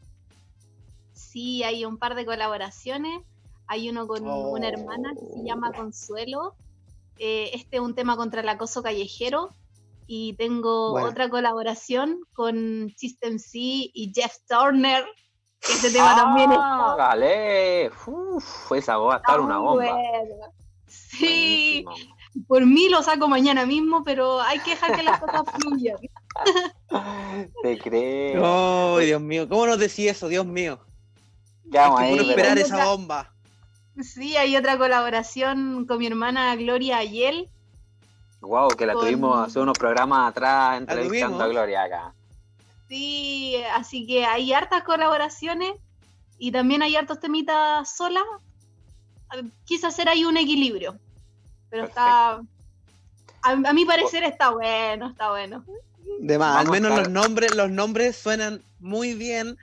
Sí, 1.13 1.63
hay 1.63 1.85
un 1.85 1.97
par 1.97 2.15
de 2.15 2.25
colaboraciones. 2.25 3.21
Hay 3.67 3.89
uno 3.89 4.07
con 4.07 4.27
una 4.27 4.67
hermana 4.67 5.13
que 5.13 5.33
se 5.33 5.45
llama 5.45 5.69
oh. 5.69 5.77
Consuelo. 5.77 6.55
Eh, 7.19 7.51
este 7.53 7.77
es 7.77 7.81
un 7.81 7.93
tema 7.93 8.15
contra 8.17 8.41
el 8.41 8.49
acoso 8.49 8.81
callejero. 8.81 9.49
Y 10.07 10.33
tengo 10.33 10.93
otra 10.93 11.29
colaboración 11.29 12.21
con 12.33 12.91
System 12.97 13.37
C 13.37 13.59
y 13.59 14.11
Jeff 14.15 14.37
Turner. 14.47 15.05
Que 15.61 15.73
este 15.73 15.91
tema 15.91 16.15
también 16.15 16.51
está. 16.51 16.95
Vale, 16.97 17.91
Uf, 18.07 18.71
esa 18.71 18.97
va 18.97 19.15
a 19.15 19.17
estar 19.17 19.39
una 19.39 19.59
bomba. 19.59 19.95
Sí, 20.87 21.85
por 22.47 22.65
mí 22.65 22.89
lo 22.89 23.03
saco 23.03 23.27
mañana 23.27 23.65
mismo, 23.65 24.03
pero 24.03 24.41
hay 24.41 24.59
que 24.59 24.71
dejar 24.71 24.95
que 24.95 25.03
las 25.03 25.19
cosas 25.21 25.43
fluyan. 25.59 25.97
Te 27.61 27.77
creo. 27.77 28.41
Oh, 28.43 28.97
Dios 28.99 29.21
mío, 29.21 29.47
¿cómo 29.47 29.67
nos 29.67 29.77
decís 29.77 30.09
eso, 30.11 30.27
Dios 30.27 30.45
mío? 30.45 30.79
Vamos 31.65 31.99
a 31.99 32.09
esperar 32.09 32.57
esa 32.57 32.85
bomba. 32.85 33.35
Sí, 34.03 34.37
hay 34.37 34.55
otra 34.55 34.77
colaboración 34.77 35.85
con 35.85 35.97
mi 35.97 36.07
hermana 36.07 36.55
Gloria 36.55 36.97
Ayel. 36.97 37.49
Wow, 38.41 38.69
que 38.69 38.85
la 38.85 38.93
tuvimos 38.93 39.47
hace 39.47 39.59
unos 39.59 39.77
programas 39.77 40.29
atrás 40.29 40.77
entrevistando 40.77 41.43
a 41.43 41.47
Gloria 41.47 41.83
acá. 41.83 42.13
Sí, 42.87 43.55
así 43.75 44.07
que 44.07 44.25
hay 44.25 44.53
hartas 44.53 44.83
colaboraciones 44.83 45.73
y 46.37 46.51
también 46.51 46.81
hay 46.81 46.95
hartos 46.95 47.19
temitas 47.19 47.95
solas. 47.95 48.23
Quise 49.65 49.87
hacer 49.87 50.07
ahí 50.07 50.23
un 50.23 50.37
equilibrio, 50.37 50.97
pero 51.69 51.85
está. 51.85 52.41
A, 53.41 53.73
mi 53.73 53.85
parecer 53.85 54.23
está 54.23 54.51
bueno, 54.51 55.09
está 55.09 55.29
bueno. 55.29 55.63
De 56.19 56.37
más, 56.37 56.57
al 56.57 56.71
menos 56.71 56.97
los 56.97 57.09
nombres, 57.09 57.53
los 57.55 57.69
nombres 57.69 58.15
suenan 58.15 58.61
muy 58.79 59.13
bien 59.13 59.57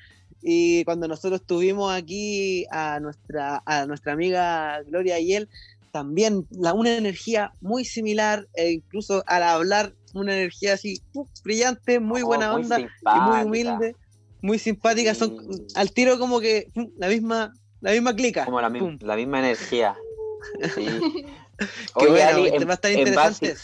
y 0.49 0.85
cuando 0.85 1.09
nosotros 1.09 1.43
tuvimos 1.45 1.93
aquí 1.93 2.67
a 2.71 3.01
nuestra, 3.01 3.65
a 3.67 3.85
nuestra 3.85 4.13
amiga 4.13 4.81
Gloria 4.85 5.17
Ayel, 5.17 5.49
también 5.91 6.47
la, 6.51 6.73
una 6.73 6.97
energía 6.97 7.53
muy 7.61 7.85
similar, 7.85 8.47
e 8.55 8.71
incluso 8.71 9.25
al 9.27 9.43
hablar, 9.43 9.93
una 10.15 10.37
energía 10.37 10.75
así 10.75 11.03
brillante, 11.43 11.99
muy 11.99 12.23
oh, 12.23 12.27
buena 12.27 12.55
onda 12.55 12.79
y 12.79 12.87
muy 13.05 13.43
humilde, 13.43 13.97
muy 14.41 14.61
simpática. 14.61 15.17
Son 15.17 15.37
al 15.75 15.91
tiro 15.91 16.17
como 16.17 16.39
que 16.39 16.71
la 16.97 17.09
misma, 17.09 17.53
la 17.81 17.91
misma 17.91 18.15
clica. 18.15 18.45
Como 18.45 18.61
la, 18.61 18.69
la 19.01 19.17
misma 19.17 19.41
energía. 19.41 19.97
Sí. 20.77 20.87
Oye, 21.95 22.23
Ali, 22.23 22.49
en, 22.51 22.63
en, 22.63 23.15
base, 23.17 23.57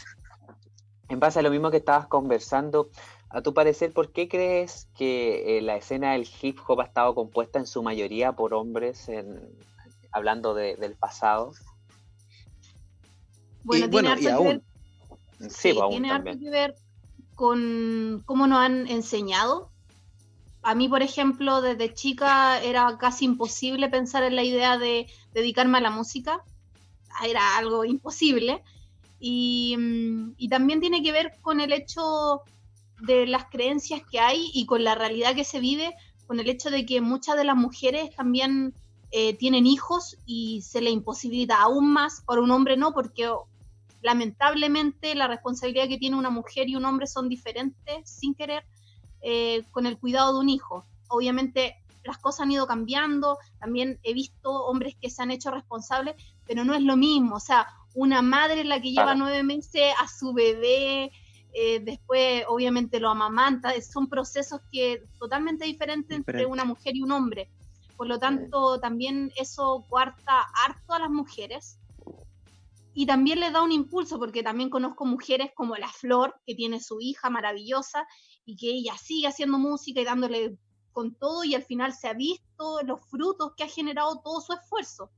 en 1.08 1.20
base 1.20 1.38
a 1.38 1.42
lo 1.42 1.50
mismo 1.50 1.70
que 1.70 1.76
estabas 1.76 2.08
conversando, 2.08 2.90
a 3.32 3.42
tu 3.42 3.54
parecer, 3.54 3.92
¿por 3.92 4.12
qué 4.12 4.28
crees 4.28 4.88
que 4.94 5.58
eh, 5.58 5.62
la 5.62 5.76
escena 5.76 6.12
del 6.12 6.28
hip 6.42 6.58
hop 6.66 6.80
ha 6.80 6.84
estado 6.84 7.14
compuesta 7.14 7.58
en 7.58 7.66
su 7.66 7.82
mayoría 7.82 8.32
por 8.32 8.52
hombres, 8.52 9.10
hablando 10.12 10.54
del 10.54 10.94
pasado? 10.96 11.52
Bueno, 13.64 13.88
tiene 13.88 14.08
harto 14.08 14.22
que 14.22 14.44
ver, 14.44 14.62
sí, 15.50 15.72
pues, 15.72 15.88
tiene 15.90 16.38
que 16.38 16.50
ver 16.50 16.74
con 17.34 18.22
cómo 18.26 18.46
nos 18.46 18.58
han 18.58 18.86
enseñado. 18.88 19.70
A 20.62 20.74
mí, 20.74 20.88
por 20.88 21.02
ejemplo, 21.02 21.62
desde 21.62 21.94
chica 21.94 22.62
era 22.62 22.98
casi 22.98 23.24
imposible 23.24 23.88
pensar 23.88 24.24
en 24.24 24.36
la 24.36 24.44
idea 24.44 24.78
de 24.78 25.06
dedicarme 25.32 25.78
a 25.78 25.80
la 25.80 25.90
música. 25.90 26.44
Era 27.24 27.56
algo 27.56 27.84
imposible. 27.84 28.62
Y, 29.18 29.76
mm, 29.78 30.34
y 30.36 30.48
también 30.48 30.80
tiene 30.80 31.02
que 31.02 31.12
ver 31.12 31.32
con 31.40 31.60
el 31.60 31.72
hecho 31.72 32.42
de 33.02 33.26
las 33.26 33.46
creencias 33.46 34.02
que 34.10 34.20
hay 34.20 34.50
y 34.54 34.66
con 34.66 34.84
la 34.84 34.94
realidad 34.94 35.34
que 35.34 35.44
se 35.44 35.60
vive, 35.60 35.94
con 36.26 36.38
el 36.40 36.48
hecho 36.48 36.70
de 36.70 36.86
que 36.86 37.00
muchas 37.00 37.36
de 37.36 37.44
las 37.44 37.56
mujeres 37.56 38.14
también 38.14 38.74
eh, 39.10 39.34
tienen 39.36 39.66
hijos 39.66 40.16
y 40.24 40.62
se 40.62 40.80
le 40.80 40.90
imposibilita 40.90 41.60
aún 41.60 41.92
más, 41.92 42.22
por 42.24 42.38
un 42.38 42.50
hombre 42.50 42.76
no, 42.76 42.92
porque 42.92 43.28
lamentablemente 44.02 45.14
la 45.14 45.26
responsabilidad 45.26 45.88
que 45.88 45.98
tiene 45.98 46.16
una 46.16 46.30
mujer 46.30 46.68
y 46.68 46.76
un 46.76 46.84
hombre 46.84 47.06
son 47.06 47.28
diferentes 47.28 48.08
sin 48.08 48.34
querer 48.34 48.64
eh, 49.20 49.64
con 49.72 49.86
el 49.86 49.98
cuidado 49.98 50.32
de 50.34 50.40
un 50.40 50.48
hijo. 50.48 50.86
Obviamente 51.08 51.76
las 52.04 52.18
cosas 52.18 52.40
han 52.40 52.52
ido 52.52 52.66
cambiando, 52.66 53.38
también 53.58 53.98
he 54.02 54.14
visto 54.14 54.50
hombres 54.50 54.96
que 55.00 55.10
se 55.10 55.22
han 55.22 55.30
hecho 55.30 55.50
responsables, 55.50 56.14
pero 56.46 56.64
no 56.64 56.74
es 56.74 56.82
lo 56.82 56.96
mismo, 56.96 57.36
o 57.36 57.40
sea, 57.40 57.66
una 57.94 58.22
madre 58.22 58.64
la 58.64 58.80
que 58.80 58.90
lleva 58.90 59.14
nueve 59.14 59.42
meses 59.42 59.92
a 60.00 60.08
su 60.08 60.32
bebé, 60.32 61.12
eh, 61.52 61.80
después 61.80 62.44
obviamente 62.48 62.98
lo 62.98 63.10
amamanta, 63.10 63.72
son 63.82 64.08
procesos 64.08 64.60
que 64.70 65.04
totalmente 65.18 65.66
diferentes 65.66 66.16
entre 66.16 66.46
una 66.46 66.64
mujer 66.64 66.96
y 66.96 67.02
un 67.02 67.12
hombre. 67.12 67.50
Por 67.96 68.06
lo 68.06 68.18
tanto, 68.18 68.80
también 68.80 69.30
eso 69.36 69.84
cuarta 69.88 70.46
harto 70.64 70.94
a 70.94 70.98
las 70.98 71.10
mujeres 71.10 71.78
y 72.94 73.06
también 73.06 73.40
le 73.40 73.50
da 73.50 73.62
un 73.62 73.72
impulso, 73.72 74.18
porque 74.18 74.42
también 74.42 74.70
conozco 74.70 75.04
mujeres 75.04 75.50
como 75.54 75.76
La 75.76 75.88
Flor, 75.88 76.34
que 76.46 76.54
tiene 76.54 76.80
su 76.80 77.00
hija 77.00 77.30
maravillosa 77.30 78.06
y 78.44 78.56
que 78.56 78.70
ella 78.70 78.96
sigue 78.96 79.28
haciendo 79.28 79.58
música 79.58 80.00
y 80.00 80.04
dándole 80.04 80.56
con 80.92 81.14
todo 81.14 81.44
y 81.44 81.54
al 81.54 81.62
final 81.62 81.94
se 81.94 82.08
ha 82.08 82.12
visto 82.12 82.82
los 82.84 83.00
frutos 83.06 83.52
que 83.56 83.64
ha 83.64 83.68
generado 83.68 84.20
todo 84.22 84.40
su 84.40 84.52
esfuerzo. 84.52 85.10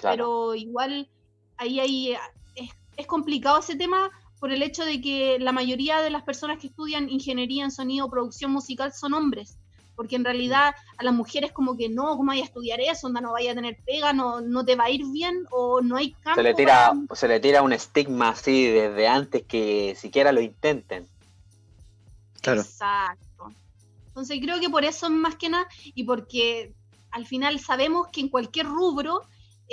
Pero 0.00 0.54
igual 0.54 1.08
ahí, 1.56 1.78
ahí 1.78 2.12
es, 2.56 2.70
es 2.96 3.06
complicado 3.06 3.58
ese 3.58 3.76
tema 3.76 4.10
por 4.44 4.52
el 4.52 4.62
hecho 4.62 4.84
de 4.84 5.00
que 5.00 5.38
la 5.40 5.52
mayoría 5.52 6.02
de 6.02 6.10
las 6.10 6.22
personas 6.22 6.58
que 6.58 6.66
estudian 6.66 7.08
ingeniería 7.08 7.64
en 7.64 7.70
sonido 7.70 8.04
o 8.04 8.10
producción 8.10 8.50
musical 8.50 8.92
son 8.92 9.14
hombres, 9.14 9.56
porque 9.96 10.16
en 10.16 10.24
realidad 10.26 10.74
a 10.98 11.02
las 11.02 11.14
mujeres 11.14 11.50
como 11.50 11.78
que 11.78 11.88
no, 11.88 12.18
¿cómo 12.18 12.26
vaya 12.26 12.42
a 12.42 12.44
estudiar 12.44 12.78
eso? 12.78 13.08
no 13.08 13.32
vaya 13.32 13.52
a 13.52 13.54
tener 13.54 13.78
pega, 13.86 14.12
no, 14.12 14.42
no 14.42 14.62
te 14.62 14.76
va 14.76 14.84
a 14.84 14.90
ir 14.90 15.06
bien 15.06 15.46
o 15.50 15.80
no 15.80 15.96
hay 15.96 16.12
campo. 16.12 16.34
Se 16.34 16.42
le 16.42 16.52
tira, 16.52 16.92
se 17.14 17.26
le 17.26 17.40
tira 17.40 17.62
un 17.62 17.72
estigma 17.72 18.28
así 18.28 18.66
desde 18.66 19.08
antes 19.08 19.44
que 19.44 19.96
siquiera 19.98 20.30
lo 20.30 20.42
intenten. 20.42 21.08
Claro. 22.42 22.60
Exacto. 22.60 23.50
Entonces 24.08 24.38
creo 24.42 24.60
que 24.60 24.68
por 24.68 24.84
eso 24.84 25.08
más 25.08 25.36
que 25.36 25.48
nada 25.48 25.66
y 25.94 26.04
porque 26.04 26.74
al 27.12 27.24
final 27.24 27.60
sabemos 27.60 28.08
que 28.12 28.20
en 28.20 28.28
cualquier 28.28 28.66
rubro 28.66 29.22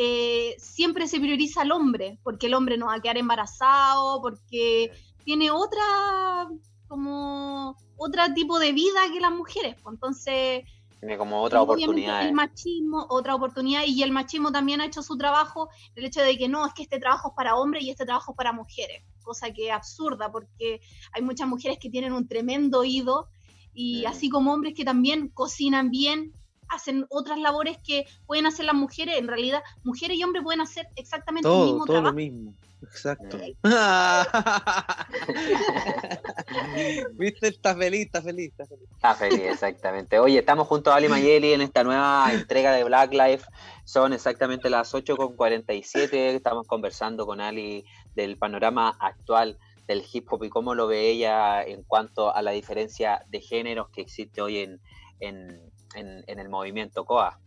eh, 0.03 0.55
siempre 0.57 1.07
se 1.07 1.19
prioriza 1.19 1.61
al 1.61 1.71
hombre, 1.71 2.17
porque 2.23 2.47
el 2.47 2.55
hombre 2.55 2.75
no 2.75 2.87
va 2.87 2.95
a 2.95 3.01
quedar 3.01 3.17
embarazado, 3.17 4.19
porque 4.19 4.91
tiene 5.23 5.51
otra, 5.51 6.47
como, 6.87 7.77
otro 7.97 8.23
tipo 8.33 8.57
de 8.57 8.71
vida 8.71 8.99
que 9.13 9.19
las 9.19 9.31
mujeres. 9.31 9.75
Pues, 9.83 9.93
entonces, 9.93 10.63
tiene 10.99 11.19
como 11.19 11.43
otra 11.43 11.61
oportunidad. 11.61 12.27
El 12.27 12.33
machismo, 12.33 13.05
otra 13.09 13.35
oportunidad, 13.35 13.83
y 13.85 14.01
el 14.01 14.11
machismo 14.11 14.51
también 14.51 14.81
ha 14.81 14.85
hecho 14.85 15.03
su 15.03 15.17
trabajo, 15.17 15.69
el 15.95 16.05
hecho 16.05 16.21
de 16.21 16.35
que 16.35 16.47
no, 16.47 16.65
es 16.65 16.73
que 16.73 16.81
este 16.81 16.99
trabajo 16.99 17.29
es 17.29 17.35
para 17.35 17.55
hombres 17.55 17.83
y 17.83 17.91
este 17.91 18.05
trabajo 18.05 18.31
es 18.31 18.37
para 18.37 18.53
mujeres, 18.53 19.03
cosa 19.21 19.51
que 19.51 19.67
es 19.67 19.71
absurda, 19.71 20.31
porque 20.31 20.81
hay 21.13 21.21
muchas 21.21 21.47
mujeres 21.47 21.77
que 21.79 21.91
tienen 21.91 22.13
un 22.13 22.27
tremendo 22.27 22.79
oído, 22.79 23.29
y 23.71 24.05
así 24.05 24.29
como 24.29 24.51
hombres 24.51 24.73
que 24.73 24.83
también 24.83 25.29
cocinan 25.29 25.91
bien, 25.91 26.33
hacen 26.71 27.05
otras 27.09 27.37
labores 27.37 27.77
que 27.85 28.05
pueden 28.25 28.47
hacer 28.47 28.65
las 28.65 28.75
mujeres. 28.75 29.17
En 29.17 29.27
realidad, 29.27 29.61
mujeres 29.83 30.17
y 30.17 30.23
hombres 30.23 30.43
pueden 30.43 30.61
hacer 30.61 30.87
exactamente 30.95 31.47
el 31.47 31.55
mismo 31.55 31.85
todo 31.85 31.85
trabajo. 31.85 32.07
lo 32.07 32.13
mismo. 32.13 32.53
Exacto. 32.83 33.37
Viste, 37.13 37.49
está 37.49 37.75
feliz, 37.75 38.07
está 38.07 38.23
feliz, 38.23 38.49
está 38.49 38.65
feliz. 38.65 38.89
Está 38.91 39.13
feliz, 39.13 39.41
exactamente. 39.41 40.17
Oye, 40.17 40.39
estamos 40.39 40.67
junto 40.67 40.91
a 40.91 40.95
Ali 40.95 41.07
Mayeli 41.07 41.53
en 41.53 41.61
esta 41.61 41.83
nueva 41.83 42.33
entrega 42.33 42.71
de 42.71 42.83
Black 42.83 43.13
Life. 43.13 43.45
Son 43.83 44.13
exactamente 44.13 44.67
las 44.69 44.95
8.47. 44.95 46.13
Estamos 46.13 46.65
conversando 46.65 47.27
con 47.27 47.39
Ali 47.39 47.85
del 48.15 48.37
panorama 48.37 48.95
actual 48.99 49.59
del 49.87 50.03
hip 50.11 50.31
hop 50.31 50.43
y 50.43 50.49
cómo 50.49 50.73
lo 50.73 50.87
ve 50.87 51.09
ella 51.09 51.63
en 51.63 51.83
cuanto 51.83 52.33
a 52.33 52.41
la 52.41 52.51
diferencia 52.51 53.25
de 53.29 53.41
géneros 53.41 53.89
que 53.89 54.01
existe 54.01 54.41
hoy 54.41 54.59
en, 54.59 54.81
en, 55.19 55.70
en, 55.95 56.23
el 56.27 56.49
movimiento 56.49 57.05
COA. 57.05 57.39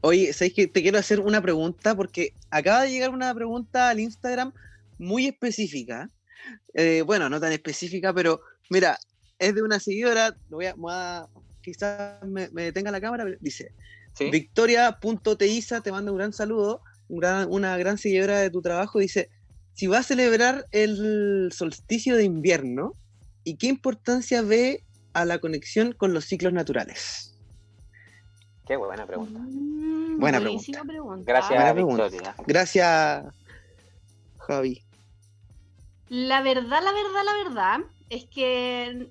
Oye, 0.00 0.32
¿sabes 0.32 0.54
que 0.54 0.66
Te 0.66 0.82
quiero 0.82 0.98
hacer 0.98 1.20
una 1.20 1.42
pregunta 1.42 1.94
porque 1.94 2.32
acaba 2.50 2.82
de 2.82 2.90
llegar 2.90 3.10
una 3.10 3.34
pregunta 3.34 3.88
al 3.88 4.00
Instagram 4.00 4.52
muy 4.98 5.26
específica. 5.26 6.08
Eh, 6.74 7.02
bueno, 7.02 7.28
no 7.28 7.40
tan 7.40 7.52
específica, 7.52 8.12
pero 8.12 8.40
mira, 8.70 8.98
es 9.38 9.54
de 9.54 9.62
una 9.62 9.80
seguidora, 9.80 10.36
lo 10.50 10.58
voy 10.58 10.66
a, 10.66 11.26
quizás 11.62 12.22
me, 12.24 12.48
detenga 12.48 12.90
la 12.90 13.00
cámara, 13.00 13.24
dice, 13.40 13.72
¿Sí? 14.16 14.30
Victoria.teiza 14.30 15.80
te 15.80 15.90
manda 15.90 16.12
un 16.12 16.18
gran 16.18 16.32
saludo, 16.32 16.82
una 17.08 17.76
gran 17.76 17.98
seguidora 17.98 18.38
de 18.40 18.50
tu 18.50 18.62
trabajo, 18.62 19.00
dice, 19.00 19.30
si 19.74 19.88
va 19.88 19.98
a 19.98 20.02
celebrar 20.02 20.66
el 20.70 21.50
solsticio 21.52 22.16
de 22.16 22.24
invierno, 22.24 22.94
¿y 23.42 23.56
qué 23.56 23.66
importancia 23.66 24.40
ve 24.40 24.84
a 25.12 25.24
la 25.24 25.38
conexión 25.38 25.92
con 25.92 26.14
los 26.14 26.24
ciclos 26.24 26.52
naturales? 26.52 27.33
Qué 28.66 28.76
buena 28.76 29.06
pregunta. 29.06 29.38
Mm, 29.40 30.18
buena 30.18 30.40
pregunta. 30.40 30.82
Gracias, 31.24 31.74
Victoria. 31.74 32.34
Gracias, 32.46 33.24
Javi. 34.38 34.82
La 36.08 36.42
verdad, 36.42 36.82
la 36.82 36.92
verdad, 36.92 37.24
la 37.24 37.34
verdad 37.44 37.80
es 38.08 38.24
que 38.26 39.10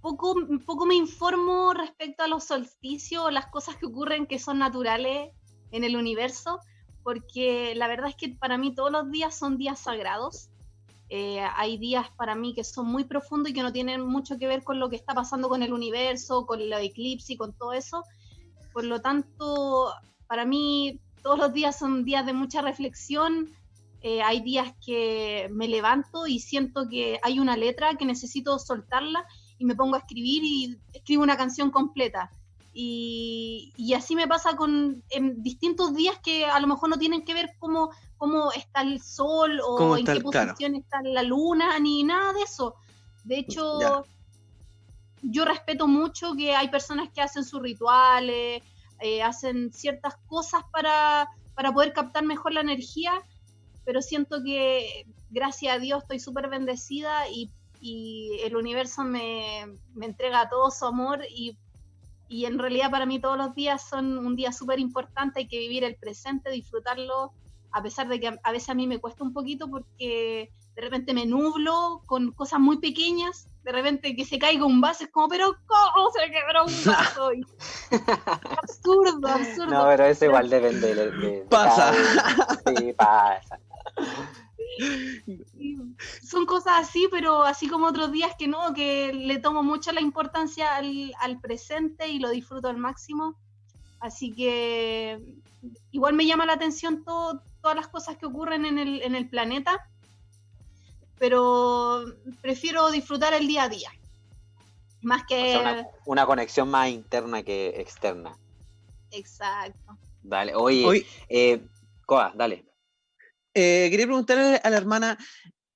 poco, 0.00 0.34
poco 0.66 0.86
me 0.86 0.94
informo 0.94 1.72
respecto 1.72 2.22
a 2.22 2.28
los 2.28 2.44
solsticios 2.44 3.24
o 3.24 3.30
las 3.30 3.46
cosas 3.46 3.76
que 3.76 3.86
ocurren 3.86 4.26
que 4.26 4.38
son 4.38 4.58
naturales 4.58 5.30
en 5.70 5.84
el 5.84 5.96
universo, 5.96 6.60
porque 7.02 7.74
la 7.76 7.86
verdad 7.86 8.08
es 8.08 8.16
que 8.16 8.30
para 8.30 8.58
mí 8.58 8.74
todos 8.74 8.90
los 8.90 9.10
días 9.10 9.34
son 9.34 9.56
días 9.56 9.78
sagrados. 9.78 10.48
Eh, 11.08 11.40
hay 11.40 11.76
días 11.76 12.08
para 12.16 12.34
mí 12.34 12.54
que 12.54 12.62
son 12.62 12.86
muy 12.86 13.04
profundos 13.04 13.50
y 13.50 13.54
que 13.54 13.62
no 13.62 13.72
tienen 13.72 14.00
mucho 14.00 14.38
que 14.38 14.46
ver 14.46 14.62
con 14.62 14.78
lo 14.78 14.88
que 14.90 14.96
está 14.96 15.12
pasando 15.12 15.48
con 15.48 15.62
el 15.62 15.72
universo, 15.72 16.46
con 16.46 16.60
el 16.60 16.72
eclipse 16.72 17.32
y 17.32 17.36
con 17.36 17.52
todo 17.52 17.72
eso. 17.72 18.04
Por 18.72 18.84
lo 18.84 19.00
tanto, 19.00 19.92
para 20.26 20.44
mí 20.44 21.00
todos 21.22 21.38
los 21.38 21.52
días 21.52 21.78
son 21.78 22.04
días 22.04 22.26
de 22.26 22.32
mucha 22.32 22.62
reflexión. 22.62 23.50
Eh, 24.02 24.22
hay 24.22 24.40
días 24.40 24.72
que 24.84 25.48
me 25.52 25.68
levanto 25.68 26.26
y 26.26 26.38
siento 26.38 26.88
que 26.88 27.20
hay 27.22 27.38
una 27.38 27.56
letra 27.56 27.96
que 27.96 28.06
necesito 28.06 28.58
soltarla 28.58 29.26
y 29.58 29.64
me 29.64 29.74
pongo 29.74 29.96
a 29.96 29.98
escribir 29.98 30.42
y 30.44 30.78
escribo 30.92 31.22
una 31.22 31.36
canción 31.36 31.70
completa. 31.70 32.30
Y, 32.72 33.92
así 33.96 34.14
me 34.14 34.28
pasa 34.28 34.56
con 34.56 35.02
en 35.10 35.42
distintos 35.42 35.94
días 35.94 36.18
que 36.22 36.46
a 36.46 36.58
lo 36.60 36.68
mejor 36.68 36.88
no 36.88 36.98
tienen 36.98 37.24
que 37.24 37.34
ver 37.34 37.50
cómo, 37.58 37.90
cómo 38.16 38.52
está 38.52 38.82
el 38.82 39.02
sol 39.02 39.60
o 39.66 39.96
en 39.96 40.06
qué 40.06 40.20
posición 40.20 40.76
está 40.76 41.02
la 41.02 41.22
luna, 41.22 41.78
ni 41.80 42.04
nada 42.04 42.32
de 42.32 42.42
eso. 42.42 42.76
De 43.24 43.38
hecho, 43.38 44.04
yo 45.22 45.44
respeto 45.44 45.86
mucho 45.86 46.34
que 46.34 46.54
hay 46.54 46.68
personas 46.68 47.08
que 47.10 47.20
hacen 47.20 47.44
sus 47.44 47.60
rituales, 47.62 48.62
eh, 49.00 49.22
hacen 49.22 49.72
ciertas 49.72 50.16
cosas 50.26 50.62
para, 50.72 51.28
para 51.54 51.72
poder 51.72 51.92
captar 51.92 52.24
mejor 52.24 52.52
la 52.52 52.60
energía, 52.60 53.12
pero 53.84 54.02
siento 54.02 54.42
que 54.42 55.06
gracias 55.30 55.74
a 55.74 55.78
Dios 55.78 56.02
estoy 56.02 56.20
súper 56.20 56.48
bendecida 56.48 57.28
y 57.28 57.50
y 57.80 58.40
el 58.44 58.54
universo 58.56 59.02
me, 59.02 59.62
entrega 60.00 60.48
todo 60.48 60.70
su 60.70 60.84
amor 60.84 61.24
y, 61.28 61.56
en 62.28 62.58
realidad 62.58 62.92
para 62.92 63.06
mí 63.06 63.18
todos 63.18 63.36
los 63.36 63.54
días 63.56 63.88
son 63.88 64.18
un 64.18 64.36
día 64.36 64.52
súper 64.52 64.78
importante, 64.78 65.40
hay 65.40 65.48
que 65.48 65.58
vivir 65.58 65.82
el 65.82 65.96
presente, 65.96 66.50
disfrutarlo, 66.50 67.32
a 67.72 67.82
pesar 67.82 68.08
de 68.08 68.20
que 68.20 68.38
a, 68.42 68.52
veces 68.52 68.68
a 68.68 68.74
mí 68.74 68.86
me 68.86 68.98
cuesta 68.98 69.24
un 69.24 69.32
poquito 69.32 69.68
porque 69.68 70.52
de 70.74 70.82
repente 70.82 71.12
me 71.12 71.26
nublo 71.26 72.02
con 72.06 72.32
cosas 72.32 72.60
muy 72.60 72.78
pequeñas, 72.78 73.46
de 73.64 73.72
repente 73.72 74.16
que 74.16 74.24
se 74.24 74.38
caiga 74.38 74.64
un 74.64 74.80
vaso, 74.80 75.04
es 75.04 75.10
como, 75.10 75.28
pero 75.28 75.56
¿cómo 75.66 76.10
se 76.10 76.30
quebró 76.30 76.64
un 76.64 76.84
vaso? 76.84 77.30
absurdo, 78.62 79.28
absurdo. 79.28 79.70
No, 79.70 79.84
pero 79.86 80.06
eso 80.06 80.24
igual 80.24 80.48
depende 80.48 80.94
de, 80.94 81.46
pasa. 81.48 81.92
sí, 82.66 82.92
pasa 82.94 83.58
son 86.22 86.46
cosas 86.46 86.88
así, 86.88 87.08
pero 87.10 87.42
así 87.42 87.68
como 87.68 87.86
otros 87.86 88.12
días 88.12 88.34
que 88.38 88.48
no, 88.48 88.72
que 88.74 89.12
le 89.12 89.38
tomo 89.38 89.62
mucho 89.62 89.92
la 89.92 90.00
importancia 90.00 90.76
al, 90.76 91.40
presente 91.40 92.08
y 92.08 92.18
lo 92.18 92.30
disfruto 92.30 92.68
al 92.68 92.76
máximo. 92.76 93.36
Así 93.98 94.32
que 94.32 95.22
igual 95.90 96.14
me 96.14 96.26
llama 96.26 96.46
la 96.46 96.54
atención 96.54 97.04
todo, 97.04 97.42
todas 97.60 97.76
las 97.76 97.88
cosas 97.88 98.16
que 98.16 98.26
ocurren 98.26 98.64
en 98.64 98.78
el, 98.78 99.02
en 99.02 99.14
el 99.14 99.28
planeta, 99.28 99.88
pero 101.18 102.04
prefiero 102.40 102.90
disfrutar 102.90 103.34
el 103.34 103.46
día 103.46 103.64
a 103.64 103.68
día. 103.68 103.90
Más 105.02 105.22
que... 105.26 105.84
una, 106.04 106.26
conexión 106.26 106.68
más 106.70 106.88
interna 106.90 107.42
que 107.42 107.68
externa. 107.80 108.36
Exacto. 109.10 109.98
Dale, 110.22 110.54
oye, 110.54 111.06
eh, 111.28 111.60
Coa, 112.04 112.32
dale. 112.34 112.64
Eh, 113.54 113.88
quería 113.90 114.06
preguntarle 114.06 114.60
a 114.62 114.70
la 114.70 114.76
hermana 114.76 115.18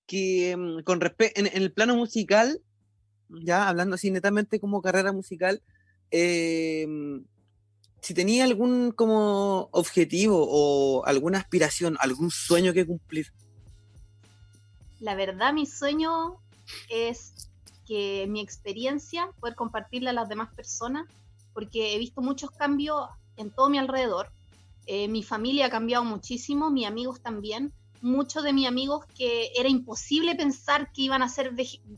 que 0.07 0.57
mm, 0.57 0.82
con 0.82 1.01
respecto 1.01 1.41
en, 1.41 1.51
el 1.53 1.72
plano 1.72 1.97
musical, 1.97 2.61
ya 3.28 3.68
hablando 3.68 3.95
así 3.95 4.11
netamente 4.11 4.61
como 4.61 4.82
carrera 4.82 5.12
musical, 5.12 5.62
em, 6.11 7.24
si 8.05 8.14
tenía 8.14 8.44
algún 8.44 8.92
como 8.92 9.68
objetivo 9.72 10.46
o 10.48 11.05
alguna 11.07 11.38
aspiración, 11.38 11.96
algún 12.00 12.30
sueño 12.30 12.72
que 12.72 12.86
cumplir. 12.86 13.32
La 15.00 15.14
verdad, 15.14 15.52
mi 15.52 15.66
sueño 15.66 16.36
es 16.88 17.50
que 17.86 18.26
mi 18.28 18.40
experiencia, 18.40 19.30
poder 19.40 19.55
compartirla 19.55 20.11
a 20.11 20.14
las 20.14 20.28
demás 20.28 20.55
personas, 20.55 21.07
porque 21.52 21.94
he 21.94 21.98
visto 21.98 22.20
muchos 22.20 22.50
cambios 22.50 23.09
en 23.36 23.50
todo 23.50 23.68
mi 23.70 23.78
alrededor 23.78 24.30
eh, 24.86 25.09
mi 25.09 25.22
familia 25.22 25.66
ha 25.66 25.70
cambiado 25.70 26.05
muchísimo, 26.05 26.70
mis 26.70 26.86
amigos 26.86 27.20
también. 27.20 27.72
Muchos 28.02 28.44
de 28.44 28.52
mis 28.52 28.68
amigos 28.68 29.07
que 29.16 29.50
era 29.57 29.68
imposible 29.68 30.34
pensar 30.34 30.92
que 30.92 31.02
iban 31.02 31.22
a 31.22 31.28
ser 31.30 31.52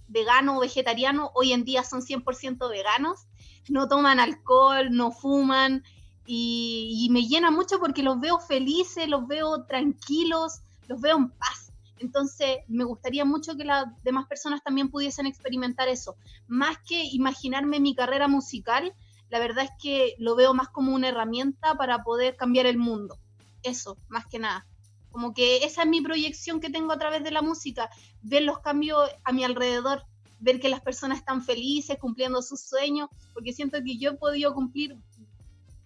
vegano 0.06 0.56
o 0.56 0.60
vegetariano, 0.60 1.32
hoy 1.34 1.52
en 1.52 1.64
día 1.64 1.82
son 1.82 2.00
100% 2.00 2.70
veganos, 2.70 3.26
no 3.68 3.88
toman 3.88 4.20
alcohol, 4.20 4.90
no 4.92 5.10
fuman 5.10 5.82
y, 6.26 7.08
me 7.10 7.26
llena 7.26 7.50
mucho 7.50 7.78
porque 7.78 8.02
los 8.02 8.20
veo 8.20 8.38
felices, 8.38 9.08
los 9.08 9.26
veo 9.26 9.64
tranquilos, 9.64 10.60
los 10.88 11.00
veo 11.00 11.16
en 11.16 11.30
paz. 11.30 11.72
Entonces, 11.98 12.58
me 12.68 12.84
gustaría 12.84 13.24
mucho 13.24 13.56
que 13.56 13.64
las 13.64 13.86
demás 14.02 14.26
personas 14.26 14.62
también 14.62 14.90
pudiesen 14.90 15.26
experimentar 15.26 15.88
eso. 15.88 16.16
Más 16.46 16.78
que 16.86 17.04
imaginarme 17.04 17.80
mi 17.80 17.94
carrera 17.94 18.28
musical, 18.28 18.94
la 19.30 19.38
verdad 19.38 19.64
es 19.64 19.70
que 19.80 20.14
lo 20.18 20.36
veo 20.36 20.52
más 20.52 20.68
como 20.68 20.94
una 20.94 21.08
herramienta 21.08 21.74
para 21.74 22.02
poder 22.02 22.36
cambiar 22.36 22.66
el 22.66 22.78
mundo. 22.78 23.18
Eso, 23.62 23.96
más 24.08 24.26
que 24.26 24.38
nada. 24.38 24.66
Como 25.10 25.32
que 25.32 25.64
esa 25.64 25.82
es 25.82 25.88
mi 25.88 26.02
proyección 26.02 26.60
que 26.60 26.70
tengo 26.70 26.92
a 26.92 26.98
través 26.98 27.24
de 27.24 27.30
la 27.30 27.40
música, 27.40 27.88
ver 28.22 28.42
los 28.42 28.58
cambios 28.58 29.08
a 29.24 29.32
mi 29.32 29.44
alrededor, 29.44 30.04
ver 30.40 30.60
que 30.60 30.68
las 30.68 30.82
personas 30.82 31.18
están 31.18 31.42
felices, 31.42 31.98
cumpliendo 31.98 32.42
sus 32.42 32.60
sueños, 32.60 33.08
porque 33.32 33.52
siento 33.52 33.78
que 33.82 33.96
yo 33.96 34.10
he 34.10 34.14
podido 34.14 34.52
cumplir 34.52 34.96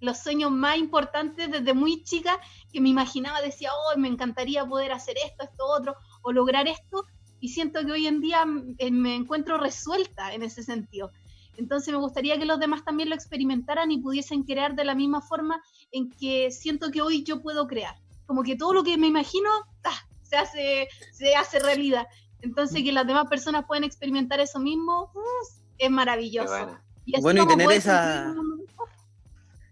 los 0.01 0.19
sueños 0.19 0.51
más 0.51 0.79
importantes 0.79 1.51
desde 1.51 1.75
muy 1.75 2.03
chica, 2.03 2.39
que 2.73 2.81
me 2.81 2.89
imaginaba, 2.89 3.41
decía, 3.41 3.71
oh, 3.73 3.99
me 3.99 4.09
encantaría 4.09 4.65
poder 4.65 4.93
hacer 4.93 5.17
esto, 5.25 5.45
esto, 5.45 5.65
otro, 5.67 5.97
o 6.23 6.33
lograr 6.33 6.67
esto, 6.69 7.05
y 7.41 7.49
siento 7.49 7.85
que 7.85 7.93
hoy 7.93 8.07
en 8.07 8.21
día 8.21 8.45
eh, 8.79 8.91
me 8.91 9.15
encuentro 9.15 9.59
resuelta 9.59 10.35
en 10.35 10.43
ese 10.43 10.63
sentido. 10.63 11.11
Entonces 11.57 11.93
me 11.93 11.99
gustaría 11.99 12.39
que 12.39 12.45
los 12.45 12.61
demás 12.61 12.85
también 12.85 13.09
lo 13.09 13.15
experimentaran 13.15 13.91
y 13.91 13.99
pudiesen 13.99 14.45
crear 14.45 14.75
de 14.75 14.85
la 14.85 14.95
misma 14.95 15.21
forma 15.21 15.63
en 15.91 16.11
que 16.11 16.51
siento 16.51 16.91
que 16.91 17.03
hoy 17.03 17.25
yo 17.25 17.43
puedo 17.43 17.67
crear. 17.67 17.97
Como 18.27 18.43
que 18.43 18.57
todo 18.57 18.73
lo 18.73 18.83
que 18.83 18.97
me 18.97 19.09
imagino 19.09 19.51
se, 20.23 20.37
hace, 20.37 20.89
se 21.13 21.35
hace 21.35 21.59
realidad. 21.59 22.07
Entonces 22.41 22.83
que 22.83 22.93
las 22.93 23.07
demás 23.07 23.27
personas 23.29 23.67
pueden 23.67 23.85
experimentar 23.85 24.41
eso 24.41 24.59
mismo 24.59 25.13
es 25.77 25.91
maravilloso. 25.91 26.81
Y 27.05 27.21
bueno, 27.21 27.43
y 27.43 27.47
tener 27.47 27.73
esa... 27.73 28.35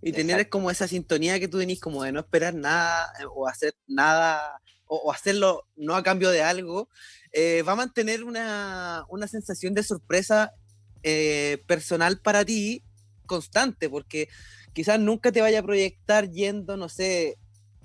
Y 0.01 0.12
tener 0.12 0.49
como 0.49 0.70
esa 0.70 0.86
sintonía 0.86 1.40
que 1.40 1.49
tú 1.49 1.59
tenés 1.59 1.80
como 1.80 2.05
de 2.05 2.12
no 2.12 2.20
esperar 2.20 2.55
nada 2.55 3.12
eh, 3.20 3.24
o 3.34 3.49
hacer 3.49 3.74
nada 3.86 4.61
o, 4.86 5.12
hacerlo 5.12 5.66
no 5.76 5.94
a 5.94 6.03
cambio 6.03 6.30
de 6.30 6.42
algo, 6.42 6.88
eh, 7.32 7.62
va 7.62 7.72
a 7.72 7.76
mantener 7.76 8.24
una, 8.24 9.05
una 9.09 9.26
sensación 9.26 9.74
de 9.74 9.82
sorpresa 9.82 10.55
eh, 11.03 11.62
personal 11.66 12.20
para 12.20 12.44
ti 12.44 12.82
constante, 13.26 13.88
porque 13.88 14.28
quizás 14.72 14.99
nunca 14.99 15.30
te 15.30 15.40
vaya 15.40 15.61
a 15.61 15.62
proyectar 15.62 16.30
yendo, 16.30 16.76
no 16.76 16.88
sé, 16.88 17.38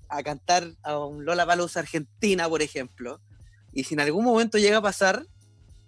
a 0.07 0.24
cantar 0.24 0.72
a 0.82 0.97
un 0.97 1.26
Lola 1.26 1.45
Palos 1.45 1.78
Argentina, 1.78 2.47
por 2.47 2.61
ejemplo, 2.61 3.20
y 3.74 3.84
si 3.84 3.95
en 3.95 3.99
algún 3.99 4.24
momento 4.24 4.57
llega 4.57 4.78
a 4.78 4.82
pasar, 4.82 5.26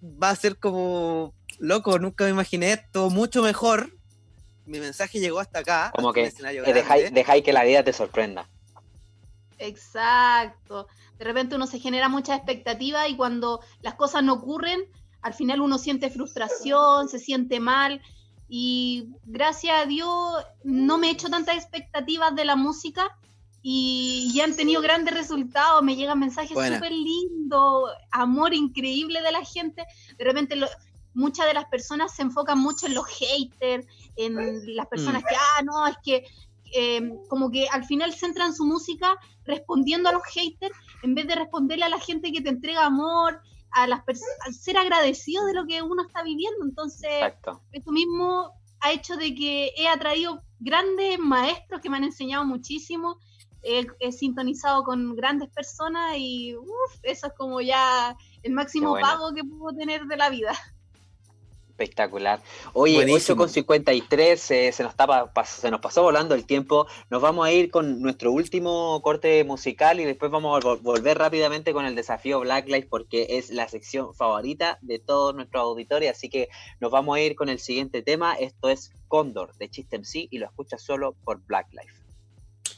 va 0.03 0.29
a 0.29 0.35
ser 0.35 0.57
como, 0.57 1.33
loco, 1.59 1.97
nunca 1.99 2.25
me 2.25 2.31
imaginé 2.31 2.73
esto, 2.73 3.09
mucho 3.09 3.41
mejor, 3.41 3.94
mi 4.65 4.79
mensaje 4.79 5.19
llegó 5.19 5.39
hasta 5.39 5.59
acá. 5.59 5.91
Como 5.95 6.13
que 6.13 6.31
dejáis 7.11 7.43
que 7.43 7.53
la 7.53 7.63
vida 7.63 7.83
te 7.83 7.93
sorprenda. 7.93 8.49
Exacto. 9.57 10.87
De 11.17 11.25
repente 11.25 11.55
uno 11.55 11.67
se 11.67 11.79
genera 11.79 12.09
mucha 12.09 12.35
expectativa 12.35 13.07
y 13.07 13.15
cuando 13.15 13.61
las 13.81 13.95
cosas 13.95 14.23
no 14.23 14.33
ocurren, 14.33 14.81
al 15.21 15.33
final 15.33 15.61
uno 15.61 15.77
siente 15.77 16.09
frustración, 16.09 17.09
se 17.09 17.19
siente 17.19 17.59
mal 17.59 18.01
y 18.47 19.09
gracias 19.23 19.83
a 19.83 19.85
Dios 19.85 20.35
no 20.63 20.97
me 20.97 21.07
he 21.07 21.11
hecho 21.11 21.29
tantas 21.29 21.55
expectativas 21.55 22.35
de 22.35 22.45
la 22.45 22.55
música 22.55 23.17
y 23.61 24.31
ya 24.35 24.43
han 24.43 24.55
tenido 24.55 24.81
grandes 24.81 25.15
resultados, 25.15 25.81
me 25.81 25.95
llegan 25.95 26.19
mensajes 26.19 26.51
súper 26.51 26.91
lindos, 26.91 27.89
amor 28.11 28.53
increíble 28.53 29.21
de 29.23 29.31
la 29.31 29.43
gente, 29.43 29.83
de 30.17 30.23
repente 30.23 30.55
muchas 31.15 31.47
de 31.47 31.55
las 31.55 31.65
personas 31.65 32.13
se 32.13 32.21
enfocan 32.21 32.59
mucho 32.59 32.85
en 32.85 32.93
los 32.93 33.07
haters, 33.07 33.87
en 34.15 34.75
las 34.75 34.87
personas 34.87 35.23
mm. 35.23 35.25
que, 35.27 35.35
ah, 35.35 35.61
no, 35.63 35.87
es 35.87 35.97
que 36.03 36.25
eh, 36.73 37.13
como 37.29 37.51
que 37.51 37.67
al 37.69 37.85
final 37.85 38.13
centran 38.13 38.53
su 38.53 38.65
música 38.65 39.17
respondiendo 39.45 40.09
a 40.09 40.13
los 40.13 40.23
haters 40.33 40.75
en 41.03 41.15
vez 41.15 41.27
de 41.27 41.35
responderle 41.35 41.85
a 41.85 41.89
la 41.89 41.99
gente 41.99 42.31
que 42.31 42.41
te 42.41 42.49
entrega 42.49 42.85
amor, 42.85 43.41
a 43.71 43.87
las 43.87 44.01
al 44.45 44.53
ser 44.53 44.77
agradecido 44.77 45.45
de 45.45 45.53
lo 45.53 45.65
que 45.65 45.81
uno 45.81 46.03
está 46.07 46.23
viviendo. 46.23 46.65
Entonces, 46.65 47.33
esto 47.71 47.91
mismo 47.91 48.51
ha 48.81 48.91
hecho 48.91 49.15
de 49.17 49.35
que 49.35 49.71
he 49.77 49.87
atraído 49.87 50.41
grandes 50.59 51.19
maestros 51.19 51.81
que 51.81 51.89
me 51.89 51.97
han 51.97 52.03
enseñado 52.05 52.45
muchísimo. 52.45 53.19
He, 53.63 54.11
sintonizado 54.11 54.83
con 54.83 55.15
grandes 55.15 55.49
personas 55.49 56.15
y 56.17 56.55
eso 57.01 57.27
es 57.27 57.33
como 57.35 57.61
ya 57.61 58.15
el 58.43 58.53
máximo 58.53 58.93
pago 58.99 59.33
que 59.33 59.43
puedo 59.43 59.75
tener 59.75 60.05
de 60.05 60.17
la 60.17 60.29
vida. 60.29 60.53
Espectacular. 61.77 62.41
Oye, 62.71 62.95
Buenísimo. 62.95 63.33
8 63.33 63.35
con 63.35 63.49
53, 63.49 64.39
se, 64.39 64.71
nos 64.81 64.93
se 65.45 65.71
nos 65.71 65.81
pasó 65.81 66.03
volando 66.03 66.33
el 66.33 66.45
tiempo. 66.45 66.87
Nos 67.09 67.21
vamos 67.21 67.45
a 67.45 67.51
ir 67.51 67.69
con 67.69 68.01
nuestro 68.01 68.31
último 68.31 69.01
corte 69.01 69.43
musical 69.43 69.99
y 69.99 70.05
después 70.05 70.31
vamos 70.31 70.63
a 70.63 70.75
volver 70.75 71.17
rápidamente 71.17 71.73
con 71.73 71.85
el 71.85 71.93
desafío 71.93 72.39
Black 72.39 72.67
Lives 72.67 72.87
porque 72.89 73.27
es 73.31 73.49
la 73.49 73.67
sección 73.67 74.13
favorita 74.15 74.77
de 74.81 74.99
todos 74.99 75.35
nuestros 75.35 75.63
auditores. 75.63 76.11
Así 76.11 76.29
que 76.29 76.47
nos 76.79 76.91
vamos 76.91 77.17
a 77.17 77.19
ir 77.19 77.35
con 77.35 77.49
el 77.49 77.59
siguiente 77.59 78.01
tema. 78.01 78.35
Esto 78.35 78.69
es 78.69 78.93
Cóndor 79.09 79.53
de 79.57 79.69
Chiste 79.69 79.97
MC 79.97 80.29
y 80.31 80.37
lo 80.37 80.45
escuchas 80.45 80.81
solo 80.81 81.13
por 81.25 81.45
Black 81.45 81.67
Life. 81.73 82.04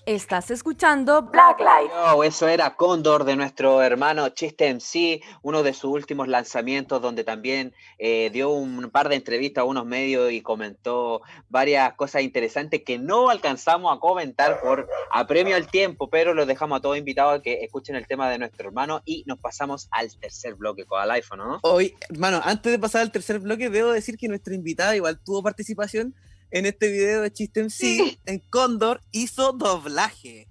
Estás 0.07 0.51
escuchando 0.51 1.21
Black 1.21 1.59
Life. 1.59 1.93
Oh, 1.93 2.23
eso 2.23 2.47
era 2.47 2.77
Cóndor 2.77 3.25
de 3.25 3.35
nuestro 3.35 3.81
hermano 3.81 4.29
Chiste 4.29 4.73
MC, 4.73 5.21
uno 5.41 5.63
de 5.63 5.73
sus 5.73 5.91
últimos 5.91 6.29
lanzamientos 6.29 7.01
donde 7.01 7.25
también 7.25 7.73
eh, 7.97 8.29
dio 8.31 8.51
un 8.51 8.89
par 8.89 9.09
de 9.09 9.15
entrevistas 9.15 9.63
a 9.63 9.65
unos 9.65 9.85
medios 9.85 10.31
y 10.31 10.39
comentó 10.39 11.23
varias 11.49 11.93
cosas 11.95 12.21
interesantes 12.21 12.83
que 12.85 12.97
no 12.97 13.29
alcanzamos 13.29 13.93
a 13.93 13.99
comentar 13.99 14.61
por 14.61 14.87
apremio 15.11 15.57
al 15.57 15.67
tiempo, 15.67 16.09
pero 16.09 16.33
los 16.33 16.47
dejamos 16.47 16.77
a 16.77 16.81
todos 16.81 16.97
invitados 16.97 17.39
a 17.39 17.41
que 17.41 17.65
escuchen 17.65 17.97
el 17.97 18.07
tema 18.07 18.29
de 18.29 18.39
nuestro 18.39 18.69
hermano 18.69 19.01
y 19.03 19.25
nos 19.27 19.39
pasamos 19.39 19.89
al 19.91 20.09
tercer 20.17 20.55
bloque 20.55 20.85
con 20.85 21.03
el 21.03 21.11
iPhone, 21.11 21.39
¿no? 21.39 21.59
Hoy, 21.63 21.93
hermano, 22.09 22.39
antes 22.45 22.71
de 22.71 22.79
pasar 22.79 23.01
al 23.01 23.11
tercer 23.11 23.39
bloque, 23.39 23.69
debo 23.69 23.91
decir 23.91 24.17
que 24.17 24.29
nuestra 24.29 24.55
invitada 24.55 24.95
igual 24.95 25.19
tuvo 25.21 25.43
participación 25.43 26.15
en 26.51 26.65
este 26.65 26.89
video 26.89 27.21
de 27.21 27.31
Chiste 27.31 27.59
en 27.59 27.69
sí, 27.69 28.19
en 28.25 28.39
Cóndor 28.39 29.01
hizo 29.11 29.53
doblaje. 29.53 30.47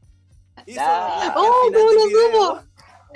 Hizo 0.67 0.81
¡Oh, 0.83 1.71
no 1.73 1.93
lo 1.93 2.65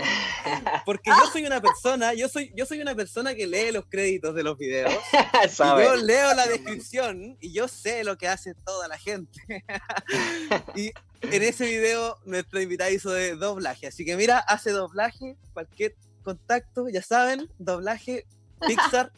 Porque 0.87 1.11
yo 1.11 1.31
soy 1.31 1.45
una 1.45 1.61
persona, 1.61 2.15
yo 2.15 2.29
soy, 2.29 2.53
yo 2.57 2.67
soy 2.67 2.81
una 2.81 2.95
persona 2.95 3.35
que 3.35 3.47
lee 3.47 3.73
los 3.73 3.85
créditos 3.87 4.35
de 4.35 4.43
los 4.43 4.57
videos. 4.59 4.93
yo 5.59 5.97
leo 5.97 6.35
la 6.35 6.47
descripción 6.47 7.37
y 7.41 7.53
yo 7.53 7.69
sé 7.69 8.05
lo 8.05 8.17
que 8.17 8.29
hace 8.29 8.55
toda 8.55 8.89
la 8.89 8.99
gente. 8.99 9.41
y 10.75 10.93
en 11.23 11.43
ese 11.43 11.67
video 11.67 12.19
nuestra 12.25 12.63
invitada 12.63 12.91
hizo 12.91 13.11
de 13.11 13.37
doblaje. 13.37 13.89
Así 13.89 14.05
que 14.05 14.17
mira, 14.17 14.39
hace 14.39 14.71
doblaje, 14.71 15.37
cualquier 15.53 15.95
contacto, 16.23 16.89
ya 16.89 17.03
saben, 17.03 17.51
doblaje, 17.59 18.27
Pixar, 18.67 19.13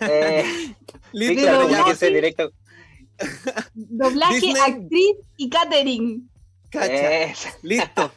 eh, 0.00 0.74
doblaje, 1.12 2.10
directo. 2.10 2.52
Doblaje, 3.74 4.52
actriz 4.60 5.16
y 5.36 5.50
catering. 5.50 6.28
Listo. 7.62 8.12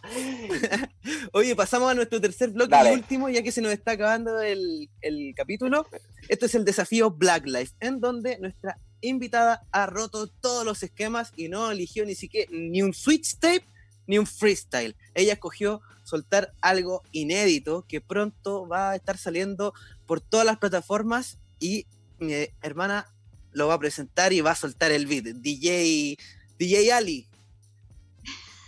Oye, 1.34 1.56
pasamos 1.56 1.92
a 1.92 1.94
nuestro 1.94 2.20
tercer 2.20 2.50
bloque 2.50 2.76
y 2.76 2.94
último, 2.94 3.30
ya 3.30 3.42
que 3.42 3.52
se 3.52 3.62
nos 3.62 3.72
está 3.72 3.92
acabando 3.92 4.42
el, 4.42 4.90
el, 5.02 5.34
capítulo. 5.36 5.88
Esto 6.28 6.46
es 6.46 6.56
el 6.56 6.66
desafío 6.66 7.12
Black 7.12 7.46
Life, 7.46 7.74
en 7.80 8.02
donde 8.02 8.38
nuestra 8.40 8.78
invitada 9.00 9.66
ha 9.72 9.86
roto 9.86 10.28
todos 10.28 10.66
los 10.66 10.84
esquemas 10.84 11.32
y 11.36 11.48
no 11.48 11.72
eligió 11.72 12.06
ni 12.06 12.16
siquiera 12.16 12.52
ni 12.52 12.82
un 12.82 12.94
switch 12.94 13.38
tape 13.40 13.66
ni 14.06 14.18
un 14.18 14.28
freestyle. 14.28 14.96
Ella 15.14 15.34
escogió 15.34 15.82
soltar 16.04 16.54
algo 16.62 17.04
inédito 17.12 17.86
que 17.88 18.02
pronto 18.02 18.68
va 18.68 18.92
a 18.92 18.96
estar 18.96 19.18
saliendo 19.18 19.74
por 20.12 20.20
todas 20.20 20.46
las 20.46 20.58
plataformas 20.58 21.38
y 21.58 21.86
mi 22.20 22.34
hermana 22.62 23.08
lo 23.54 23.70
va 23.70 23.76
a 23.76 23.80
presentar 23.80 24.34
y 24.34 24.42
va 24.42 24.52
a 24.52 24.56
soltar 24.56 24.92
el 24.92 25.06
beat. 25.06 25.24
DJ, 25.24 26.18
DJ 26.60 26.92
Ali. 26.92 27.30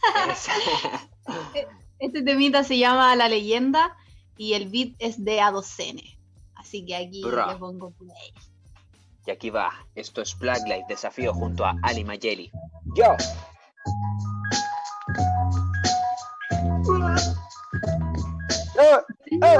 este 1.99 2.21
temita 2.21 2.63
se 2.63 2.77
llama 2.77 3.13
La 3.17 3.27
Leyenda 3.27 3.93
y 4.37 4.53
el 4.53 4.69
beat 4.69 4.95
es 4.99 5.21
de 5.25 5.41
Adocene. 5.41 6.17
Así 6.55 6.85
que 6.85 6.95
aquí 6.95 7.21
le 7.21 7.57
pongo 7.57 7.91
play. 7.91 8.33
Y 9.27 9.31
aquí 9.31 9.49
va. 9.49 9.85
Esto 9.95 10.21
es 10.21 10.39
Blacklight 10.39 10.87
Desafío 10.87 11.33
junto 11.33 11.65
a 11.65 11.75
Ali 11.83 12.05
Mayeli. 12.05 12.51
Yo. 12.95 13.17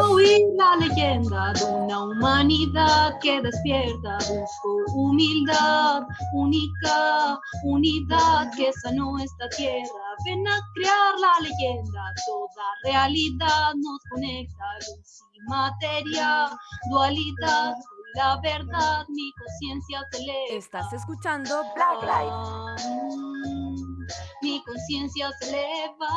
Oír 0.09 0.41
la 0.57 0.76
leyenda 0.78 1.53
de 1.53 1.65
una 1.65 2.03
humanidad 2.05 3.19
que 3.21 3.41
despierta, 3.41 4.17
busco 4.17 4.93
humildad, 4.95 6.03
única 6.34 7.39
unidad 7.63 8.51
que 8.55 8.71
sanó 8.82 9.17
esta 9.19 9.49
tierra. 9.49 10.15
Ven 10.26 10.47
a 10.47 10.59
crear 10.76 11.19
la 11.19 11.39
leyenda, 11.41 12.13
toda 12.26 12.65
realidad 12.84 13.74
nos 13.76 13.99
conecta, 14.11 14.65
luz 14.80 15.24
y 15.34 15.39
materia, 15.49 16.49
dualidad. 16.89 17.76
La 18.15 18.39
verdad, 18.41 19.05
mi 19.09 19.32
conciencia 19.34 20.01
se 20.11 20.17
eleva. 20.21 20.57
Estás 20.57 20.93
escuchando 20.93 21.63
Black 21.76 22.03
Life. 22.03 22.84
mi 24.43 24.63
conciencia 24.63 25.32
se 25.39 25.49
eleva. 25.49 26.13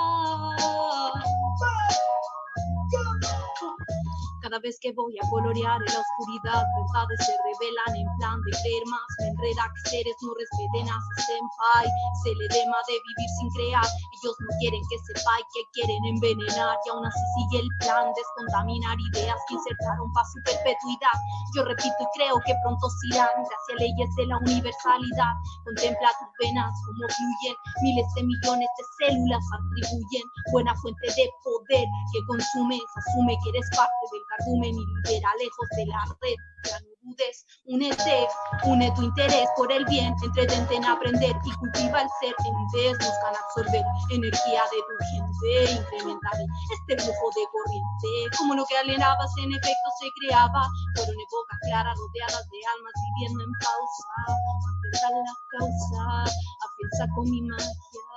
Cada 4.46 4.60
vez 4.60 4.78
que 4.78 4.92
voy 4.94 5.10
a 5.18 5.28
colorear 5.28 5.82
en 5.82 5.90
la 5.90 5.98
oscuridad, 6.06 6.62
verdades 6.78 7.18
se 7.18 7.34
revelan 7.34 7.98
en 7.98 8.06
plan 8.22 8.38
de 8.46 8.54
creer 8.62 8.86
más. 8.86 9.02
Me 9.18 9.26
enreda 9.34 9.66
que 9.74 9.90
seres 9.90 10.14
no 10.22 10.30
respeten 10.38 10.86
a 10.86 10.94
su 11.02 11.14
senpai. 11.26 11.90
Se 12.22 12.30
le 12.30 12.46
dema 12.54 12.78
de 12.86 12.94
vivir 12.94 13.30
sin 13.42 13.50
crear. 13.58 13.82
Ellos 13.82 14.36
no 14.38 14.50
quieren 14.62 14.82
que 14.86 15.02
sepa 15.02 15.34
y 15.42 15.44
que 15.50 15.62
quieren 15.74 15.98
envenenar. 16.14 16.78
Y 16.78 16.88
aún 16.94 17.02
así 17.02 17.24
sigue 17.34 17.66
el 17.66 17.70
plan, 17.82 18.06
descontaminar 18.14 18.94
ideas 19.10 19.34
que 19.50 19.58
insertaron 19.58 20.06
para 20.14 20.30
su 20.30 20.38
perpetuidad. 20.46 21.16
Yo 21.58 21.66
repito 21.66 21.98
y 21.98 22.08
creo 22.14 22.38
que 22.46 22.54
pronto 22.62 22.86
se 22.86 23.18
irán 23.18 23.34
gracias 23.42 23.82
leyes 23.82 24.10
de 24.14 24.30
la 24.30 24.38
universalidad. 24.46 25.34
Contempla 25.66 26.14
tus 26.22 26.30
venas 26.38 26.70
como 26.86 27.02
fluyen. 27.02 27.56
Miles 27.82 28.06
de 28.14 28.22
millones 28.22 28.70
de 28.78 28.84
células 28.94 29.42
atribuyen 29.58 30.22
buena 30.54 30.70
fuente 30.78 31.10
de 31.18 31.26
poder 31.42 31.86
que 32.14 32.18
consumes. 32.30 32.86
Asume 32.94 33.34
que 33.42 33.50
eres 33.50 33.66
parte 33.74 34.04
del 34.14 34.22
cardumen 34.38 34.74
y 34.74 34.86
libera 34.86 35.30
lejos 35.38 35.68
de 35.76 35.86
la 35.86 36.04
red. 36.20 36.36
Ya 36.64 36.80
no 36.80 36.96
dudes, 37.06 37.46
únete, 37.66 38.26
une 38.64 38.90
tu 38.96 39.02
interés 39.02 39.48
por 39.56 39.70
el 39.70 39.84
bien, 39.86 40.14
entretente 40.22 40.74
en 40.74 40.84
aprender 40.84 41.34
y 41.44 41.52
cultiva 41.52 42.02
el 42.02 42.08
ser. 42.20 42.34
Entes 42.44 42.98
buscan 42.98 43.34
absorber 43.36 43.84
energía 44.10 44.62
de 44.72 44.78
tu 44.82 44.94
gente, 45.10 45.72
incrementar 45.72 46.32
este 46.74 47.02
flujo 47.02 47.30
de 47.36 47.44
corriente. 47.52 48.36
Como 48.38 48.54
lo 48.54 48.64
que 48.66 48.76
alienabas 48.78 49.30
en 49.38 49.52
efecto 49.52 49.88
se 50.00 50.08
creaba, 50.20 50.68
fueron 50.96 51.14
épocas 51.14 51.58
claras 51.62 51.96
rodeadas 51.96 52.44
de 52.50 52.58
almas 52.74 52.92
viviendo 53.06 53.44
en 53.44 53.52
pausa. 53.62 54.08
Afianza 54.26 55.10
la 55.10 55.34
causa, 55.58 56.34
afianza 56.66 57.14
con 57.14 57.30
mi 57.30 57.42
magia, 57.42 57.70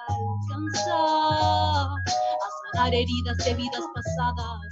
alcanza 0.10 0.98
a 1.86 2.50
sanar 2.74 2.94
heridas 2.94 3.38
de 3.38 3.54
vidas 3.54 3.84
pasadas. 3.94 4.70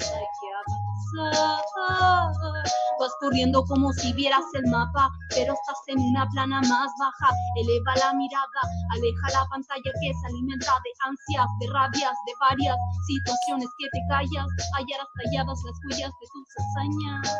Vas 2.99 3.13
corriendo 3.21 3.63
como 3.65 3.93
si 3.93 4.11
vieras 4.13 4.43
el 4.53 4.65
mapa, 4.67 5.09
pero 5.29 5.53
estás 5.53 5.79
en 5.87 5.99
una 5.99 6.27
plana 6.29 6.61
más 6.61 6.91
baja. 6.99 7.33
Eleva 7.55 7.95
la 7.95 8.13
mirada, 8.13 8.61
aleja 8.91 9.29
la 9.33 9.45
pantalla 9.49 9.91
que 10.01 10.13
se 10.13 10.27
alimenta 10.27 10.73
de 10.83 10.91
ansias, 11.05 11.47
de 11.59 11.67
rabias, 11.73 12.15
de 12.25 12.33
varias 12.39 12.77
situaciones 13.07 13.69
que 13.77 13.87
te 13.91 13.99
callas. 14.09 14.47
Hallarás 14.75 15.07
talladas 15.23 15.59
las 15.65 15.79
huellas 15.85 16.11
de 16.19 16.27
tus 16.33 16.47
hazañas. 16.57 17.37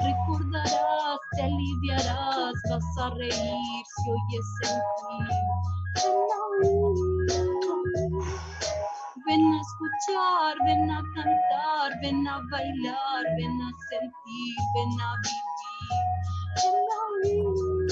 Recordarás, 0.00 1.18
te 1.36 1.42
aliviarás, 1.42 2.54
vas 2.70 2.98
a 2.98 3.10
reír 3.10 3.84
si 3.96 4.10
oyes 4.10 4.46
sentir. 4.62 5.30
Ven 9.26 9.54
a 9.54 9.60
escuchar, 9.60 10.56
ven 10.66 10.90
a 10.90 11.02
cantar, 11.14 12.00
ven 12.02 12.26
a 12.28 12.40
bailar, 12.50 13.24
ven 13.36 13.60
a 13.62 13.70
sentir, 13.90 14.56
ven 14.74 15.00
a 15.00 15.14
vivir, 15.22 16.02
ven 16.62 16.78
a 16.96 17.00
oír. 17.12 17.88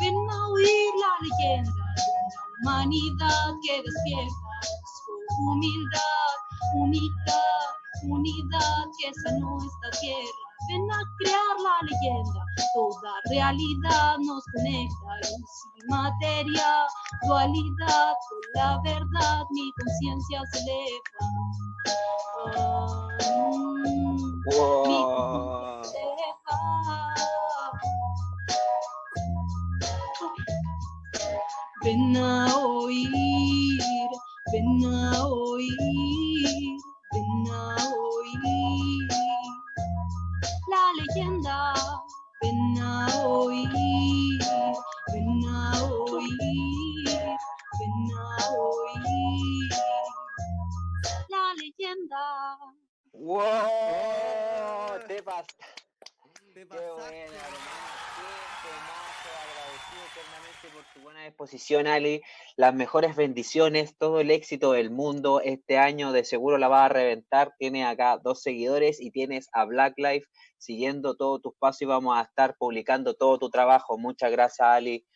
Ven 0.00 0.16
a 0.30 0.48
oír 0.48 0.92
la 1.02 1.12
leyenda 1.22 1.84
de 1.96 2.04
una 2.16 2.72
humanidad 2.74 3.54
que 3.62 3.82
despierta 3.82 4.60
su 4.64 5.44
humildad, 5.44 6.36
unidad, 6.76 7.68
unidad 8.04 8.86
que 8.98 9.14
sanó 9.22 9.58
esta 9.58 10.00
tierra 10.00 10.45
ven 10.68 10.90
a 10.90 11.00
crear 11.18 11.56
la 11.62 11.76
leyenda. 11.88 12.40
Toda 12.74 13.12
realidad 13.30 14.16
nos 14.18 14.44
conecta, 14.54 15.10
luz 15.30 15.54
y 15.76 15.80
materia, 15.90 16.86
dualidad 17.26 18.14
con 18.28 18.40
la 18.54 18.80
verdad, 18.84 19.44
mi 19.52 19.72
conciencia 19.72 20.42
se 20.52 20.58
eleva. 20.60 21.10
Mi 24.86 25.00
conciencia. 25.02 25.96
Ven 31.84 32.16
a 32.16 32.56
oír, 32.56 33.80
ven 34.52 34.84
a 34.84 35.26
oír, 35.28 36.78
ven 37.12 37.52
a 37.52 37.76
oír 37.94 39.45
la 40.68 40.92
leyenda. 40.98 41.74
Ven 42.42 42.78
a 42.78 43.06
oír, 43.26 43.70
ven 45.12 45.44
a 45.48 45.82
oír, 45.84 47.08
ven 47.78 48.10
a 48.16 48.50
oír 48.50 49.70
la 51.28 51.54
leyenda. 51.54 52.58
¡Wow! 53.12 53.40
Te, 55.08 55.22
pas 55.22 55.46
te 55.46 55.56
pasaste. 55.56 55.64
Qué 56.54 56.64
buena, 56.64 58.05
eternamente 60.16 60.68
por 60.72 60.84
tu 60.94 61.00
buena 61.00 61.24
disposición, 61.24 61.86
Ali. 61.86 62.22
Las 62.56 62.74
mejores 62.74 63.16
bendiciones, 63.16 63.96
todo 63.98 64.20
el 64.20 64.30
éxito 64.30 64.72
del 64.72 64.90
mundo. 64.90 65.40
Este 65.42 65.78
año 65.78 66.12
de 66.12 66.24
seguro 66.24 66.58
la 66.58 66.68
vas 66.68 66.86
a 66.86 66.94
reventar. 66.94 67.54
Tienes 67.58 67.86
acá 67.86 68.18
dos 68.22 68.42
seguidores 68.42 69.00
y 69.00 69.10
tienes 69.10 69.48
a 69.52 69.64
Black 69.66 69.94
Life 69.98 70.26
siguiendo 70.58 71.16
todos 71.16 71.42
tus 71.42 71.54
pasos 71.58 71.82
y 71.82 71.86
vamos 71.86 72.16
a 72.16 72.22
estar 72.22 72.56
publicando 72.58 73.14
todo 73.14 73.38
tu 73.38 73.50
trabajo. 73.50 73.98
Muchas 73.98 74.30
gracias, 74.30 74.66
Ali, 74.66 75.06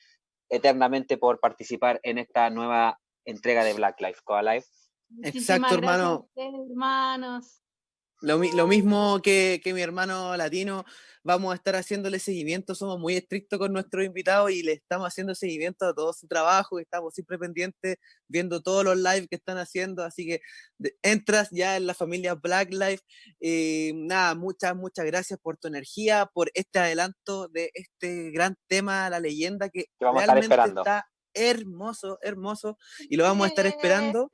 eternamente 0.48 1.16
por 1.16 1.40
participar 1.40 2.00
en 2.02 2.18
esta 2.18 2.50
nueva 2.50 3.00
entrega 3.24 3.64
de 3.64 3.74
Black 3.74 4.00
Life, 4.00 4.20
Coa 4.24 4.42
Life. 4.42 4.68
Exacto, 5.22 5.74
hermano. 5.74 6.28
hermanos. 6.36 7.62
Lo, 8.22 8.66
mismo 8.66 9.20
que, 9.22 9.62
mi 9.64 9.80
hermano 9.80 10.36
latino, 10.36 10.84
vamos 11.22 11.52
a 11.52 11.56
estar 11.56 11.76
haciéndole 11.76 12.18
seguimiento, 12.18 12.74
somos 12.74 12.98
muy 12.98 13.16
estrictos 13.16 13.58
con 13.58 13.72
nuestros 13.72 14.04
invitados 14.04 14.50
y 14.50 14.62
le 14.62 14.72
estamos 14.72 15.06
haciendo 15.06 15.34
seguimiento 15.34 15.86
a 15.86 15.94
todo 15.94 16.12
su 16.12 16.26
trabajo, 16.26 16.78
estamos 16.78 17.14
siempre 17.14 17.38
pendientes, 17.38 17.96
viendo 18.28 18.62
todos 18.62 18.84
los 18.84 18.96
lives 18.96 19.28
que 19.28 19.36
están 19.36 19.58
haciendo, 19.58 20.02
así 20.02 20.26
que 20.26 20.40
entras 21.02 21.48
ya 21.50 21.76
en 21.76 21.86
la 21.86 21.94
familia 21.94 22.34
Black 22.34 22.72
Life. 22.72 23.02
Eh, 23.40 23.92
nada, 23.94 24.34
muchas, 24.34 24.74
muchas 24.74 25.04
gracias 25.04 25.38
por 25.40 25.58
tu 25.58 25.68
energía, 25.68 26.30
por 26.32 26.50
este 26.54 26.78
adelanto 26.78 27.48
de 27.48 27.70
este 27.74 28.30
gran 28.30 28.56
tema, 28.66 29.10
la 29.10 29.20
leyenda, 29.20 29.68
que, 29.68 29.86
realmente 29.98 30.54
está 30.54 31.06
hermoso, 31.34 32.18
hermoso, 32.22 32.76
y 33.08 33.16
lo 33.16 33.24
vamos 33.24 33.44
a 33.44 33.48
estar 33.48 33.66
esperando. 33.66 34.30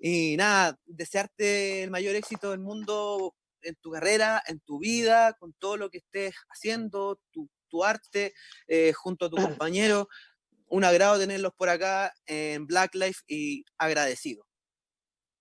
Y 0.00 0.36
nada, 0.36 0.78
desearte 0.86 1.82
el 1.82 1.90
mayor 1.90 2.14
éxito 2.14 2.52
del 2.52 2.60
mundo 2.60 3.34
en 3.62 3.76
tu 3.76 3.90
carrera, 3.92 4.42
en 4.46 4.60
tu 4.60 4.78
vida, 4.78 5.34
con 5.34 5.52
todo 5.54 5.76
lo 5.76 5.90
que 5.90 5.98
estés 5.98 6.34
haciendo, 6.48 7.20
tu, 7.30 7.48
arte, 7.84 8.32
eh, 8.66 8.92
junto 8.92 9.26
a 9.26 9.30
tu 9.30 9.36
compañero. 9.62 10.08
Un 10.66 10.84
agrado 10.84 11.18
tenerlos 11.18 11.52
por 11.56 11.68
acá 11.68 12.12
en 12.26 12.66
Black 12.66 12.94
Life 12.94 13.22
y 13.26 13.64
agradecido. 13.78 14.44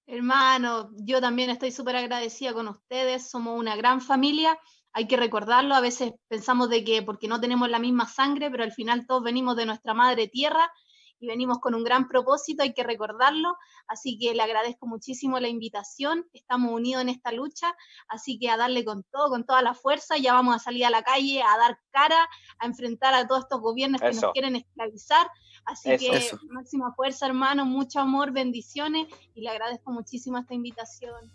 Hermano, 0.06 0.92
yo 0.96 1.20
también 1.20 1.50
estoy 1.50 1.72
súper 1.72 1.98
agradecida 1.98 2.54
con 2.54 2.70
ustedes, 2.70 3.30
somos 3.30 3.60
una 3.60 3.76
gran 3.76 4.00
familia, 4.00 4.58
hay 4.94 5.06
que 5.06 5.18
recordarlo, 5.18 5.76
a 5.76 5.82
veces 5.82 6.14
pensamos 6.30 6.70
de 6.70 6.86
que 6.86 7.02
porque 7.02 7.28
no 7.28 7.42
tenemos 7.42 7.70
la 7.70 7.78
misma 7.78 8.08
sangre, 8.08 8.50
pero 8.50 8.64
al 8.64 8.72
final 8.72 9.06
todos 9.06 9.22
venimos 9.22 9.58
de 9.58 9.66
nuestra 9.66 9.94
madre 9.94 10.30
tierra 10.30 10.72
y 11.20 11.28
venimos 11.28 11.60
con 11.60 11.76
un 11.76 11.84
gran 11.84 12.08
propósito, 12.08 12.64
hay 12.64 12.74
que 12.74 12.84
recordarlo, 12.84 13.58
así 13.88 14.18
que 14.18 14.34
le 14.34 14.44
agradezco 14.44 14.88
muchísimo 14.88 15.40
la 15.40 15.48
invitación, 15.48 16.26
estamos 16.34 16.72
unidos 16.72 17.02
en 17.02 17.10
esta 17.10 17.32
lucha, 17.32 17.76
así 18.08 18.38
que 18.40 18.50
a 18.50 18.58
darle 18.58 18.86
con 18.86 19.04
todo, 19.04 19.30
con 19.30 19.46
toda 19.46 19.62
la 19.62 19.74
fuerza, 19.74 20.18
ya 20.18 20.34
vamos 20.34 20.56
a 20.56 20.60
salir 20.60 20.86
a 20.86 20.90
la 20.90 21.04
calle 21.04 21.42
a 21.42 21.58
dar 21.58 21.80
cara, 21.92 22.28
a 22.60 22.66
enfrentar 22.66 23.14
a 23.14 23.28
todos 23.28 23.44
estos 23.44 23.62
gobiernos 23.62 24.02
que 24.02 24.14
nos 24.14 24.32
quieren 24.34 24.56
esclavizar, 24.56 25.30
así 25.66 25.98
que 25.98 26.32
máxima 26.50 26.94
fuerza 26.94 27.26
hermano, 27.26 27.66
mucho 27.66 28.00
amor, 28.00 28.32
bendiciones 28.32 29.08
y 29.34 29.42
le 29.42 29.50
agradezco 29.50 29.92
muchísimo 29.92 30.38
esta 30.38 30.54
invitación. 30.54 31.32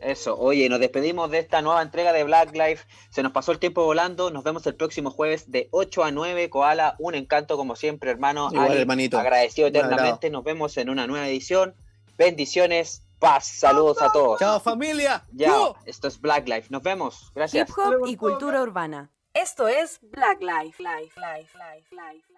Eso, 0.00 0.38
oye, 0.38 0.68
nos 0.68 0.80
despedimos 0.80 1.30
de 1.30 1.38
esta 1.38 1.60
nueva 1.62 1.82
entrega 1.82 2.12
de 2.12 2.24
Black 2.24 2.52
Life. 2.54 2.86
Se 3.10 3.22
nos 3.22 3.32
pasó 3.32 3.52
el 3.52 3.58
tiempo 3.58 3.84
volando. 3.84 4.30
Nos 4.30 4.44
vemos 4.44 4.66
el 4.66 4.74
próximo 4.74 5.10
jueves 5.10 5.50
de 5.50 5.68
8 5.72 6.04
a 6.04 6.10
9. 6.10 6.48
Koala, 6.50 6.96
un 6.98 7.14
encanto 7.14 7.56
como 7.56 7.76
siempre, 7.76 8.10
hermano. 8.10 8.48
Igual, 8.50 8.76
hermanito. 8.76 9.18
Agradecido 9.18 9.68
eternamente. 9.68 10.30
Nos 10.30 10.42
vemos 10.42 10.76
en 10.78 10.88
una 10.88 11.06
nueva 11.06 11.28
edición. 11.28 11.74
Bendiciones, 12.16 13.02
paz, 13.18 13.46
saludos 13.46 14.00
a 14.02 14.10
todos. 14.10 14.38
Chao, 14.38 14.60
familia. 14.60 15.24
Ya, 15.32 15.52
esto 15.84 16.08
es 16.08 16.20
Black 16.20 16.48
Life. 16.48 16.68
Nos 16.70 16.82
vemos. 16.82 17.30
Gracias. 17.34 17.68
Hip 17.68 17.78
hop 17.78 18.06
y 18.06 18.16
cultura 18.16 18.62
urbana. 18.62 19.10
Esto 19.34 19.68
es 19.68 20.00
Black 20.02 20.40
Life. 20.40 20.82
Life, 20.82 21.20
life, 21.20 21.56
life, 21.56 21.94
life. 21.94 22.29